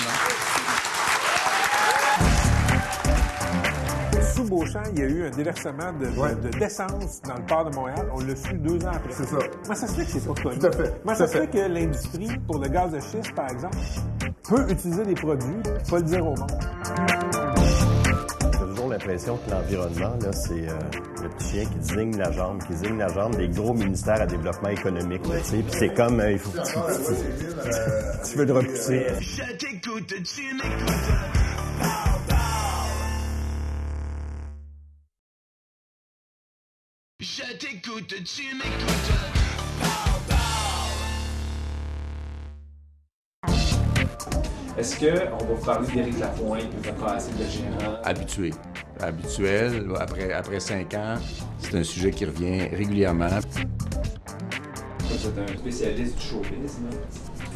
Sous 4.35 4.45
Beauchamp, 4.45 4.83
il 4.95 4.99
y 4.99 5.03
a 5.03 5.07
eu 5.07 5.27
un 5.27 5.31
déversement 5.31 5.93
de, 6.01 6.07
de- 6.07 6.49
de- 6.51 6.59
d'essence 6.59 7.21
dans 7.23 7.35
le 7.35 7.43
port 7.47 7.69
de 7.71 7.75
Montréal. 7.75 8.07
On 8.15 8.21
l'a 8.21 8.37
su 8.37 8.55
deux 8.55 8.85
ans 8.87 8.91
après. 8.95 9.13
C'est 9.13 9.27
ça. 9.27 9.37
Moi, 9.67 9.75
ça 9.75 9.87
se 9.87 9.93
fait 9.95 10.05
que 10.05 10.11
c'est 10.11 10.27
pas 10.27 10.43
connu? 10.43 10.59
Tout 10.59 10.67
à 10.67 10.73
fait. 10.73 10.95
Moi, 11.05 11.15
ça 11.15 11.27
se 11.27 11.33
fait 11.33 11.41
fait. 11.41 11.47
que 11.49 11.73
l'industrie, 11.73 12.39
pour 12.47 12.59
le 12.59 12.69
gaz 12.69 12.91
de 12.93 13.01
schiste, 13.01 13.35
par 13.35 13.51
exemple, 13.51 13.77
peut 14.49 14.67
utiliser 14.71 15.05
des 15.05 15.15
produits, 15.15 15.57
pas 15.91 15.97
le 15.99 16.03
dire 16.05 16.25
au 16.27 16.35
monde? 16.37 16.51
J'ai 18.43 18.59
toujours 18.69 18.89
l'impression 18.89 19.39
que 19.45 19.51
l'environnement, 19.51 20.15
là, 20.23 20.33
c'est 20.33 20.69
euh, 20.69 20.79
le 21.23 21.29
petit 21.29 21.49
chien 21.51 21.65
qui 21.67 21.75
désigne 21.77 22.17
la 22.17 22.31
jambe, 22.33 22.63
qui 22.63 22.69
désigne 22.73 22.99
la 22.99 23.09
jambe 23.09 23.37
des 23.37 23.49
gros 23.49 23.75
ministères 23.75 24.21
à 24.21 24.27
développement 24.27 24.69
économique. 24.71 25.23
tu 25.23 25.31
sais. 25.45 25.57
Puis 25.59 25.73
c'est 25.79 25.95
comme, 25.95 26.21
euh, 26.21 26.33
il 26.33 26.39
faut 26.39 26.51
que 26.51 26.65
tu, 26.67 26.73
tu- 26.73 28.31
tu 28.31 28.39
veux 28.39 28.45
le 28.45 28.53
repousser. 28.53 29.07
Je 29.21 29.43
t'écoute, 29.57 30.07
tu 30.09 30.55
m'écoutes. 30.55 31.52
Je 37.23 37.57
t'écoute, 37.57 38.09
tu 38.25 38.43
m'écoutes. 38.57 39.13
Est-ce 44.77 44.99
qu'on 44.99 45.37
va 45.37 45.55
vous 45.55 45.65
parler 45.65 45.87
d'Éric 45.95 46.19
Lapointe, 46.19 46.83
de 46.83 46.91
passé 46.91 47.31
de 47.39 47.45
gérant? 47.45 47.95
habitué, 48.03 48.51
habituel. 48.99 49.89
Après, 50.01 50.33
après 50.33 50.59
cinq 50.59 50.95
ans, 50.95 51.15
c'est 51.61 51.77
un 51.77 51.85
sujet 51.85 52.11
qui 52.11 52.25
revient 52.25 52.63
régulièrement. 52.75 53.29
Vous 54.99 55.29
êtes 55.29 55.39
un 55.39 55.57
spécialiste 55.59 56.19
du 56.19 56.25
showbiz. 56.25 56.81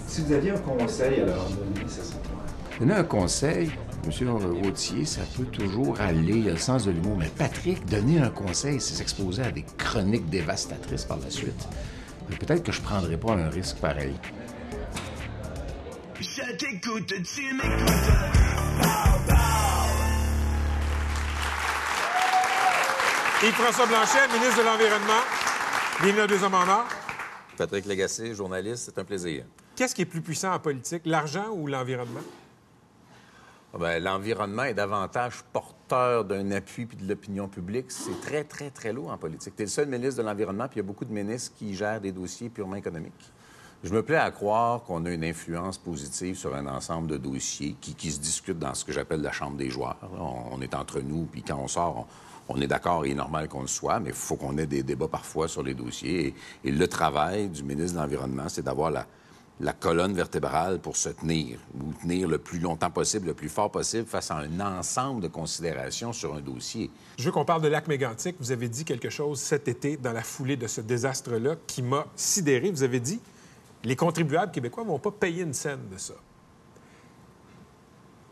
Si 0.07 0.21
vous 0.23 0.33
aviez 0.33 0.53
un 0.53 0.59
conseil 0.59 1.23
à 1.23 1.27
leur 1.27 1.45
donner, 1.49 1.89
ça 1.89 2.05
serait 2.05 2.19
quoi? 2.23 2.79
Donner 2.79 2.95
un 2.95 3.05
conseil, 3.05 3.73
M. 4.07 4.29
Routier, 4.63 5.05
ça 5.05 5.23
peut 5.37 5.47
toujours 5.47 6.01
aller, 6.01 6.35
il 6.35 6.45
y 6.45 6.49
a 6.49 6.53
le 6.53 6.59
sens 6.59 6.85
de 6.85 6.93
l'humour. 6.93 7.17
Mais 7.19 7.29
Patrick, 7.37 7.85
donner 7.87 8.21
un 8.21 8.31
conseil, 8.31 8.81
c'est 8.81 8.95
s'exposer 8.95 9.43
à 9.43 9.51
des 9.51 9.65
chroniques 9.77 10.29
dévastatrices 10.31 11.05
par 11.05 11.19
la 11.19 11.31
suite. 11.31 11.67
Peut-être 12.39 12.63
que 12.63 12.71
je 12.71 12.81
ne 12.81 12.85
prendrais 12.85 13.17
pas 13.17 13.33
un 13.33 13.49
risque 13.49 13.79
pareil. 13.79 14.15
t'écoute, 16.59 17.07
tu 17.07 17.55
m'écoutes. 17.55 18.37
Yves-François 23.43 23.87
Blanchet, 23.87 24.29
ministre 24.33 24.59
de 24.59 24.65
l'Environnement. 24.65 25.23
Bienvenue 26.01 26.23
à 26.23 26.27
Deux 26.27 26.43
Hommes 26.43 26.55
en 26.55 26.69
Or. 26.69 26.85
Patrick 27.57 27.87
Lagacé, 27.87 28.35
journaliste, 28.35 28.85
c'est 28.87 28.99
un 29.01 29.05
plaisir. 29.05 29.45
Qu'est-ce 29.75 29.95
qui 29.95 30.03
est 30.03 30.07
plus 30.07 30.23
puissant 30.23 30.53
en 30.53 30.59
politique, 30.59 31.03
l'argent 31.05 31.49
ou 31.53 31.67
l'environnement? 31.67 32.23
Ah 33.77 33.79
ben, 33.79 34.03
L'environnement 34.03 34.63
est 34.63 34.73
davantage 34.73 35.45
porteur 35.53 36.25
d'un 36.25 36.51
appui 36.53 36.87
puis 36.87 36.97
de 36.97 37.07
l'opinion 37.07 37.47
publique. 37.47 37.91
C'est 37.91 38.19
très, 38.23 38.43
très, 38.43 38.71
très 38.71 38.91
lourd 38.91 39.11
en 39.11 39.19
politique. 39.19 39.55
Tu 39.55 39.63
es 39.63 39.67
le 39.67 39.71
seul 39.71 39.87
ministre 39.87 40.23
de 40.23 40.27
l'Environnement, 40.27 40.67
puis 40.67 40.77
il 40.77 40.79
y 40.79 40.81
a 40.81 40.87
beaucoup 40.87 41.05
de 41.05 41.13
ministres 41.13 41.53
qui 41.59 41.75
gèrent 41.75 42.01
des 42.01 42.11
dossiers 42.11 42.49
purement 42.49 42.77
économiques. 42.77 43.13
Je 43.85 43.93
me 43.93 44.03
plais 44.03 44.17
à 44.17 44.31
croire 44.31 44.83
qu'on 44.85 45.05
a 45.05 45.11
une 45.11 45.25
influence 45.25 45.77
positive 45.77 46.37
sur 46.37 46.55
un 46.55 46.67
ensemble 46.69 47.07
de 47.07 47.19
dossiers 47.19 47.77
qui, 47.79 48.11
se 48.11 48.19
discutent 48.19 48.59
dans 48.59 48.73
ce 48.73 48.83
que 48.83 48.93
j'appelle 48.93 49.21
la 49.21 49.33
chambre 49.33 49.59
des 49.59 49.69
joueurs. 49.69 49.99
On, 50.51 50.59
est 50.63 50.75
entre 50.75 51.01
nous, 51.01 51.27
puis 51.31 51.43
quand 51.43 51.59
on 51.59 51.69
sort, 51.69 52.07
on, 52.49 52.59
est 52.63 52.67
d'accord, 52.67 53.05
il 53.05 53.13
est 53.13 53.15
normal 53.15 53.47
qu'on 53.47 53.61
le 53.61 53.67
soit, 53.67 54.01
mais 54.01 54.09
il 54.09 54.17
faut 54.17 54.37
qu'on 54.37 54.57
ait 54.57 54.67
des 54.67 54.85
débats 54.85 55.09
parfois 55.09 55.49
sur 55.49 55.63
les 55.63 55.75
dossiers. 55.75 56.35
Et 56.65 56.73
le 56.73 56.89
travail 56.89 57.51
du 57.51 57.63
ministre 57.63 57.93
de 57.93 58.01
l'Environnement, 58.01 58.49
c'est 58.49 58.63
d'avoir 58.63 58.91
la, 58.91 59.07
la 59.59 59.73
colonne 59.73 60.13
vertébrale 60.13 60.81
pour 60.81 60.97
se 60.97 61.09
tenir, 61.09 61.59
ou 61.75 61.93
tenir 62.03 62.29
le 62.29 62.37
plus 62.39 62.59
longtemps 62.59 62.91
possible, 62.91 63.29
le 63.29 63.35
plus 63.35 63.49
fort 63.49 63.71
possible 63.71 64.07
face 64.07 64.31
à 64.31 64.37
un 64.37 64.61
ensemble 64.61 65.23
de 65.23 65.29
considérations 65.29 66.13
sur 66.13 66.35
un 66.35 66.41
dossier. 66.41 66.91
Je 67.19 67.25
veux 67.25 67.33
qu'on 67.33 67.45
parle 67.47 67.63
de 67.63 67.69
lac 67.69 67.89
mégantic. 67.89 68.37
Vous 68.39 68.53
avez 68.53 68.69
dit 68.69 68.85
quelque 68.85 69.09
chose 69.09 69.41
cet 69.41 69.67
été 69.69 69.97
dans 69.97 70.13
la 70.13 70.23
foulée 70.23 70.57
de 70.57 70.67
ce 70.67 70.83
désastre-là 70.83 71.57
qui 71.67 71.81
m'a 71.83 72.07
sidéré. 72.17 72.71
Vous 72.71 72.83
avez 72.83 73.01
dit 73.01 73.19
les 73.85 73.97
contribuables 73.97 74.53
québécois 74.53 74.85
ne 74.85 74.89
vont 74.91 74.99
pas 74.99 75.11
payer 75.13 75.43
une 75.43 75.55
scène 75.55 75.89
de 75.91 75.97
ça. 75.97 76.15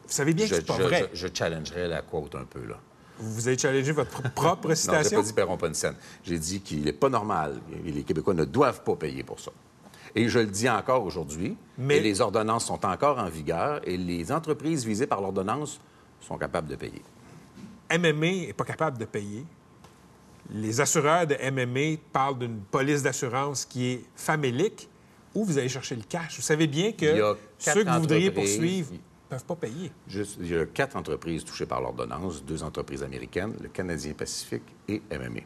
Vous 0.07 0.13
savez 0.13 0.35
bien 0.35 0.45
que 0.47 0.51
je, 0.51 0.57
c'est 0.57 0.67
pas 0.67 0.77
je- 0.77 0.83
vrai. 0.83 1.11
je- 1.15 1.27
je 1.27 1.33
challengerais 1.33 1.89
la 1.89 2.03
quote 2.03 2.35
un 2.35 2.45
peu, 2.45 2.65
là. 2.67 2.79
Vous 3.19 3.47
avez 3.49 3.57
challengé 3.57 3.93
votre 3.93 4.11
pr- 4.21 4.31
propre 4.35 4.65
Non, 4.69 4.75
j'ai 4.75 4.81
citation? 4.81 5.21
pas 5.21 5.27
dit 5.27 5.33
paieront 5.33 5.57
pas 5.57 5.69
une 5.69 5.75
scène. 5.75 5.95
J'ai 6.25 6.39
dit 6.39 6.61
qu'il 6.61 6.83
n'est 6.85 6.93
pas 6.93 7.09
normal. 7.09 7.61
et 7.87 7.91
Les 7.93 8.03
Québécois 8.03 8.35
ne 8.35 8.45
doivent 8.45 8.83
pas 8.83 8.97
payer 8.97 9.23
pour 9.23 9.41
ça. 9.41 9.53
Et 10.17 10.29
je 10.29 10.39
le 10.39 10.47
dis 10.47 10.69
encore 10.69 11.05
aujourd'hui. 11.05 11.57
Mais- 11.79 11.97
Et 11.97 12.01
les 12.01 12.21
ordonnances 12.21 12.67
sont 12.67 12.85
encore 12.87 13.19
en 13.19 13.29
vigueur 13.29 13.81
et 13.87 13.97
les 13.97 14.31
entreprises 14.31 14.85
visées 14.85 15.07
par 15.07 15.21
l'ordonnance 15.21 15.81
sont 16.21 16.39
capables 16.39 16.69
de 16.69 16.77
payer. 16.77 17.03
MMA 17.91 18.47
n'est 18.47 18.53
pas 18.53 18.65
capable 18.65 18.99
de 18.99 19.05
payer. 19.05 19.45
Les 20.51 20.81
assureurs 20.81 21.27
de 21.27 21.35
MMA 21.41 21.99
parlent 22.13 22.39
d'une 22.39 22.61
police 22.61 23.03
d'assurance 23.03 23.65
qui 23.65 23.87
est 23.87 24.05
famélique. 24.15 24.89
Où 25.35 25.45
vous 25.45 25.59
allez 25.59 25.69
chercher 25.69 25.97
le 25.97 26.03
cash? 26.09 26.37
Vous 26.37 26.43
savez 26.43 26.67
bien 26.69 26.93
que 26.93 27.07
ceux 27.59 27.83
que 27.85 27.91
vous 27.91 28.01
voudriez 28.01 28.31
poursuivre 28.31 28.93
ne 28.93 28.99
peuvent 29.29 29.45
pas 29.45 29.57
payer. 29.57 29.91
Juste, 30.07 30.37
il 30.41 30.47
y 30.49 30.57
a 30.57 30.65
quatre 30.67 30.95
entreprises 30.97 31.45
touchées 31.45 31.67
par 31.67 31.81
l'ordonnance, 31.81 32.45
deux 32.45 32.63
entreprises 32.63 33.03
américaines, 33.03 33.53
le 33.61 33.69
Canadien 33.69 34.13
Pacifique 34.13 34.63
et 34.87 35.03
MMA. 35.11 35.41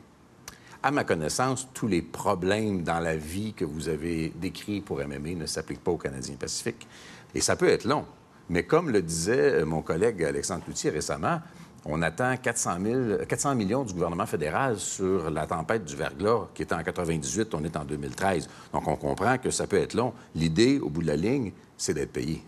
À 0.80 0.92
ma 0.92 1.02
connaissance, 1.02 1.66
tous 1.74 1.88
les 1.88 2.02
problèmes 2.02 2.84
dans 2.84 3.00
la 3.00 3.16
vie 3.16 3.52
que 3.52 3.64
vous 3.64 3.88
avez 3.88 4.32
décrits 4.36 4.80
pour 4.80 4.98
MMA 4.98 5.30
ne 5.30 5.46
s'appliquent 5.46 5.82
pas 5.82 5.90
au 5.90 5.96
Canadien 5.96 6.36
Pacifique. 6.36 6.86
Et 7.34 7.40
ça 7.40 7.56
peut 7.56 7.68
être 7.68 7.84
long. 7.84 8.04
Mais 8.48 8.62
comme 8.62 8.90
le 8.90 9.02
disait 9.02 9.54
euh, 9.54 9.66
mon 9.66 9.82
collègue 9.82 10.22
Alexandre 10.22 10.64
Cloutier 10.64 10.90
récemment, 10.90 11.40
on 11.84 12.00
attend 12.00 12.36
400, 12.36 12.78
000 12.80 13.00
400 13.28 13.56
millions 13.56 13.82
du 13.82 13.92
gouvernement 13.92 14.26
fédéral 14.26 14.78
sur 14.78 15.30
la 15.30 15.46
tempête 15.48 15.84
du 15.84 15.96
verglas, 15.96 16.46
qui 16.54 16.62
était 16.62 16.74
en 16.74 16.82
98, 16.82 17.54
on 17.54 17.64
est 17.64 17.76
en 17.76 17.84
2013. 17.84 18.48
Donc, 18.72 18.86
on 18.86 18.96
comprend 18.96 19.36
que 19.38 19.50
ça 19.50 19.66
peut 19.66 19.78
être 19.78 19.94
long. 19.94 20.12
L'idée, 20.36 20.78
au 20.78 20.90
bout 20.90 21.02
de 21.02 21.08
la 21.08 21.16
ligne, 21.16 21.52
c'est 21.76 21.94
d'être 21.94 22.12
payé. 22.12 22.40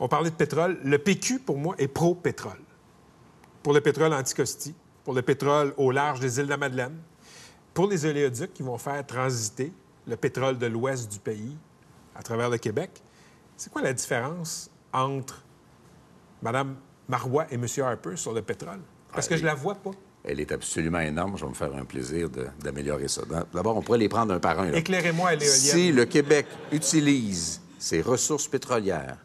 On 0.00 0.08
parlait 0.08 0.30
de 0.30 0.34
pétrole. 0.34 0.78
Le 0.82 0.98
PQ, 0.98 1.38
pour 1.38 1.58
moi, 1.58 1.76
est 1.78 1.86
pro-pétrole. 1.86 2.60
Pour 3.62 3.72
le 3.72 3.80
pétrole 3.80 4.12
anticosti, 4.12 4.74
pour 5.04 5.14
le 5.14 5.22
pétrole 5.22 5.74
au 5.76 5.90
large 5.90 6.20
des 6.20 6.38
îles 6.38 6.46
de 6.46 6.50
la 6.50 6.56
Madeleine, 6.56 6.96
pour 7.74 7.88
les 7.88 8.04
oléoducs 8.04 8.52
qui 8.52 8.62
vont 8.62 8.78
faire 8.78 9.04
transiter 9.06 9.72
le 10.06 10.16
pétrole 10.16 10.58
de 10.58 10.66
l'ouest 10.66 11.10
du 11.10 11.18
pays 11.18 11.56
à 12.14 12.22
travers 12.22 12.50
le 12.50 12.58
Québec. 12.58 12.90
C'est 13.56 13.72
quoi 13.72 13.82
la 13.82 13.92
différence 13.92 14.70
entre 14.92 15.42
Mme 16.42 16.76
Marois 17.08 17.46
et 17.50 17.54
M. 17.54 17.66
Harper 17.78 18.16
sur 18.16 18.32
le 18.32 18.42
pétrole? 18.42 18.80
Parce 19.12 19.28
que 19.28 19.36
je 19.36 19.44
la 19.44 19.54
vois 19.54 19.74
pas. 19.74 19.92
Elle 20.24 20.40
est 20.40 20.52
absolument 20.52 21.00
énorme. 21.00 21.36
Je 21.36 21.44
vais 21.44 21.50
me 21.50 21.54
faire 21.54 21.74
un 21.74 21.84
plaisir 21.84 22.28
d'améliorer 22.60 23.08
ça. 23.08 23.22
D'abord, 23.52 23.76
on 23.76 23.82
pourrait 23.82 23.98
les 23.98 24.08
prendre 24.08 24.32
un 24.32 24.38
par 24.38 24.60
un. 24.60 24.72
Éclairez-moi 24.72 25.30
à 25.30 25.34
l'éolienne. 25.34 25.50
Si 25.50 25.92
le 25.92 26.04
Québec 26.04 26.46
utilise 26.70 27.60
ses 27.78 28.02
ressources 28.02 28.46
pétrolières 28.46 29.18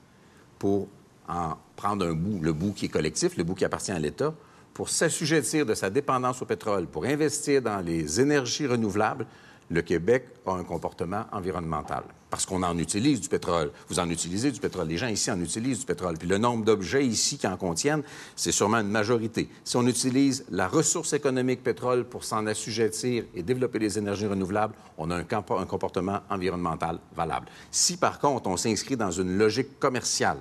pour 0.58 0.88
en 1.28 1.56
prendre 1.76 2.06
un 2.06 2.14
bout, 2.14 2.40
le 2.42 2.54
bout 2.54 2.74
qui 2.74 2.86
est 2.86 2.90
collectif, 2.90 3.38
le 3.38 3.44
bout 3.44 3.54
qui 3.54 3.66
appartient 3.66 3.92
à 3.92 4.00
l'État, 4.00 4.34
pour 4.78 4.90
s'assujettir 4.90 5.66
de 5.66 5.74
sa 5.74 5.90
dépendance 5.90 6.40
au 6.44 6.46
pétrole, 6.46 6.86
pour 6.86 7.06
investir 7.06 7.64
dans 7.64 7.80
les 7.80 8.22
énergies 8.22 8.68
renouvelables, 8.68 9.26
le 9.72 9.82
Québec 9.82 10.26
a 10.46 10.52
un 10.52 10.64
comportement 10.64 11.26
environnemental. 11.32 12.04
Parce 12.30 12.46
qu'on 12.46 12.62
en 12.62 12.78
utilise 12.78 13.20
du 13.20 13.28
pétrole. 13.28 13.72
Vous 13.90 13.98
en 13.98 14.08
utilisez 14.08 14.52
du 14.52 14.60
pétrole. 14.60 14.88
Les 14.88 14.98
gens 14.98 15.08
ici 15.08 15.32
en 15.32 15.42
utilisent 15.42 15.80
du 15.80 15.86
pétrole. 15.88 16.16
Puis 16.20 16.28
le 16.28 16.38
nombre 16.38 16.64
d'objets 16.64 17.04
ici 17.04 17.40
qui 17.40 17.48
en 17.48 17.58
contiennent, 17.58 18.04
c'est 18.36 18.52
sûrement 18.52 18.78
une 18.78 18.92
majorité. 18.92 19.50
Si 19.64 19.78
on 19.78 19.88
utilise 19.88 20.46
la 20.52 20.68
ressource 20.68 21.12
économique 21.14 21.64
pétrole 21.64 22.04
pour 22.04 22.24
s'en 22.24 22.46
assujettir 22.46 23.24
et 23.34 23.42
développer 23.42 23.80
les 23.80 23.98
énergies 23.98 24.28
renouvelables, 24.28 24.76
on 25.00 25.10
a 25.10 25.16
un, 25.16 25.26
un 25.26 25.66
comportement 25.66 26.20
environnemental 26.30 27.00
valable. 27.16 27.48
Si 27.72 27.98
par 27.98 28.20
contre 28.20 28.48
on 28.48 28.58
s'inscrit 28.58 28.96
dans 28.96 29.10
une 29.10 29.40
logique 29.40 29.80
commerciale, 29.80 30.38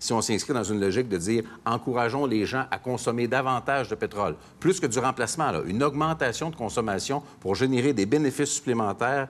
si 0.00 0.14
on 0.14 0.22
s'inscrit 0.22 0.54
dans 0.54 0.64
une 0.64 0.80
logique 0.80 1.08
de 1.08 1.18
dire 1.18 1.44
encourageons 1.64 2.26
les 2.26 2.46
gens 2.46 2.64
à 2.70 2.78
consommer 2.78 3.28
davantage 3.28 3.88
de 3.88 3.94
pétrole, 3.94 4.34
plus 4.58 4.80
que 4.80 4.86
du 4.86 4.98
remplacement, 4.98 5.52
là, 5.52 5.60
une 5.66 5.82
augmentation 5.82 6.50
de 6.50 6.56
consommation 6.56 7.22
pour 7.38 7.54
générer 7.54 7.92
des 7.92 8.06
bénéfices 8.06 8.50
supplémentaires, 8.50 9.28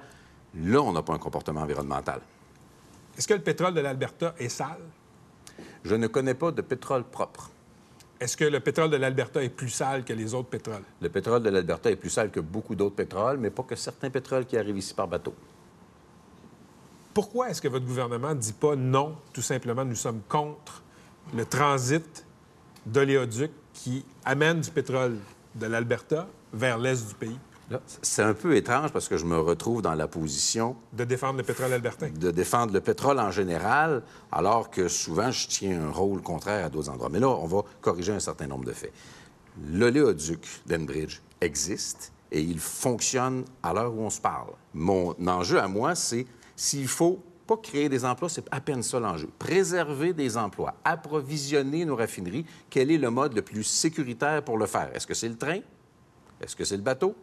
là, 0.55 0.81
on 0.81 0.93
n'a 0.93 1.03
pas 1.03 1.13
un 1.13 1.19
comportement 1.19 1.63
environnemental. 1.63 2.21
Est-ce 3.19 3.27
que 3.27 3.35
le 3.35 3.41
pétrole 3.41 3.75
de 3.75 3.81
l'Alberta 3.81 4.35
est 4.39 4.49
sale? 4.49 4.79
Je 5.85 5.95
ne 5.97 6.07
connais 6.07 6.35
pas 6.35 6.53
de 6.53 6.63
pétrole 6.63 7.03
propre. 7.03 7.51
Est-ce 8.21 8.37
que 8.37 8.45
le 8.45 8.61
pétrole 8.61 8.91
de 8.91 8.97
l'Alberta 8.97 9.43
est 9.43 9.49
plus 9.49 9.71
sale 9.71 10.05
que 10.05 10.13
les 10.13 10.35
autres 10.35 10.51
pétroles? 10.51 10.85
Le 11.01 11.09
pétrole 11.09 11.43
de 11.43 11.51
l'Alberta 11.51 11.91
est 11.91 11.97
plus 11.97 12.11
sale 12.11 12.31
que 12.31 12.41
beaucoup 12.41 12.77
d'autres 12.77 12.95
pétroles, 12.95 13.39
mais 13.39 13.51
pas 13.51 13.63
que 13.65 13.75
certains 13.75 14.11
pétroles 14.11 14.47
qui 14.47 14.57
arrivent 14.57 14.79
ici 14.79 14.95
par 14.95 15.09
bateau. 15.09 15.35
Pourquoi 17.21 17.51
est-ce 17.51 17.61
que 17.61 17.69
votre 17.69 17.85
gouvernement 17.85 18.31
ne 18.31 18.41
dit 18.41 18.55
pas 18.55 18.75
non, 18.77 19.15
tout 19.35 19.43
simplement, 19.43 19.85
nous 19.85 19.95
sommes 19.95 20.23
contre 20.27 20.83
le 21.35 21.45
transit 21.45 22.25
d'oléoducs 22.87 23.53
qui 23.75 24.07
amène 24.25 24.63
du 24.63 24.71
pétrole 24.71 25.19
de 25.55 25.67
l'Alberta 25.67 26.27
vers 26.55 26.79
l'est 26.79 27.07
du 27.07 27.13
pays? 27.13 27.39
C'est 28.01 28.23
un 28.23 28.33
peu 28.33 28.57
étrange 28.57 28.91
parce 28.91 29.07
que 29.07 29.19
je 29.19 29.27
me 29.27 29.39
retrouve 29.39 29.83
dans 29.83 29.95
la 29.95 30.09
position 30.09 30.77
De 30.95 31.05
défendre 31.05 31.37
le 31.37 31.43
pétrole 31.43 31.71
albertain. 31.75 32.09
de 32.09 32.31
défendre 32.31 32.73
le 32.73 32.81
pétrole 32.81 33.21
en 33.21 33.31
général, 33.31 34.03
alors 34.33 34.71
que 34.71 34.89
souvent 34.89 35.31
je 35.31 35.47
tiens 35.47 35.79
un 35.79 35.91
rôle 35.91 36.23
contraire 36.23 36.65
à 36.65 36.69
d'autres 36.71 36.89
endroits. 36.89 37.11
Mais 37.11 37.21
là, 37.21 37.29
on 37.29 37.47
va 37.47 37.65
corriger 37.83 38.15
un 38.15 38.21
certain 38.21 38.47
nombre 38.47 38.65
de 38.65 38.73
faits. 38.73 38.95
L'oléoduc 39.71 40.41
d'Enbridge 40.65 41.21
existe 41.43 42.13
et 42.33 42.41
il 42.41 42.59
fonctionne 42.61 43.45
à 43.63 43.75
l'heure 43.75 43.93
où 43.93 44.01
on 44.01 44.11
se 44.11 44.23
parle. 44.23 44.53
Mon 44.73 45.15
enjeu 45.29 45.61
à 45.61 45.69
moi, 45.69 45.95
c'est 45.95 46.25
s'il 46.61 46.89
faut 46.89 47.23
pas 47.47 47.57
créer 47.57 47.89
des 47.89 48.05
emplois, 48.05 48.29
c'est 48.29 48.45
à 48.51 48.61
peine 48.61 48.83
ça 48.83 49.01
l'enjeu. 49.01 49.29
Préserver 49.39 50.13
des 50.13 50.37
emplois, 50.37 50.75
approvisionner 50.85 51.87
nos 51.87 51.97
raffineries, 51.97 52.45
quel 52.69 52.91
est 52.91 52.99
le 52.99 53.09
mode 53.11 53.35
le 53.35 53.41
plus 53.41 53.65
sécuritaire 53.65 54.45
pour 54.45 54.59
le 54.59 54.67
faire? 54.67 54.91
Est-ce 54.95 55.07
que 55.07 55.15
c'est 55.15 55.31
le 55.31 55.39
train? 55.39 55.61
Est-ce 56.39 56.55
que 56.55 56.65
c'est 56.67 56.77
le 56.77 56.83
bateau? 56.83 57.15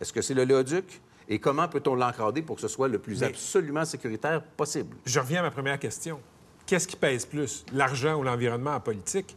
Est-ce 0.00 0.10
que 0.10 0.22
c'est 0.22 0.32
l'oléoduc? 0.32 1.02
Et 1.28 1.38
comment 1.38 1.68
peut-on 1.68 1.96
l'encadrer 1.96 2.40
pour 2.40 2.56
que 2.56 2.62
ce 2.62 2.68
soit 2.68 2.88
le 2.88 2.98
plus 2.98 3.20
Mais- 3.20 3.26
absolument 3.26 3.84
sécuritaire 3.84 4.42
possible? 4.42 4.96
Je 5.04 5.20
reviens 5.20 5.40
à 5.40 5.42
ma 5.42 5.50
première 5.50 5.78
question. 5.78 6.18
Qu'est-ce 6.64 6.88
qui 6.88 6.96
pèse 6.96 7.26
plus, 7.26 7.66
l'argent 7.74 8.18
ou 8.18 8.22
l'environnement 8.22 8.74
en 8.74 8.80
politique? 8.80 9.36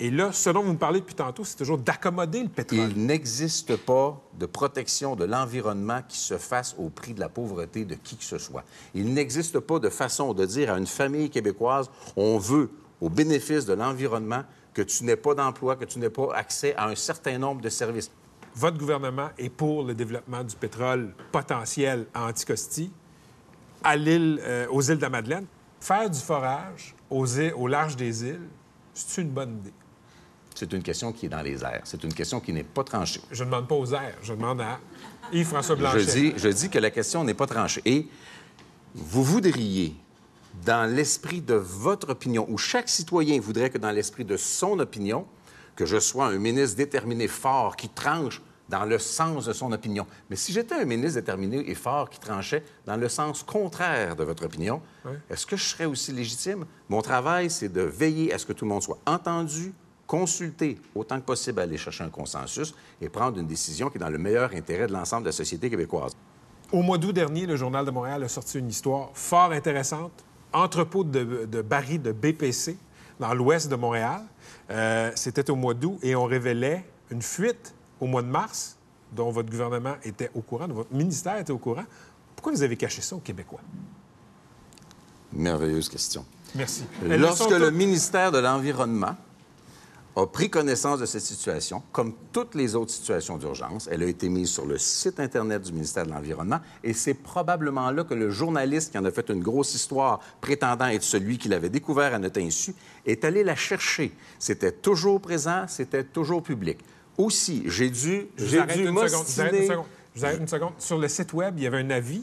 Et 0.00 0.10
là, 0.10 0.32
ce 0.32 0.50
dont 0.50 0.62
vous 0.62 0.72
me 0.72 0.78
parlez 0.78 1.00
depuis 1.00 1.14
tantôt, 1.14 1.44
c'est 1.44 1.56
toujours 1.56 1.78
d'accommoder 1.78 2.42
le 2.42 2.48
pétrole. 2.48 2.90
Il 2.96 3.06
n'existe 3.06 3.76
pas 3.76 4.20
de 4.38 4.46
protection 4.46 5.14
de 5.14 5.24
l'environnement 5.24 6.00
qui 6.08 6.18
se 6.18 6.38
fasse 6.38 6.74
au 6.78 6.88
prix 6.88 7.14
de 7.14 7.20
la 7.20 7.28
pauvreté 7.28 7.84
de 7.84 7.94
qui 7.94 8.16
que 8.16 8.24
ce 8.24 8.38
soit. 8.38 8.64
Il 8.94 9.12
n'existe 9.14 9.60
pas 9.60 9.78
de 9.78 9.88
façon 9.90 10.34
de 10.34 10.44
dire 10.44 10.72
à 10.72 10.78
une 10.78 10.86
famille 10.86 11.30
québécoise, 11.30 11.88
on 12.16 12.38
veut, 12.38 12.70
au 13.00 13.10
bénéfice 13.10 13.64
de 13.64 13.74
l'environnement, 13.74 14.42
que 14.74 14.82
tu 14.82 15.04
n'aies 15.04 15.16
pas 15.16 15.34
d'emploi, 15.34 15.76
que 15.76 15.84
tu 15.84 15.98
n'aies 15.98 16.10
pas 16.10 16.34
accès 16.34 16.74
à 16.76 16.88
un 16.88 16.94
certain 16.96 17.38
nombre 17.38 17.60
de 17.60 17.68
services. 17.68 18.10
Votre 18.56 18.78
gouvernement 18.78 19.28
est 19.38 19.50
pour 19.50 19.84
le 19.84 19.94
développement 19.94 20.42
du 20.42 20.56
pétrole 20.56 21.14
potentiel 21.30 22.06
à 22.12 22.26
Anticosti, 22.26 22.90
à 23.84 23.96
l'île, 23.96 24.40
euh, 24.42 24.66
aux 24.70 24.82
îles 24.82 24.96
de 24.96 25.02
la 25.02 25.10
Madeleine. 25.10 25.46
Faire 25.80 26.08
du 26.10 26.18
forage 26.18 26.94
aux 27.10 27.26
îles- 27.26 27.52
au 27.56 27.66
large 27.66 27.96
des 27.96 28.24
îles, 28.24 28.48
c'est 28.94 29.20
une 29.22 29.30
bonne 29.30 29.58
idée. 29.58 29.72
C'est 30.62 30.72
une 30.74 30.82
question 30.84 31.12
qui 31.12 31.26
est 31.26 31.28
dans 31.28 31.42
les 31.42 31.64
airs. 31.64 31.80
C'est 31.82 32.04
une 32.04 32.14
question 32.14 32.38
qui 32.38 32.52
n'est 32.52 32.62
pas 32.62 32.84
tranchée. 32.84 33.20
Je 33.32 33.42
ne 33.42 33.48
demande 33.48 33.66
pas 33.66 33.74
aux 33.74 33.92
airs, 33.94 34.16
je 34.22 34.32
demande 34.32 34.60
à 34.60 34.78
Yves-François 35.32 35.74
Blanchet. 35.74 36.00
Je 36.02 36.10
dis, 36.12 36.32
je 36.36 36.48
dis 36.50 36.70
que 36.70 36.78
la 36.78 36.92
question 36.92 37.24
n'est 37.24 37.34
pas 37.34 37.48
tranchée. 37.48 37.82
Et 37.84 38.06
vous 38.94 39.24
voudriez 39.24 39.96
dans 40.64 40.88
l'esprit 40.88 41.40
de 41.40 41.54
votre 41.54 42.10
opinion, 42.10 42.46
où 42.48 42.58
chaque 42.58 42.88
citoyen 42.88 43.40
voudrait 43.40 43.70
que 43.70 43.78
dans 43.78 43.90
l'esprit 43.90 44.24
de 44.24 44.36
son 44.36 44.78
opinion, 44.78 45.26
que 45.74 45.84
je 45.84 45.98
sois 45.98 46.26
un 46.26 46.38
ministre 46.38 46.76
déterminé, 46.76 47.26
fort, 47.26 47.74
qui 47.74 47.88
tranche 47.88 48.40
dans 48.68 48.84
le 48.84 49.00
sens 49.00 49.46
de 49.46 49.52
son 49.52 49.72
opinion. 49.72 50.06
Mais 50.30 50.36
si 50.36 50.52
j'étais 50.52 50.76
un 50.76 50.84
ministre 50.84 51.18
déterminé 51.18 51.68
et 51.68 51.74
fort 51.74 52.08
qui 52.08 52.20
tranchait 52.20 52.62
dans 52.86 52.96
le 52.96 53.08
sens 53.08 53.42
contraire 53.42 54.14
de 54.14 54.22
votre 54.22 54.44
opinion, 54.44 54.80
est-ce 55.28 55.44
que 55.44 55.56
je 55.56 55.64
serais 55.64 55.86
aussi 55.86 56.12
légitime? 56.12 56.66
Mon 56.88 57.02
travail, 57.02 57.50
c'est 57.50 57.68
de 57.68 57.80
veiller 57.80 58.32
à 58.32 58.38
ce 58.38 58.46
que 58.46 58.52
tout 58.52 58.64
le 58.64 58.68
monde 58.68 58.82
soit 58.84 59.00
entendu, 59.06 59.74
consulté, 60.12 60.78
autant 60.94 61.18
que 61.18 61.24
possible 61.24 61.58
aller 61.60 61.78
chercher 61.78 62.04
un 62.04 62.10
consensus 62.10 62.74
et 63.00 63.08
prendre 63.08 63.38
une 63.38 63.46
décision 63.46 63.88
qui 63.88 63.96
est 63.96 64.00
dans 64.00 64.10
le 64.10 64.18
meilleur 64.18 64.52
intérêt 64.54 64.86
de 64.86 64.92
l'ensemble 64.92 65.22
de 65.22 65.28
la 65.28 65.32
société 65.32 65.70
québécoise. 65.70 66.12
Au 66.70 66.82
mois 66.82 66.98
d'août 66.98 67.14
dernier, 67.14 67.46
le 67.46 67.56
Journal 67.56 67.86
de 67.86 67.90
Montréal 67.90 68.22
a 68.22 68.28
sorti 68.28 68.58
une 68.58 68.68
histoire 68.68 69.08
fort 69.14 69.52
intéressante. 69.52 70.12
Entrepôt 70.52 71.02
de, 71.02 71.46
de 71.50 71.62
barils 71.62 72.02
de 72.02 72.12
BPC 72.12 72.76
dans 73.18 73.32
l'ouest 73.32 73.70
de 73.70 73.74
Montréal. 73.74 74.20
Euh, 74.70 75.10
C'était 75.14 75.50
au 75.50 75.56
mois 75.56 75.72
d'août 75.72 75.98
et 76.02 76.14
on 76.14 76.24
révélait 76.24 76.84
une 77.10 77.22
fuite 77.22 77.74
au 77.98 78.06
mois 78.06 78.20
de 78.20 78.28
mars 78.28 78.76
dont 79.12 79.30
votre 79.30 79.50
gouvernement 79.50 79.94
était 80.04 80.30
au 80.34 80.42
courant, 80.42 80.68
dont 80.68 80.74
votre 80.74 80.92
ministère 80.92 81.38
était 81.38 81.52
au 81.54 81.58
courant. 81.58 81.84
Pourquoi 82.36 82.52
vous 82.52 82.62
avez 82.62 82.76
caché 82.76 83.00
ça 83.00 83.16
aux 83.16 83.20
Québécois? 83.20 83.60
Merveilleuse 85.32 85.88
question. 85.88 86.26
Merci. 86.54 86.84
Lorsque 87.02 87.48
le 87.48 87.70
ministère 87.70 88.30
de 88.30 88.40
l'Environnement 88.40 89.16
a 90.14 90.26
pris 90.26 90.50
connaissance 90.50 90.98
de 91.00 91.06
cette 91.06 91.22
situation, 91.22 91.82
comme 91.90 92.12
toutes 92.32 92.54
les 92.54 92.74
autres 92.74 92.90
situations 92.90 93.38
d'urgence, 93.38 93.88
elle 93.90 94.02
a 94.02 94.06
été 94.06 94.28
mise 94.28 94.50
sur 94.50 94.66
le 94.66 94.76
site 94.76 95.18
Internet 95.20 95.62
du 95.62 95.72
ministère 95.72 96.04
de 96.04 96.10
l'Environnement 96.10 96.60
et 96.84 96.92
c'est 96.92 97.14
probablement 97.14 97.90
là 97.90 98.04
que 98.04 98.12
le 98.12 98.28
journaliste 98.28 98.92
qui 98.92 98.98
en 98.98 99.04
a 99.06 99.10
fait 99.10 99.30
une 99.30 99.40
grosse 99.42 99.74
histoire 99.74 100.20
prétendant 100.42 100.86
être 100.88 101.02
celui 101.02 101.38
qui 101.38 101.48
l'avait 101.48 101.70
découvert 101.70 102.12
à 102.14 102.18
notre 102.18 102.40
insu 102.40 102.74
est 103.06 103.24
allé 103.24 103.42
la 103.42 103.56
chercher. 103.56 104.12
C'était 104.38 104.72
toujours 104.72 105.18
présent, 105.20 105.64
c'était 105.66 106.04
toujours 106.04 106.42
public. 106.42 106.78
Aussi, 107.16 107.62
j'ai 107.66 107.88
dû, 107.88 108.26
j'ai 108.36 108.62
dû 108.66 108.84
une 108.86 108.86
seconde. 108.86 108.86
Une 108.86 108.92
m'ostiner- 108.92 109.66
seconde. 109.66 109.86
Je 110.14 110.20
vous 110.20 110.24
arrête 110.26 110.40
une 110.40 110.48
seconde. 110.48 110.72
Sur 110.78 110.98
le 110.98 111.08
site 111.08 111.32
Web, 111.32 111.54
il 111.56 111.62
y 111.64 111.66
avait 111.66 111.78
un 111.78 111.90
avis. 111.90 112.22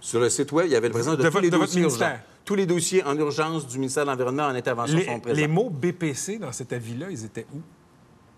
Sur 0.00 0.20
le 0.20 0.28
site 0.30 0.52
Web, 0.52 0.66
il 0.66 0.72
y 0.72 0.76
avait 0.76 0.86
le 0.88 0.92
présent 0.94 1.12
de, 1.12 1.16
De 1.16 1.22
tous 1.24 1.30
votre- 1.32 1.42
les 1.42 1.50
de 1.50 1.56
votre 1.56 1.66
dossiers 1.68 1.80
ministère. 1.82 2.08
urgents. 2.10 2.22
Tous 2.46 2.54
les 2.54 2.64
dossiers 2.64 3.02
en 3.04 3.14
urgence 3.18 3.66
du 3.66 3.76
ministère 3.78 4.04
de 4.04 4.10
l'Environnement 4.10 4.44
en 4.44 4.54
intervention 4.54 4.96
Les, 4.96 5.04
sont 5.04 5.20
présents. 5.20 5.36
les 5.40 5.48
mots 5.48 5.68
BPC 5.68 6.38
dans 6.38 6.52
cet 6.52 6.72
avis-là, 6.72 7.08
ils 7.10 7.24
étaient 7.24 7.44
où? 7.52 7.58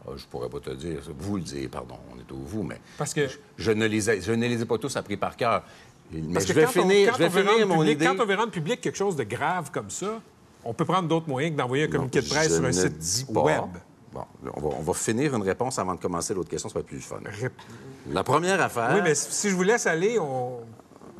Ah, 0.06 0.12
je 0.16 0.24
pourrais 0.24 0.48
pas 0.48 0.58
te 0.60 0.70
dire. 0.70 0.98
Vous 1.18 1.36
le 1.36 1.42
dire, 1.42 1.68
pardon. 1.70 1.96
On 2.12 2.18
est 2.18 2.32
au 2.32 2.38
vous, 2.42 2.62
mais. 2.62 2.80
Parce 2.96 3.12
que- 3.14 3.28
Je, 3.28 3.36
je 3.58 3.70
ne 3.70 3.86
les 3.86 4.10
ai, 4.10 4.20
je 4.22 4.32
ne 4.32 4.46
les 4.48 4.62
ai 4.62 4.64
pas 4.64 4.78
tous 4.78 4.96
appris 4.96 5.16
par 5.18 5.36
cœur. 5.36 5.62
Mais 6.10 6.22
Parce 6.32 6.46
je 6.46 6.52
que 6.54 6.58
vais 6.58 6.64
quand 6.64 6.70
on- 6.70 6.88
finir, 6.88 7.10
quand 7.10 7.18
je 7.18 7.22
vais 7.28 7.42
on 7.42 7.48
finir 7.52 7.66
mon 7.68 7.78
public- 7.80 7.92
idée. 7.96 8.04
Quand 8.06 8.16
on 8.18 8.26
veut 8.26 8.34
rendre 8.34 8.50
public 8.50 8.80
quelque 8.80 8.96
chose 8.96 9.14
de 9.14 9.24
grave 9.24 9.70
comme 9.70 9.90
ça, 9.90 10.20
on 10.64 10.72
peut 10.72 10.86
prendre 10.86 11.06
d'autres 11.06 11.28
moyens 11.28 11.52
que 11.54 11.58
d'envoyer 11.60 11.84
un 11.84 11.88
communiqué 11.88 12.22
de 12.22 12.28
presse 12.28 12.54
sur 12.56 12.64
un 12.64 12.68
ne 12.68 12.72
site 12.72 13.28
web. 13.28 13.62
Bon, 14.10 14.22
on 14.54 14.60
va, 14.60 14.76
on 14.78 14.82
va 14.82 14.94
finir 14.94 15.34
une 15.36 15.42
réponse 15.42 15.78
avant 15.78 15.94
de 15.94 16.00
commencer 16.00 16.32
l'autre 16.32 16.48
question, 16.48 16.70
ça 16.70 16.74
va 16.76 16.80
être 16.80 16.86
plus 16.86 17.00
fun. 17.00 17.20
La 18.10 18.24
première 18.24 18.58
affaire. 18.62 18.92
Oui, 18.94 19.00
mais 19.04 19.14
si 19.14 19.50
je 19.50 19.54
vous 19.54 19.62
laisse 19.64 19.86
aller, 19.86 20.18
on... 20.18 20.60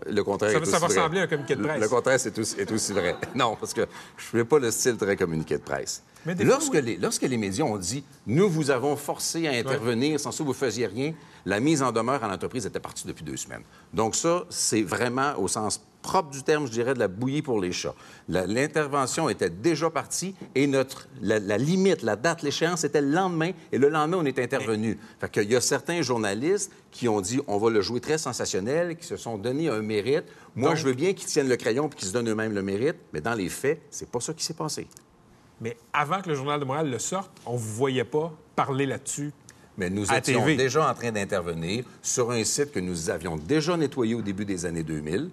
Le 0.07 0.23
contraire 0.25 0.51
Ça 0.53 0.57
est 0.57 0.61
va- 0.61 0.63
aussi 0.63 0.73
ça 0.73 0.79
va 0.79 0.87
vrai. 0.87 0.97
ressembler 0.97 1.21
à 1.21 1.23
un 1.25 1.27
communiqué 1.27 1.55
de 1.57 1.61
Le- 1.63 1.69
presse. 1.69 1.81
Le, 1.83 1.89
contraire 1.89 2.21
c'est 2.21 2.39
aussi- 2.39 2.61
est 2.61 2.71
aussi 2.73 2.93
vrai. 2.93 3.17
Non, 3.35 3.57
parce 3.59 3.75
que 3.75 3.83
je 4.17 4.37
ne 4.37 4.43
fais 4.43 4.45
pas 4.49 4.59
le 4.59 4.71
style 4.71 4.97
très 4.97 5.17
communiqué 5.17 5.57
de 5.59 5.63
presse. 5.63 6.03
Mais 6.27 6.35
des 6.35 6.45
fois, 6.45 6.55
lorsque, 6.55 6.73
oui. 6.75 6.83
les, 6.83 6.97
lorsque 6.97 7.23
les 7.23 7.37
médias 7.37 7.65
ont 7.65 7.77
dit 7.79 8.05
«Nous 8.27 8.49
vous 8.49 8.71
avons 8.71 8.97
forcé 8.97 9.47
à 9.47 9.53
intervenir, 9.53 10.19
sans 10.21 10.33
ça, 10.33 10.43
vous 10.45 10.51
ne 10.51 10.55
faisiez 10.55 10.87
rien», 10.87 11.13
la 11.47 11.61
mise 11.61 11.83
en 11.83 11.93
demeure 11.93 12.23
à 12.23 12.29
l'entreprise 12.29 12.67
était 12.67 12.81
partie 12.81 13.07
depuis 13.07 13.25
deux 13.25 13.37
semaines. 13.37 13.63
Donc 13.95 14.15
ça, 14.15 14.45
c'est 14.51 14.83
vraiment, 14.83 15.35
au 15.39 15.49
sens 15.49 15.81
propre 16.03 16.31
du 16.31 16.43
terme, 16.43 16.67
je 16.67 16.73
dirais, 16.73 16.95
de 16.95 16.99
la 16.99 17.09
bouillie 17.09 17.43
pour 17.43 17.61
les 17.61 17.73
chats. 17.73 17.95
L'intervention 18.29 19.29
était 19.29 19.51
déjà 19.51 19.91
partie 19.91 20.35
et 20.55 20.67
notre, 20.67 21.09
la, 21.21 21.39
la 21.39 21.59
limite, 21.59 22.03
la 22.03 22.17
date, 22.17 22.43
l'échéance, 22.43 22.85
était 22.85 23.01
le 23.01 23.11
lendemain. 23.11 23.51
Et 23.73 23.79
le 23.79 23.89
lendemain, 23.89 24.19
on 24.21 24.25
est 24.25 24.39
intervenu. 24.39 24.99
Fait 25.21 25.31
qu'il 25.31 25.51
y 25.51 25.57
a 25.57 25.61
certains 25.61 26.03
journalistes 26.03 26.73
qui 26.91 27.09
ont 27.09 27.21
dit 27.21 27.41
on 27.47 27.59
va 27.59 27.71
le 27.71 27.81
jouer 27.81 28.01
très 28.01 28.19
sensationnel, 28.19 28.97
qui 28.97 29.07
se 29.07 29.17
sont 29.17 29.39
donné 29.39 29.69
un 29.69 29.83
mérite. 29.83 30.25
Moi, 30.55 30.71
Donc- 30.71 30.79
je 30.79 30.85
veux 30.85 30.95
bien 30.95 31.13
qu'ils 31.13 31.27
tiennent 31.29 31.49
le 31.49 31.57
crayon 31.57 31.89
et 31.89 31.95
qu'ils 31.95 32.09
se 32.09 32.13
donnent 32.13 32.29
eux-mêmes 32.29 32.55
le 32.55 32.63
mérite, 32.63 32.97
mais 33.13 33.21
dans 33.21 33.35
les 33.35 33.49
faits, 33.49 33.81
c'est 33.91 34.09
pas 34.11 34.21
ça 34.21 34.33
qui 34.33 34.45
s'est 34.45 34.55
passé. 34.55 34.87
Mais 35.61 35.77
avant 35.93 36.21
que 36.23 36.29
le 36.29 36.35
Journal 36.37 36.61
de 36.61 36.65
Montréal 36.65 36.89
le 36.91 36.99
sorte, 36.99 37.31
on 37.45 37.55
ne 37.55 37.59
vous 37.59 37.75
voyait 37.75 38.05
pas 38.05 38.33
parler 38.55 38.87
là-dessus. 38.87 39.33
Mais 39.77 39.91
nous 39.91 40.05
étions 40.13 40.41
TV. 40.41 40.57
déjà 40.57 40.89
en 40.91 40.95
train 40.95 41.13
d'intervenir 41.13 41.85
sur 42.03 42.31
un 42.33 42.43
site 42.45 42.73
que 42.73 42.81
nous 42.81 43.11
avions 43.11 43.37
déjà 43.37 43.77
nettoyé 43.77 44.15
au 44.15 44.23
début 44.23 44.45
des 44.45 44.67
années 44.67 44.83
2000. 44.83 45.31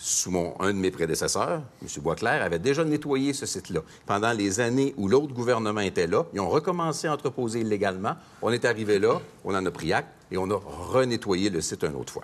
Sous 0.00 0.30
mon, 0.30 0.54
un 0.60 0.68
de 0.72 0.78
mes 0.78 0.92
prédécesseurs, 0.92 1.60
M. 1.82 1.88
Boisclair, 2.02 2.40
avait 2.40 2.60
déjà 2.60 2.84
nettoyé 2.84 3.32
ce 3.32 3.46
site-là. 3.46 3.80
Pendant 4.06 4.30
les 4.32 4.60
années 4.60 4.94
où 4.96 5.08
l'autre 5.08 5.34
gouvernement 5.34 5.80
était 5.80 6.06
là, 6.06 6.24
ils 6.32 6.38
ont 6.38 6.48
recommencé 6.48 7.08
à 7.08 7.12
entreposer 7.14 7.62
illégalement. 7.62 8.14
On 8.40 8.52
est 8.52 8.64
arrivé 8.64 9.00
là, 9.00 9.20
on 9.44 9.56
en 9.56 9.66
a 9.66 9.70
pris 9.72 9.92
acte 9.92 10.10
et 10.30 10.38
on 10.38 10.48
a 10.52 10.56
renettoyé 10.56 11.50
le 11.50 11.60
site 11.60 11.82
une 11.82 11.96
autre 11.96 12.12
fois. 12.12 12.22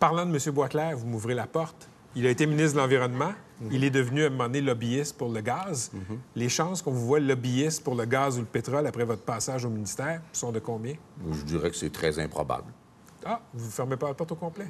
Parlant 0.00 0.26
de 0.26 0.34
M. 0.34 0.52
Boisclair, 0.52 0.96
vous 0.96 1.06
m'ouvrez 1.06 1.34
la 1.34 1.46
porte. 1.46 1.88
Il 2.16 2.26
a 2.26 2.30
été 2.30 2.44
ministre 2.44 2.74
de 2.74 2.80
l'Environnement. 2.80 3.32
Mhm. 3.60 3.68
Il 3.70 3.84
est 3.84 3.90
devenu 3.90 4.24
à 4.24 4.26
un 4.26 4.30
moment 4.30 4.44
donné 4.44 4.60
lobbyiste 4.60 5.16
pour 5.16 5.28
le 5.28 5.42
gaz. 5.42 5.92
Les 6.34 6.48
chances 6.48 6.82
qu'on 6.82 6.90
vous 6.90 7.06
voit 7.06 7.20
lobbyiste 7.20 7.84
pour 7.84 7.94
le 7.94 8.04
gaz 8.04 8.36
ou 8.36 8.40
le 8.40 8.46
pétrole 8.46 8.84
après 8.84 9.04
votre 9.04 9.22
passage 9.22 9.64
au 9.64 9.70
ministère 9.70 10.22
sont 10.32 10.50
de 10.50 10.58
combien? 10.58 10.94
Je 11.30 11.42
dirais 11.42 11.70
que 11.70 11.76
c'est 11.76 11.92
très 11.92 12.18
improbable. 12.18 12.72
Ah, 13.24 13.40
vous 13.54 13.66
ne 13.66 13.70
fermez 13.70 13.96
pas 13.96 14.08
la 14.08 14.14
porte 14.14 14.32
au 14.32 14.36
complet? 14.36 14.66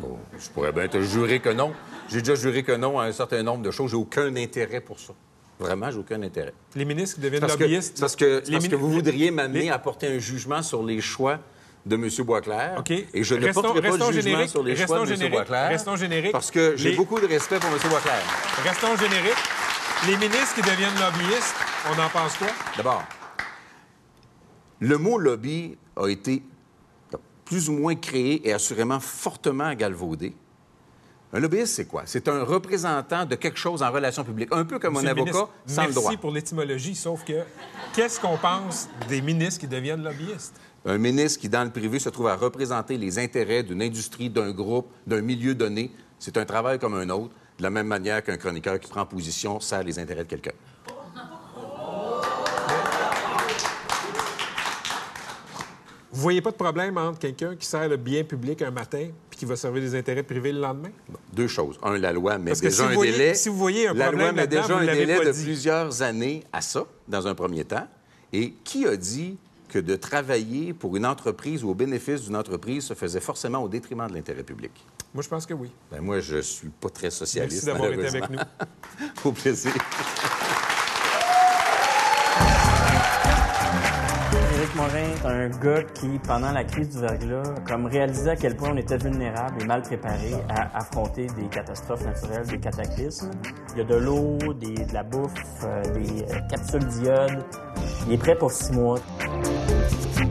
Bon, 0.00 0.18
je 0.38 0.48
pourrais 0.50 0.72
bien 0.72 0.88
te 0.88 1.00
jurer 1.02 1.40
que 1.40 1.50
non. 1.50 1.72
J'ai 2.08 2.20
déjà 2.20 2.34
juré 2.34 2.62
que 2.62 2.72
non 2.72 2.98
à 2.98 3.04
un 3.04 3.12
certain 3.12 3.42
nombre 3.42 3.62
de 3.62 3.70
choses. 3.70 3.90
J'ai 3.90 3.96
aucun 3.96 4.34
intérêt 4.36 4.80
pour 4.80 4.98
ça. 4.98 5.12
Vraiment, 5.58 5.90
j'ai 5.90 5.98
aucun 5.98 6.22
intérêt. 6.22 6.54
Les 6.74 6.86
ministres 6.86 7.16
qui 7.16 7.20
deviennent 7.20 7.40
Parce 7.42 7.58
lobbyistes... 7.58 8.00
parce 8.00 8.16
que, 8.16 8.50
parce 8.50 8.66
vous 8.68 8.90
voudriez 8.90 9.30
m'amener 9.30 9.60
les- 9.64 9.70
à 9.70 9.78
porter 9.78 10.06
un 10.08 10.18
jugement 10.18 10.62
sur 10.62 10.82
les 10.82 11.02
choix 11.02 11.38
de 11.84 11.96
M. 11.96 12.08
Boisclair. 12.24 12.76
OK. 12.78 12.90
Et 12.90 13.06
je 13.22 13.34
ne 13.34 13.44
Restons- 13.44 13.62
porterai 13.62 13.82
pas 13.90 13.96
de 13.98 14.12
jugement 14.12 14.48
sur 14.48 14.62
les 14.62 14.72
Restons 14.72 15.04
choix 15.04 15.06
de 15.06 15.22
M. 15.22 15.30
Boisclair. 15.30 15.68
Restons 15.68 15.96
génériques. 15.96 16.32
Parce 16.32 16.50
que 16.50 16.74
j'ai 16.76 16.90
Les- 16.92 16.96
beaucoup 16.96 17.20
de 17.20 17.26
respect 17.26 17.58
pour 17.58 17.68
M. 17.70 17.76
Boisclair. 17.90 18.22
Restons 18.64 18.96
génériques. 18.96 19.36
Les 20.06 20.16
ministres 20.16 20.54
qui 20.54 20.62
deviennent 20.62 20.98
lobbyistes, 20.98 21.54
on 21.90 22.00
en 22.00 22.08
pense 22.08 22.36
quoi? 22.38 22.48
D'abord, 22.78 23.04
le 24.80 24.96
mot 24.96 25.18
lobby 25.18 25.76
a 25.96 26.08
été 26.08 26.42
plus 27.50 27.68
ou 27.68 27.72
moins 27.72 27.96
créé 27.96 28.48
et 28.48 28.52
assurément 28.52 29.00
fortement 29.00 29.74
galvaudé. 29.74 30.32
Un 31.32 31.40
lobbyiste, 31.40 31.74
c'est 31.74 31.84
quoi? 31.84 32.04
C'est 32.06 32.28
un 32.28 32.44
représentant 32.44 33.26
de 33.26 33.34
quelque 33.34 33.58
chose 33.58 33.82
en 33.82 33.90
relation 33.90 34.22
publique, 34.22 34.50
un 34.52 34.64
peu 34.64 34.78
comme 34.78 34.94
Monsieur 34.94 35.08
un 35.08 35.10
avocat 35.10 35.32
ministre, 35.32 35.50
sans 35.66 35.82
le 35.82 35.88
merci 35.88 35.94
droit. 36.00 36.16
pour 36.16 36.30
l'étymologie, 36.30 36.94
sauf 36.94 37.24
que 37.24 37.42
qu'est-ce 37.92 38.20
qu'on 38.20 38.36
pense 38.36 38.88
des 39.08 39.20
ministres 39.20 39.60
qui 39.60 39.66
deviennent 39.66 40.04
lobbyistes? 40.04 40.60
Un 40.86 40.98
ministre 40.98 41.40
qui, 41.40 41.48
dans 41.48 41.64
le 41.64 41.70
privé, 41.70 41.98
se 41.98 42.08
trouve 42.08 42.28
à 42.28 42.36
représenter 42.36 42.96
les 42.96 43.18
intérêts 43.18 43.64
d'une 43.64 43.82
industrie, 43.82 44.30
d'un 44.30 44.52
groupe, 44.52 44.86
d'un 45.08 45.20
milieu 45.20 45.56
donné, 45.56 45.90
c'est 46.20 46.36
un 46.36 46.44
travail 46.44 46.78
comme 46.78 46.94
un 46.94 47.10
autre, 47.10 47.34
de 47.58 47.64
la 47.64 47.70
même 47.70 47.88
manière 47.88 48.22
qu'un 48.22 48.36
chroniqueur 48.36 48.78
qui 48.78 48.88
prend 48.88 49.04
position 49.04 49.58
sert 49.58 49.82
les 49.82 49.98
intérêts 49.98 50.22
de 50.22 50.28
quelqu'un. 50.28 50.52
Vous 56.12 56.22
voyez 56.22 56.40
pas 56.40 56.50
de 56.50 56.56
problème 56.56 56.96
entre 56.98 57.18
quelqu'un 57.20 57.54
qui 57.54 57.66
sert 57.66 57.88
le 57.88 57.96
bien 57.96 58.24
public 58.24 58.62
un 58.62 58.70
matin 58.72 59.08
puis 59.28 59.38
qui 59.38 59.44
va 59.44 59.54
servir 59.54 59.80
des 59.82 59.94
intérêts 59.94 60.24
privés 60.24 60.52
le 60.52 60.60
lendemain? 60.60 60.90
Deux 61.32 61.46
choses. 61.46 61.78
Un, 61.82 61.98
la 61.98 62.12
loi 62.12 62.36
met 62.38 62.50
Parce 62.50 62.60
que 62.60 62.66
déjà 62.66 62.84
si 62.84 62.90
un 62.90 62.94
voyez- 62.94 63.12
délai. 63.12 63.34
si 63.34 63.48
vous 63.48 63.56
voyez 63.56 63.86
un 63.88 63.94
la 63.94 64.10
loi 64.10 64.32
met 64.32 64.46
déjà 64.48 64.76
un 64.76 64.84
délai 64.84 65.24
de 65.24 65.30
dit. 65.30 65.42
plusieurs 65.44 66.02
années 66.02 66.42
à 66.52 66.60
ça, 66.60 66.84
dans 67.06 67.26
un 67.28 67.34
premier 67.34 67.64
temps. 67.64 67.86
Et 68.32 68.54
qui 68.64 68.86
a 68.86 68.96
dit 68.96 69.38
que 69.68 69.78
de 69.78 69.94
travailler 69.94 70.72
pour 70.72 70.96
une 70.96 71.06
entreprise 71.06 71.62
ou 71.62 71.70
au 71.70 71.74
bénéfice 71.74 72.22
d'une 72.22 72.34
entreprise 72.36 72.84
se 72.84 72.94
faisait 72.94 73.20
forcément 73.20 73.62
au 73.62 73.68
détriment 73.68 74.08
de 74.08 74.14
l'intérêt 74.14 74.42
public? 74.42 74.72
Moi, 75.14 75.22
je 75.22 75.28
pense 75.28 75.46
que 75.46 75.54
oui. 75.54 75.70
Ben, 75.92 76.00
moi, 76.00 76.18
je 76.20 76.40
suis 76.40 76.68
pas 76.68 76.88
très 76.88 77.10
socialiste. 77.10 77.66
Merci 77.66 77.66
d'avoir 77.66 77.92
été 77.92 78.06
avec 78.06 78.22
malheureusement. 78.30 78.44
Au 79.24 79.32
plaisir. 79.32 79.72
Un 84.82 85.50
gars 85.50 85.82
qui, 85.94 86.18
pendant 86.26 86.52
la 86.52 86.64
crise 86.64 86.88
du 86.88 87.00
verglas, 87.00 87.42
comme 87.68 87.84
réalisé 87.84 88.30
à 88.30 88.36
quel 88.36 88.56
point 88.56 88.70
on 88.72 88.76
était 88.78 88.96
vulnérable 88.96 89.62
et 89.62 89.66
mal 89.66 89.82
préparé 89.82 90.32
à 90.48 90.74
affronter 90.78 91.26
des 91.26 91.48
catastrophes 91.50 92.06
naturelles, 92.06 92.46
des 92.46 92.58
cataclysmes. 92.58 93.30
Il 93.72 93.78
y 93.78 93.80
a 93.82 93.84
de 93.84 93.96
l'eau, 93.96 94.38
de 94.38 94.94
la 94.94 95.02
bouffe, 95.02 95.34
euh, 95.64 95.82
des 95.92 96.22
euh, 96.22 96.40
capsules 96.48 96.86
d'iode. 96.86 97.44
Il 98.06 98.14
est 98.14 98.18
prêt 98.18 98.34
pour 98.34 98.50
six 98.50 98.72
mois. 98.72 98.98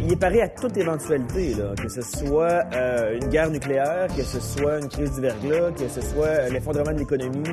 Il 0.09 0.13
est 0.13 0.15
paré 0.15 0.41
à 0.41 0.47
toute 0.47 0.75
éventualité, 0.75 1.53
que 1.79 1.87
ce 1.87 2.01
soit 2.01 2.63
euh, 2.73 3.19
une 3.21 3.27
guerre 3.27 3.51
nucléaire, 3.51 4.07
que 4.07 4.23
ce 4.23 4.39
soit 4.39 4.79
une 4.79 4.87
crise 4.87 5.11
du 5.11 5.21
verglas, 5.21 5.69
que 5.73 5.87
ce 5.87 6.01
soit 6.01 6.25
euh, 6.25 6.49
l'effondrement 6.49 6.93
de 6.93 6.97
l'économie, 6.97 7.43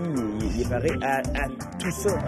il, 0.55 0.63
est 0.63 0.71
paré 0.71 0.89
à, 1.03 1.19
à 1.19 1.49
tout 1.79 1.91
ça. 1.91 2.19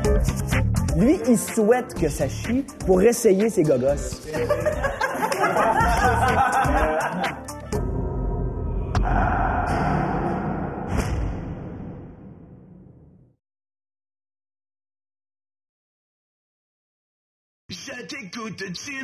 Lui, 0.99 1.19
il 1.27 1.39
souhaite 1.39 1.95
que 1.95 2.11
ça 2.11 2.29
chie 2.29 2.67
pour 2.85 3.01
essayer 3.01 3.49
ses 3.49 3.63
gogos. 3.63 3.87
Tu 18.31 18.41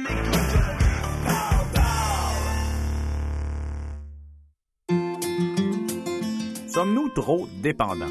m'écoutes. 0.01 0.59
Sommes-nous 6.68 7.09
trop 7.11 7.49
dépendants? 7.62 8.07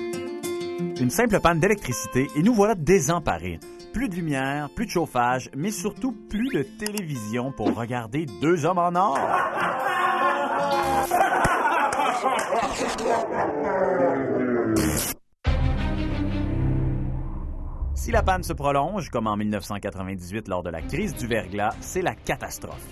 Une 1.00 1.10
simple 1.10 1.40
panne 1.40 1.60
d'électricité 1.60 2.28
et 2.36 2.42
nous 2.42 2.54
voilà 2.54 2.76
désemparés. 2.76 3.60
Plus 3.94 4.10
de 4.10 4.16
lumière, 4.16 4.70
plus 4.76 4.86
de 4.86 4.92
chauffage, 4.92 5.50
mais 5.56 5.72
surtout 5.72 6.14
plus 6.30 6.50
de 6.50 6.64
télévision 6.64 7.52
pour 7.52 7.76
regarder 7.76 8.26
deux 8.42 8.66
hommes 8.66 8.80
en 8.80 8.96
or. 8.96 9.20
Si 18.04 18.12
la 18.12 18.22
panne 18.22 18.44
se 18.44 18.52
prolonge, 18.52 19.10
comme 19.10 19.28
en 19.28 19.38
1998 19.38 20.50
lors 20.50 20.62
de 20.62 20.70
la 20.70 20.82
crise 20.82 21.16
du 21.16 21.26
verglas, 21.26 21.74
c'est 21.80 22.02
la 22.02 22.16
catastrophe. 22.16 22.86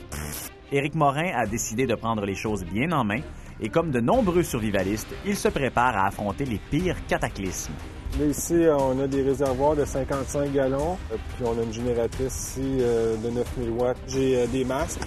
Éric 0.71 0.95
Morin 0.95 1.33
a 1.35 1.45
décidé 1.45 1.85
de 1.85 1.95
prendre 1.95 2.25
les 2.25 2.33
choses 2.33 2.63
bien 2.63 2.93
en 2.93 3.03
main 3.03 3.19
et 3.59 3.67
comme 3.67 3.91
de 3.91 3.99
nombreux 3.99 4.41
survivalistes, 4.41 5.13
il 5.25 5.35
se 5.35 5.49
prépare 5.49 5.97
à 5.97 6.07
affronter 6.07 6.45
les 6.45 6.59
pires 6.59 6.95
cataclysmes. 7.07 7.73
Là, 8.17 8.25
ici, 8.25 8.55
on 8.79 9.01
a 9.01 9.07
des 9.07 9.21
réservoirs 9.21 9.75
de 9.75 9.83
55 9.83 10.53
gallons, 10.53 10.97
puis 11.09 11.43
on 11.45 11.59
a 11.59 11.63
une 11.63 11.73
génératrice 11.73 12.55
ici 12.57 12.77
euh, 12.79 13.17
de 13.17 13.31
9000 13.31 13.69
watts. 13.71 13.97
J'ai 14.07 14.37
euh, 14.37 14.47
des 14.47 14.63
masques. 14.63 15.01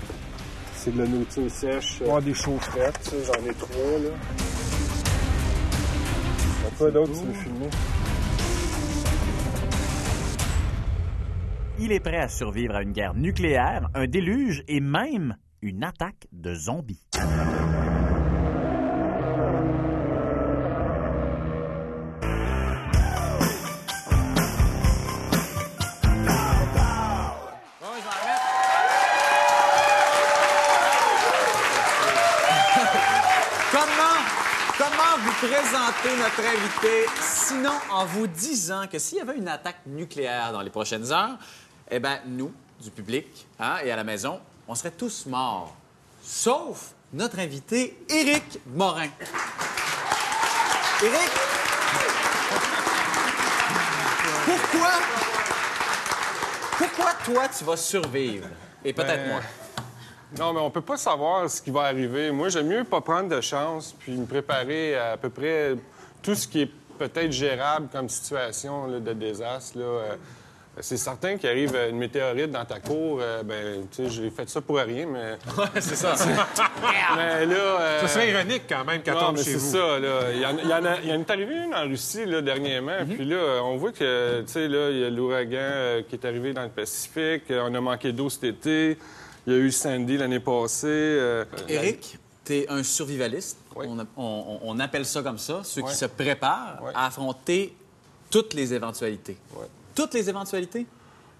C'est 0.74 0.94
de 0.94 0.98
la 0.98 1.08
nourriture 1.08 1.50
sèche. 1.50 2.02
On 2.06 2.16
a 2.16 2.20
des 2.20 2.34
chaufferettes, 2.34 3.10
j'en 3.24 3.50
ai 3.50 3.54
trois, 3.54 3.98
là. 4.02 4.10
Peu 6.78 6.92
d'autres, 6.92 7.12
tu 7.12 7.26
veux 7.26 7.32
filmer? 7.32 7.70
Il 11.80 11.90
est 11.90 12.00
prêt 12.00 12.18
à 12.18 12.28
survivre 12.28 12.76
à 12.76 12.82
une 12.82 12.92
guerre 12.92 13.14
nucléaire, 13.14 13.88
un 13.94 14.06
déluge 14.06 14.62
et 14.68 14.80
même 14.80 15.36
une 15.60 15.82
attaque 15.82 16.28
de 16.30 16.54
zombies. 16.54 17.04
Comment, 34.76 35.16
vous 35.24 35.46
présenter 35.46 36.16
notre 36.18 36.40
invité, 36.40 37.06
sinon 37.20 37.72
en 37.90 38.04
vous 38.04 38.26
disant 38.26 38.86
que 38.90 38.98
s'il 38.98 39.18
y 39.18 39.20
avait 39.20 39.36
une 39.36 39.48
attaque 39.48 39.86
nucléaire 39.86 40.52
dans 40.52 40.60
les 40.62 40.70
prochaines 40.70 41.12
heures, 41.12 41.38
eh 41.90 41.98
bien, 41.98 42.20
nous, 42.26 42.52
du 42.80 42.90
public 42.90 43.46
hein, 43.58 43.76
et 43.84 43.90
à 43.90 43.96
la 43.96 44.04
maison, 44.04 44.40
on 44.66 44.74
serait 44.74 44.90
tous 44.90 45.26
morts. 45.26 45.74
Sauf 46.22 46.92
notre 47.12 47.38
invité, 47.38 47.98
Éric 48.08 48.58
Morin. 48.66 49.08
Éric, 51.02 51.30
pourquoi, 54.46 54.90
pourquoi 56.78 57.12
toi, 57.24 57.48
tu 57.56 57.64
vas 57.64 57.76
survivre? 57.76 58.48
Et 58.84 58.92
peut-être 58.92 59.24
Ben, 59.24 59.28
moi. 59.30 59.40
Non, 60.38 60.52
mais 60.52 60.60
on 60.60 60.70
peut 60.70 60.80
pas 60.80 60.96
savoir 60.96 61.48
ce 61.48 61.62
qui 61.62 61.70
va 61.70 61.82
arriver. 61.82 62.30
Moi, 62.32 62.48
j'aime 62.48 62.66
mieux 62.66 62.84
pas 62.84 63.00
prendre 63.00 63.28
de 63.28 63.40
chance 63.40 63.94
puis 63.98 64.12
me 64.16 64.26
préparer 64.26 64.96
à, 64.96 65.12
à 65.12 65.16
peu 65.16 65.30
près 65.30 65.76
tout 66.22 66.34
ce 66.34 66.48
qui 66.48 66.62
est 66.62 66.70
peut-être 66.98 67.30
gérable 67.32 67.88
comme 67.92 68.08
situation 68.08 68.86
là, 68.86 68.98
de 69.00 69.12
désastre. 69.12 69.78
là. 69.78 69.84
Euh, 69.84 70.16
c'est 70.80 70.96
certain 70.96 71.36
qu'il 71.36 71.48
arrive 71.48 71.76
une 71.90 71.96
météorite 71.98 72.50
dans 72.50 72.64
ta 72.64 72.80
cour. 72.80 73.18
euh, 73.20 73.42
ben, 73.42 73.86
tu 73.94 74.04
sais, 74.04 74.10
j'ai 74.10 74.30
fait 74.30 74.48
ça 74.48 74.60
pour 74.60 74.76
rien, 74.76 75.06
mais. 75.06 75.38
Ouais, 75.58 75.80
c'est 75.80 75.94
ça. 75.96 76.14
mais 77.16 77.46
là. 77.46 77.54
euh, 77.54 78.00
Ça 78.02 78.08
serait 78.08 78.30
ironique 78.30 78.62
quand 78.68 78.84
même 78.84 79.02
qu'elle 79.02 79.14
non, 79.14 79.20
tombe 79.20 79.36
mais 79.36 79.44
chez 79.44 79.50
c'est 79.52 79.56
vous. 79.58 79.72
ça, 79.72 79.98
là. 79.98 80.20
Il 80.32 80.40
y 80.40 80.46
en, 80.46 80.58
il 80.58 80.68
y 80.68 80.72
en 80.74 80.84
a, 80.84 81.00
il 81.00 81.08
y 81.08 81.12
en 81.12 81.20
est 81.20 81.30
arrivé 81.30 81.54
une 81.64 81.74
en 81.74 81.82
Russie, 81.84 82.24
là, 82.26 82.40
dernièrement. 82.42 83.04
Puis 83.08 83.24
là, 83.24 83.60
on 83.62 83.76
voit 83.76 83.92
que, 83.92 84.40
tu 84.42 84.52
sais, 84.52 84.68
là, 84.68 84.90
il 84.90 84.98
y 84.98 85.04
a 85.04 85.10
l'ouragan 85.10 85.58
euh, 85.60 86.02
qui 86.08 86.16
est 86.16 86.24
arrivé 86.24 86.52
dans 86.52 86.62
le 86.64 86.70
Pacifique. 86.70 87.50
Euh, 87.50 87.66
On 87.68 87.74
a 87.74 87.80
manqué 87.80 88.12
d'eau 88.12 88.28
cet 88.30 88.44
été. 88.44 88.98
Il 89.46 89.52
y 89.52 89.56
a 89.56 89.58
eu 89.58 89.70
Sandy 89.70 90.16
l'année 90.16 90.40
passée. 90.40 90.86
Euh, 90.88 91.44
Éric, 91.68 92.18
tu 92.44 92.54
es 92.56 92.66
un 92.70 92.82
survivaliste. 92.82 93.58
On, 93.76 93.98
a- 94.00 94.04
on- 94.16 94.58
on 94.62 94.80
appelle 94.80 95.04
ça 95.04 95.22
comme 95.22 95.38
ça, 95.38 95.60
ceux 95.64 95.82
Ouais. 95.82 95.90
qui 95.90 95.96
se 95.96 96.04
préparent 96.06 96.80
à 96.94 97.06
affronter 97.06 97.74
toutes 98.30 98.54
les 98.54 98.72
éventualités. 98.74 99.36
Toutes 99.94 100.14
les 100.14 100.28
éventualités? 100.28 100.86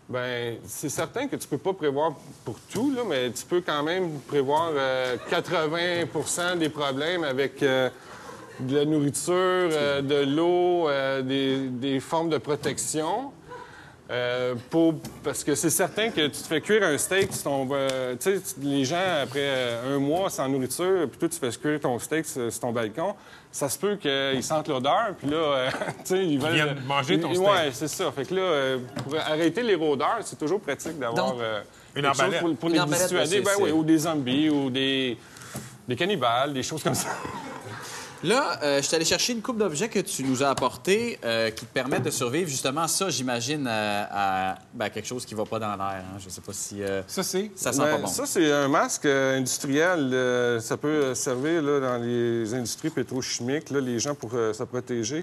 Ben, 0.09 0.59
c'est 0.66 0.90
certain 0.90 1.26
que 1.28 1.36
tu 1.36 1.48
peux 1.48 1.59
pas 1.59 1.72
prévoir 1.72 2.12
pour 2.44 2.57
tout, 2.70 2.92
là, 2.94 3.02
mais 3.09 3.30
tu 3.30 3.44
peux 3.46 3.62
quand 3.62 3.82
même 3.82 4.18
prévoir 4.28 4.70
euh, 4.74 5.16
80% 5.30 6.59
des 6.59 6.68
problèmes 6.68 7.24
avec 7.24 7.62
euh, 7.62 7.88
de 8.61 8.76
la 8.76 8.84
nourriture, 8.84 9.32
euh, 9.34 10.02
de 10.02 10.30
l'eau, 10.30 10.88
euh, 10.88 11.22
des, 11.22 11.68
des 11.68 12.00
formes 12.00 12.28
de 12.28 12.38
protection. 12.38 13.32
Pour- 14.70 14.94
parce 15.24 15.42
que 15.42 15.55
c'est 15.55 15.70
certain 15.70 16.11
que 16.11 16.26
tu 16.26 16.30
te 16.42 16.46
fais 16.46 16.61
cuire 16.61 16.82
un 16.84 16.96
steak, 16.98 17.30
tu 17.30 17.38
sais, 18.20 18.40
les 18.62 18.84
gens, 18.84 19.00
après 19.22 19.78
un 19.86 19.98
mois 19.98 20.28
sans 20.30 20.46
nourriture, 20.48 21.09
puis 21.09 21.18
toi, 21.18 21.28
tu 21.30 21.38
fais 21.38 21.50
cuire 21.59 21.80
ton 21.80 21.98
steak 21.98 22.26
sur 22.26 22.61
ton 22.61 22.70
balcon, 22.70 23.14
ça 23.55 23.68
se 23.68 23.78
peut 23.78 23.94
qu'ils 23.94 24.42
sentent 24.42 24.66
l'odeur, 24.66 25.14
puis 25.16 25.30
là, 25.30 25.36
euh, 25.36 25.70
tu 26.05 26.07
sais, 26.07 26.26
ils 26.26 26.40
veulent... 26.40 26.55
viennent 26.55 26.80
manger 26.88 27.20
ton 27.20 27.28
ils- 27.30 27.36
steak. 27.36 27.48
Ouais, 27.48 27.70
c'est 27.70 27.86
ça. 27.86 28.11
Fait 28.11 28.24
que 28.24 28.34
là, 28.34 28.40
euh, 28.40 28.78
pour 29.05 29.14
arrêter 29.16 29.62
les 29.62 29.76
rôdeurs, 29.76 30.18
c'est 30.22 30.36
toujours 30.36 30.59
pratique 30.59 30.98
d'avoir 30.98 31.36
euh, 31.40 31.62
une 31.94 32.05
arbalète. 32.05 32.40
pour, 32.40 32.57
pour 32.57 32.68
Une 32.68 32.74
les 32.74 32.84
dissuader. 32.84 33.42
Ben 33.42 33.52
oui, 33.61 33.70
ou 33.70 33.84
des 33.84 33.98
zombies, 33.98 34.50
ou 34.50 34.70
des, 34.70 35.16
des 35.86 35.94
cannibales, 35.94 36.52
des 36.52 36.64
choses 36.64 36.82
comme 36.82 36.96
ça. 36.96 37.11
Là, 38.25 38.59
euh, 38.62 38.77
je 38.79 38.87
suis 38.87 38.97
allé 38.97 39.05
chercher 39.05 39.35
une 39.35 39.43
coupe 39.43 39.59
d'objets 39.59 39.91
que 39.91 39.99
tu 39.99 40.25
nous 40.25 40.43
as 40.43 40.49
apportés 40.49 41.18
euh, 41.27 41.51
qui 41.51 41.66
te 41.66 41.72
permettent 41.75 42.05
de 42.05 42.11
survivre 42.11 42.49
justement 42.49 42.89
ça, 42.89 43.11
j'imagine, 43.11 43.66
euh, 43.68 44.05
à 44.11 44.55
ben, 44.72 44.89
quelque 44.89 45.05
chose 45.07 45.27
qui 45.27 45.35
va 45.35 45.45
pas 45.45 45.59
dans 45.59 45.77
l'air. 45.77 46.03
hein. 46.11 46.18
Je 46.18 46.31
sais 46.31 46.41
pas 46.41 46.55
si... 46.55 46.81
ça, 47.07 47.22
c'est... 47.22 47.51
Ça 47.55 47.70
sent 47.75 47.81
Ben, 47.81 47.97
pas 47.97 47.99
bon. 47.99 48.07
Ça, 48.07 48.25
c'est 48.25 48.51
un 48.51 48.68
masque 48.68 49.05
industriel. 49.05 50.59
ça 50.62 50.79
peut 50.79 51.14
servir 51.14 51.61
là, 51.61 51.81
dans 51.81 52.03
les 52.03 52.55
industries 52.55 52.89
pétrochimiques. 52.89 53.68
Là, 53.68 53.81
les 53.81 53.99
gens, 53.99 54.14
pour 54.14 54.31
se 54.31 54.62
protéger, 54.62 55.22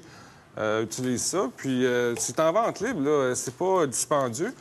utilisent 0.83 1.23
ça. 1.25 1.49
Puis, 1.57 1.83
c'est 2.19 2.39
en 2.39 2.51
vente 2.51 2.81
libre. 2.81 3.01
Là. 3.01 3.33
C'est 3.33 3.55
pas 3.55 3.87
dispendieux. 3.87 4.53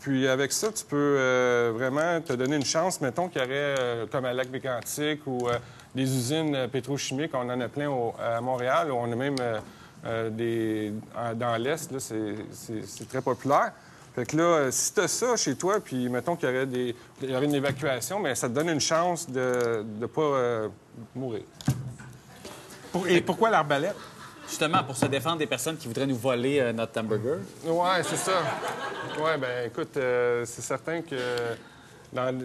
Puis, 0.00 0.26
avec 0.26 0.50
ça, 0.52 0.72
tu 0.72 0.84
peux 0.86 1.70
vraiment 1.76 2.22
te 2.22 2.32
donner 2.32 2.56
une 2.56 2.64
chance. 2.64 3.02
Mettons 3.02 3.28
qu'il 3.28 3.42
y 3.42 3.44
aurait, 3.44 4.06
comme 4.10 4.24
à 4.24 4.32
Lac-Mégantic 4.32 5.20
ou 5.26 5.46
euh, 5.48 5.58
des 5.94 6.02
usines 6.02 6.54
euh, 6.54 6.68
pétrochimiques, 6.68 7.32
on 7.34 7.48
en 7.50 7.60
a 7.60 7.68
plein 7.68 7.88
au- 7.90 8.14
à 8.18 8.40
Montréal. 8.40 8.90
On 8.92 9.10
a 9.10 9.14
même 9.16 9.36
euh, 9.40 9.58
euh, 10.06 10.30
des... 10.30 10.92
dans 11.36 11.56
l'Est, 11.60 11.90
là, 11.92 11.98
c'est- 12.00 13.08
très 13.08 13.20
populaire. 13.22 13.72
Fait 14.14 14.26
que 14.26 14.36
là, 14.36 14.70
si 14.70 14.92
tu 14.92 15.00
as 15.00 15.08
ça 15.08 15.36
chez 15.36 15.54
toi, 15.56 15.80
puis 15.80 16.08
mettons 16.10 16.36
qu'il 16.36 16.48
y 16.48 16.52
aurait, 16.52 16.66
des, 16.66 16.94
il 17.22 17.30
y 17.30 17.34
aurait 17.36 17.46
une 17.46 17.54
évacuation, 17.54 18.18
mais 18.18 18.34
ça 18.34 18.48
te 18.48 18.54
donne 18.54 18.68
une 18.68 18.80
chance 18.80 19.28
de 19.30 19.84
ne 20.00 20.06
pas 20.06 20.20
euh, 20.22 20.68
mourir. 21.14 21.42
et 23.08 23.20
pourquoi 23.22 23.48
l'arbalète? 23.50 23.96
Justement, 24.46 24.84
pour 24.84 24.96
se 24.96 25.06
défendre 25.06 25.38
des 25.38 25.46
personnes 25.46 25.78
qui 25.78 25.86
voudraient 25.88 26.06
nous 26.06 26.16
voler 26.16 26.60
euh, 26.60 26.72
notre 26.74 27.00
hamburger. 27.00 27.38
Ouais, 27.64 28.02
c'est 28.02 28.16
ça. 28.18 28.32
Ouais, 29.18 29.38
ben 29.38 29.66
écoute, 29.66 29.96
euh, 29.96 30.44
c'est 30.44 30.60
certain 30.60 31.00
que 31.00 31.16
dans, 32.12 32.38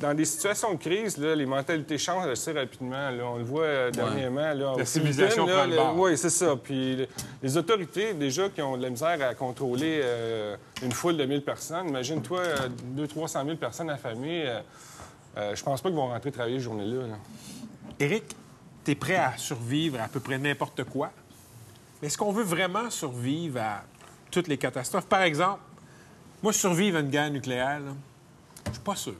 dans 0.00 0.14
des 0.14 0.24
situations 0.24 0.72
de 0.72 0.78
crise, 0.78 1.18
là, 1.18 1.34
les 1.34 1.44
mentalités 1.46 1.98
changent 1.98 2.28
assez 2.28 2.52
rapidement. 2.52 3.10
là. 3.10 3.24
On 3.26 3.36
le 3.36 3.44
voit 3.44 3.64
euh, 3.64 3.90
dernièrement. 3.90 4.52
Là, 4.54 4.72
aux 4.72 4.84
civilisation 4.84 5.46
prend 5.46 5.66
le. 5.66 6.00
Oui, 6.00 6.16
c'est 6.16 6.30
ça. 6.30 6.56
Puis 6.56 6.96
le- 6.96 7.08
les 7.42 7.56
autorités, 7.56 8.14
déjà, 8.14 8.48
qui 8.48 8.62
ont 8.62 8.76
de 8.76 8.82
la 8.82 8.90
misère 8.90 9.18
à 9.22 9.34
contrôler 9.34 10.00
euh, 10.02 10.56
une 10.82 10.92
foule 10.92 11.16
de 11.18 11.24
1000 11.26 11.42
personnes, 11.42 11.88
imagine-toi, 11.88 12.40
euh, 12.40 12.68
200-300 12.96 13.44
000 13.44 13.56
personnes 13.56 13.90
affamées. 13.90 14.44
euh, 15.36 15.54
je 15.54 15.62
pense 15.62 15.80
pas 15.82 15.88
qu'ils 15.90 15.96
vont 15.96 16.08
rentrer 16.08 16.32
travailler 16.32 16.56
cette 16.56 16.64
journée-là. 16.64 17.06
là. 17.06 17.14
Éric, 18.00 18.24
tu 18.84 18.90
es 18.90 18.94
prêt 18.94 19.16
à 19.16 19.36
survivre 19.36 20.00
à 20.00 20.08
peu 20.08 20.20
près 20.20 20.38
n'importe 20.38 20.84
quoi? 20.84 21.10
Mais 22.00 22.08
est-ce 22.08 22.18
qu'on 22.18 22.32
veut 22.32 22.42
vraiment 22.44 22.90
survivre 22.90 23.60
à 23.60 23.82
toutes 24.30 24.48
les 24.48 24.56
catastrophes? 24.58 25.06
Par 25.06 25.22
exemple, 25.22 25.60
moi, 26.42 26.52
survivre 26.52 26.96
à 26.96 27.00
une 27.00 27.10
guerre 27.10 27.30
nucléaire, 27.30 27.78
là, 27.80 27.92
je 28.72 28.76
suis 28.76 28.84
pas 28.84 28.96
sûr. 28.96 29.14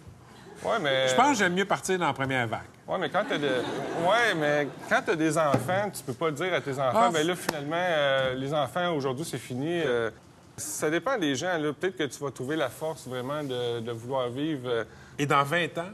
Ouais, 0.64 0.78
mais... 0.80 1.08
Je 1.08 1.14
pense 1.14 1.30
que 1.32 1.38
j'aime 1.38 1.54
mieux 1.54 1.64
partir 1.64 1.98
dans 1.98 2.06
la 2.06 2.12
première 2.12 2.46
vague. 2.46 2.60
Oui, 2.86 2.96
mais 3.00 3.10
quand 3.10 3.24
tu 3.24 3.34
ouais, 3.34 4.34
mais 4.36 4.68
quand 4.88 5.02
t'as 5.04 5.16
des 5.16 5.36
enfants, 5.38 5.90
tu 5.92 6.02
peux 6.02 6.12
pas 6.12 6.30
dire 6.30 6.52
à 6.54 6.60
tes 6.60 6.72
enfants, 6.78 6.90
Ah, 7.06 7.10
ben 7.12 7.26
là, 7.26 7.34
finalement, 7.34 7.76
euh, 7.76 8.34
les 8.34 8.52
enfants, 8.54 8.90
aujourd'hui, 8.94 9.24
c'est 9.24 9.38
fini. 9.38 9.80
Euh, 9.84 10.10
ça 10.56 10.90
dépend 10.90 11.16
des 11.18 11.34
gens. 11.34 11.58
Peut-être 11.80 11.96
que 11.96 12.04
tu 12.04 12.22
vas 12.22 12.30
trouver 12.30 12.56
la 12.56 12.68
force 12.68 13.06
vraiment 13.08 13.42
de, 13.42 13.80
de 13.80 13.92
vouloir 13.92 14.28
vivre. 14.28 14.68
euh, 14.68 14.84
Et 15.18 15.26
dans 15.26 15.42
20 15.42 15.78
ans, 15.78 15.90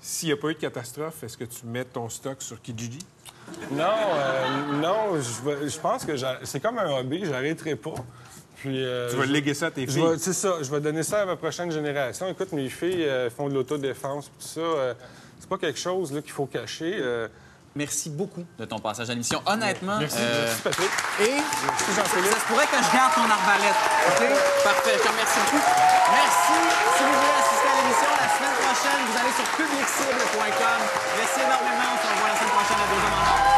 s'il 0.00 0.28
n'y 0.28 0.32
a 0.32 0.36
pas 0.36 0.48
eu 0.48 0.54
de 0.54 0.58
catastrophe, 0.60 1.22
est-ce 1.22 1.36
que 1.36 1.44
tu 1.44 1.66
mets 1.66 1.84
ton 1.84 2.08
stock 2.08 2.40
sur 2.42 2.60
Kijiji? 2.62 3.00
Non, 3.72 3.84
non, 4.80 5.20
je 5.20 5.68
je 5.68 5.78
pense 5.78 6.04
que 6.04 6.12
c'est 6.44 6.60
comme 6.60 6.78
un 6.78 6.90
hobby, 6.98 7.24
j'arrêterai 7.26 7.76
pas. 7.76 7.94
Puis, 8.64 8.82
euh, 8.82 9.10
Tu 9.10 9.16
vas 9.16 9.24
je- 9.26 9.30
léguer 9.32 9.52
ça 9.52 9.66
à 9.66 9.70
tes 9.70 9.86
filles. 9.86 10.16
C'est 10.18 10.32
ça. 10.32 10.56
Je 10.62 10.70
vais 10.70 10.80
donner 10.80 11.02
ça 11.02 11.20
à 11.20 11.26
ma 11.26 11.36
prochaine 11.36 11.70
génération. 11.70 12.26
Écoute, 12.28 12.52
mes 12.52 12.70
filles 12.70 13.04
euh, 13.04 13.28
font 13.28 13.48
de 13.50 13.54
l'autodéfense, 13.54 14.28
puis 14.28 14.40
tout 14.40 14.52
ça. 14.54 14.60
euh, 14.60 14.94
c'est 15.38 15.48
pas 15.50 15.58
quelque 15.58 15.78
chose 15.78 16.12
là, 16.12 16.22
qu'il 16.22 16.32
faut 16.32 16.46
cacher. 16.46 16.96
euh. 16.98 17.28
Merci 17.76 18.08
beaucoup 18.08 18.44
de 18.56 18.64
ton 18.64 18.78
passage 18.78 19.10
à 19.10 19.12
l'émission. 19.12 19.42
Honnêtement. 19.44 19.98
Merci, 19.98 20.16
euh, 20.18 20.46
merci, 20.46 20.62
Patrick. 20.62 20.90
Et 21.20 21.34
Merci, 21.36 21.90
ça 21.92 22.04
se 22.06 22.46
pourrait 22.48 22.70
que 22.70 22.78
je 22.80 22.90
garde 22.96 23.12
ton 23.18 23.26
arbalète. 23.28 23.76
OK? 24.08 24.22
Parfait. 24.64 24.94
Je 24.96 25.02
te 25.02 25.08
remercie 25.12 25.40
beaucoup. 25.44 25.64
Merci. 26.08 26.56
Si 26.96 27.02
vous 27.04 27.12
voulez 27.18 27.34
assister 27.36 27.68
à 27.68 27.76
l'émission 27.82 28.10
la 28.16 28.28
semaine 28.32 28.56
prochaine, 28.64 29.00
vous 29.10 29.16
allez 29.20 29.34
sur 29.36 29.48
publiccible.com. 29.58 30.80
Merci 31.18 31.38
énormément. 31.44 31.88
On 31.92 31.98
se 32.00 32.06
revoit 32.14 32.28
la 32.32 32.36
semaine 32.38 32.54
prochaine 32.56 32.80
à 32.80 32.86
2 32.88 32.96
h 32.96 33.06
en 33.12 33.26
or. 33.28 33.53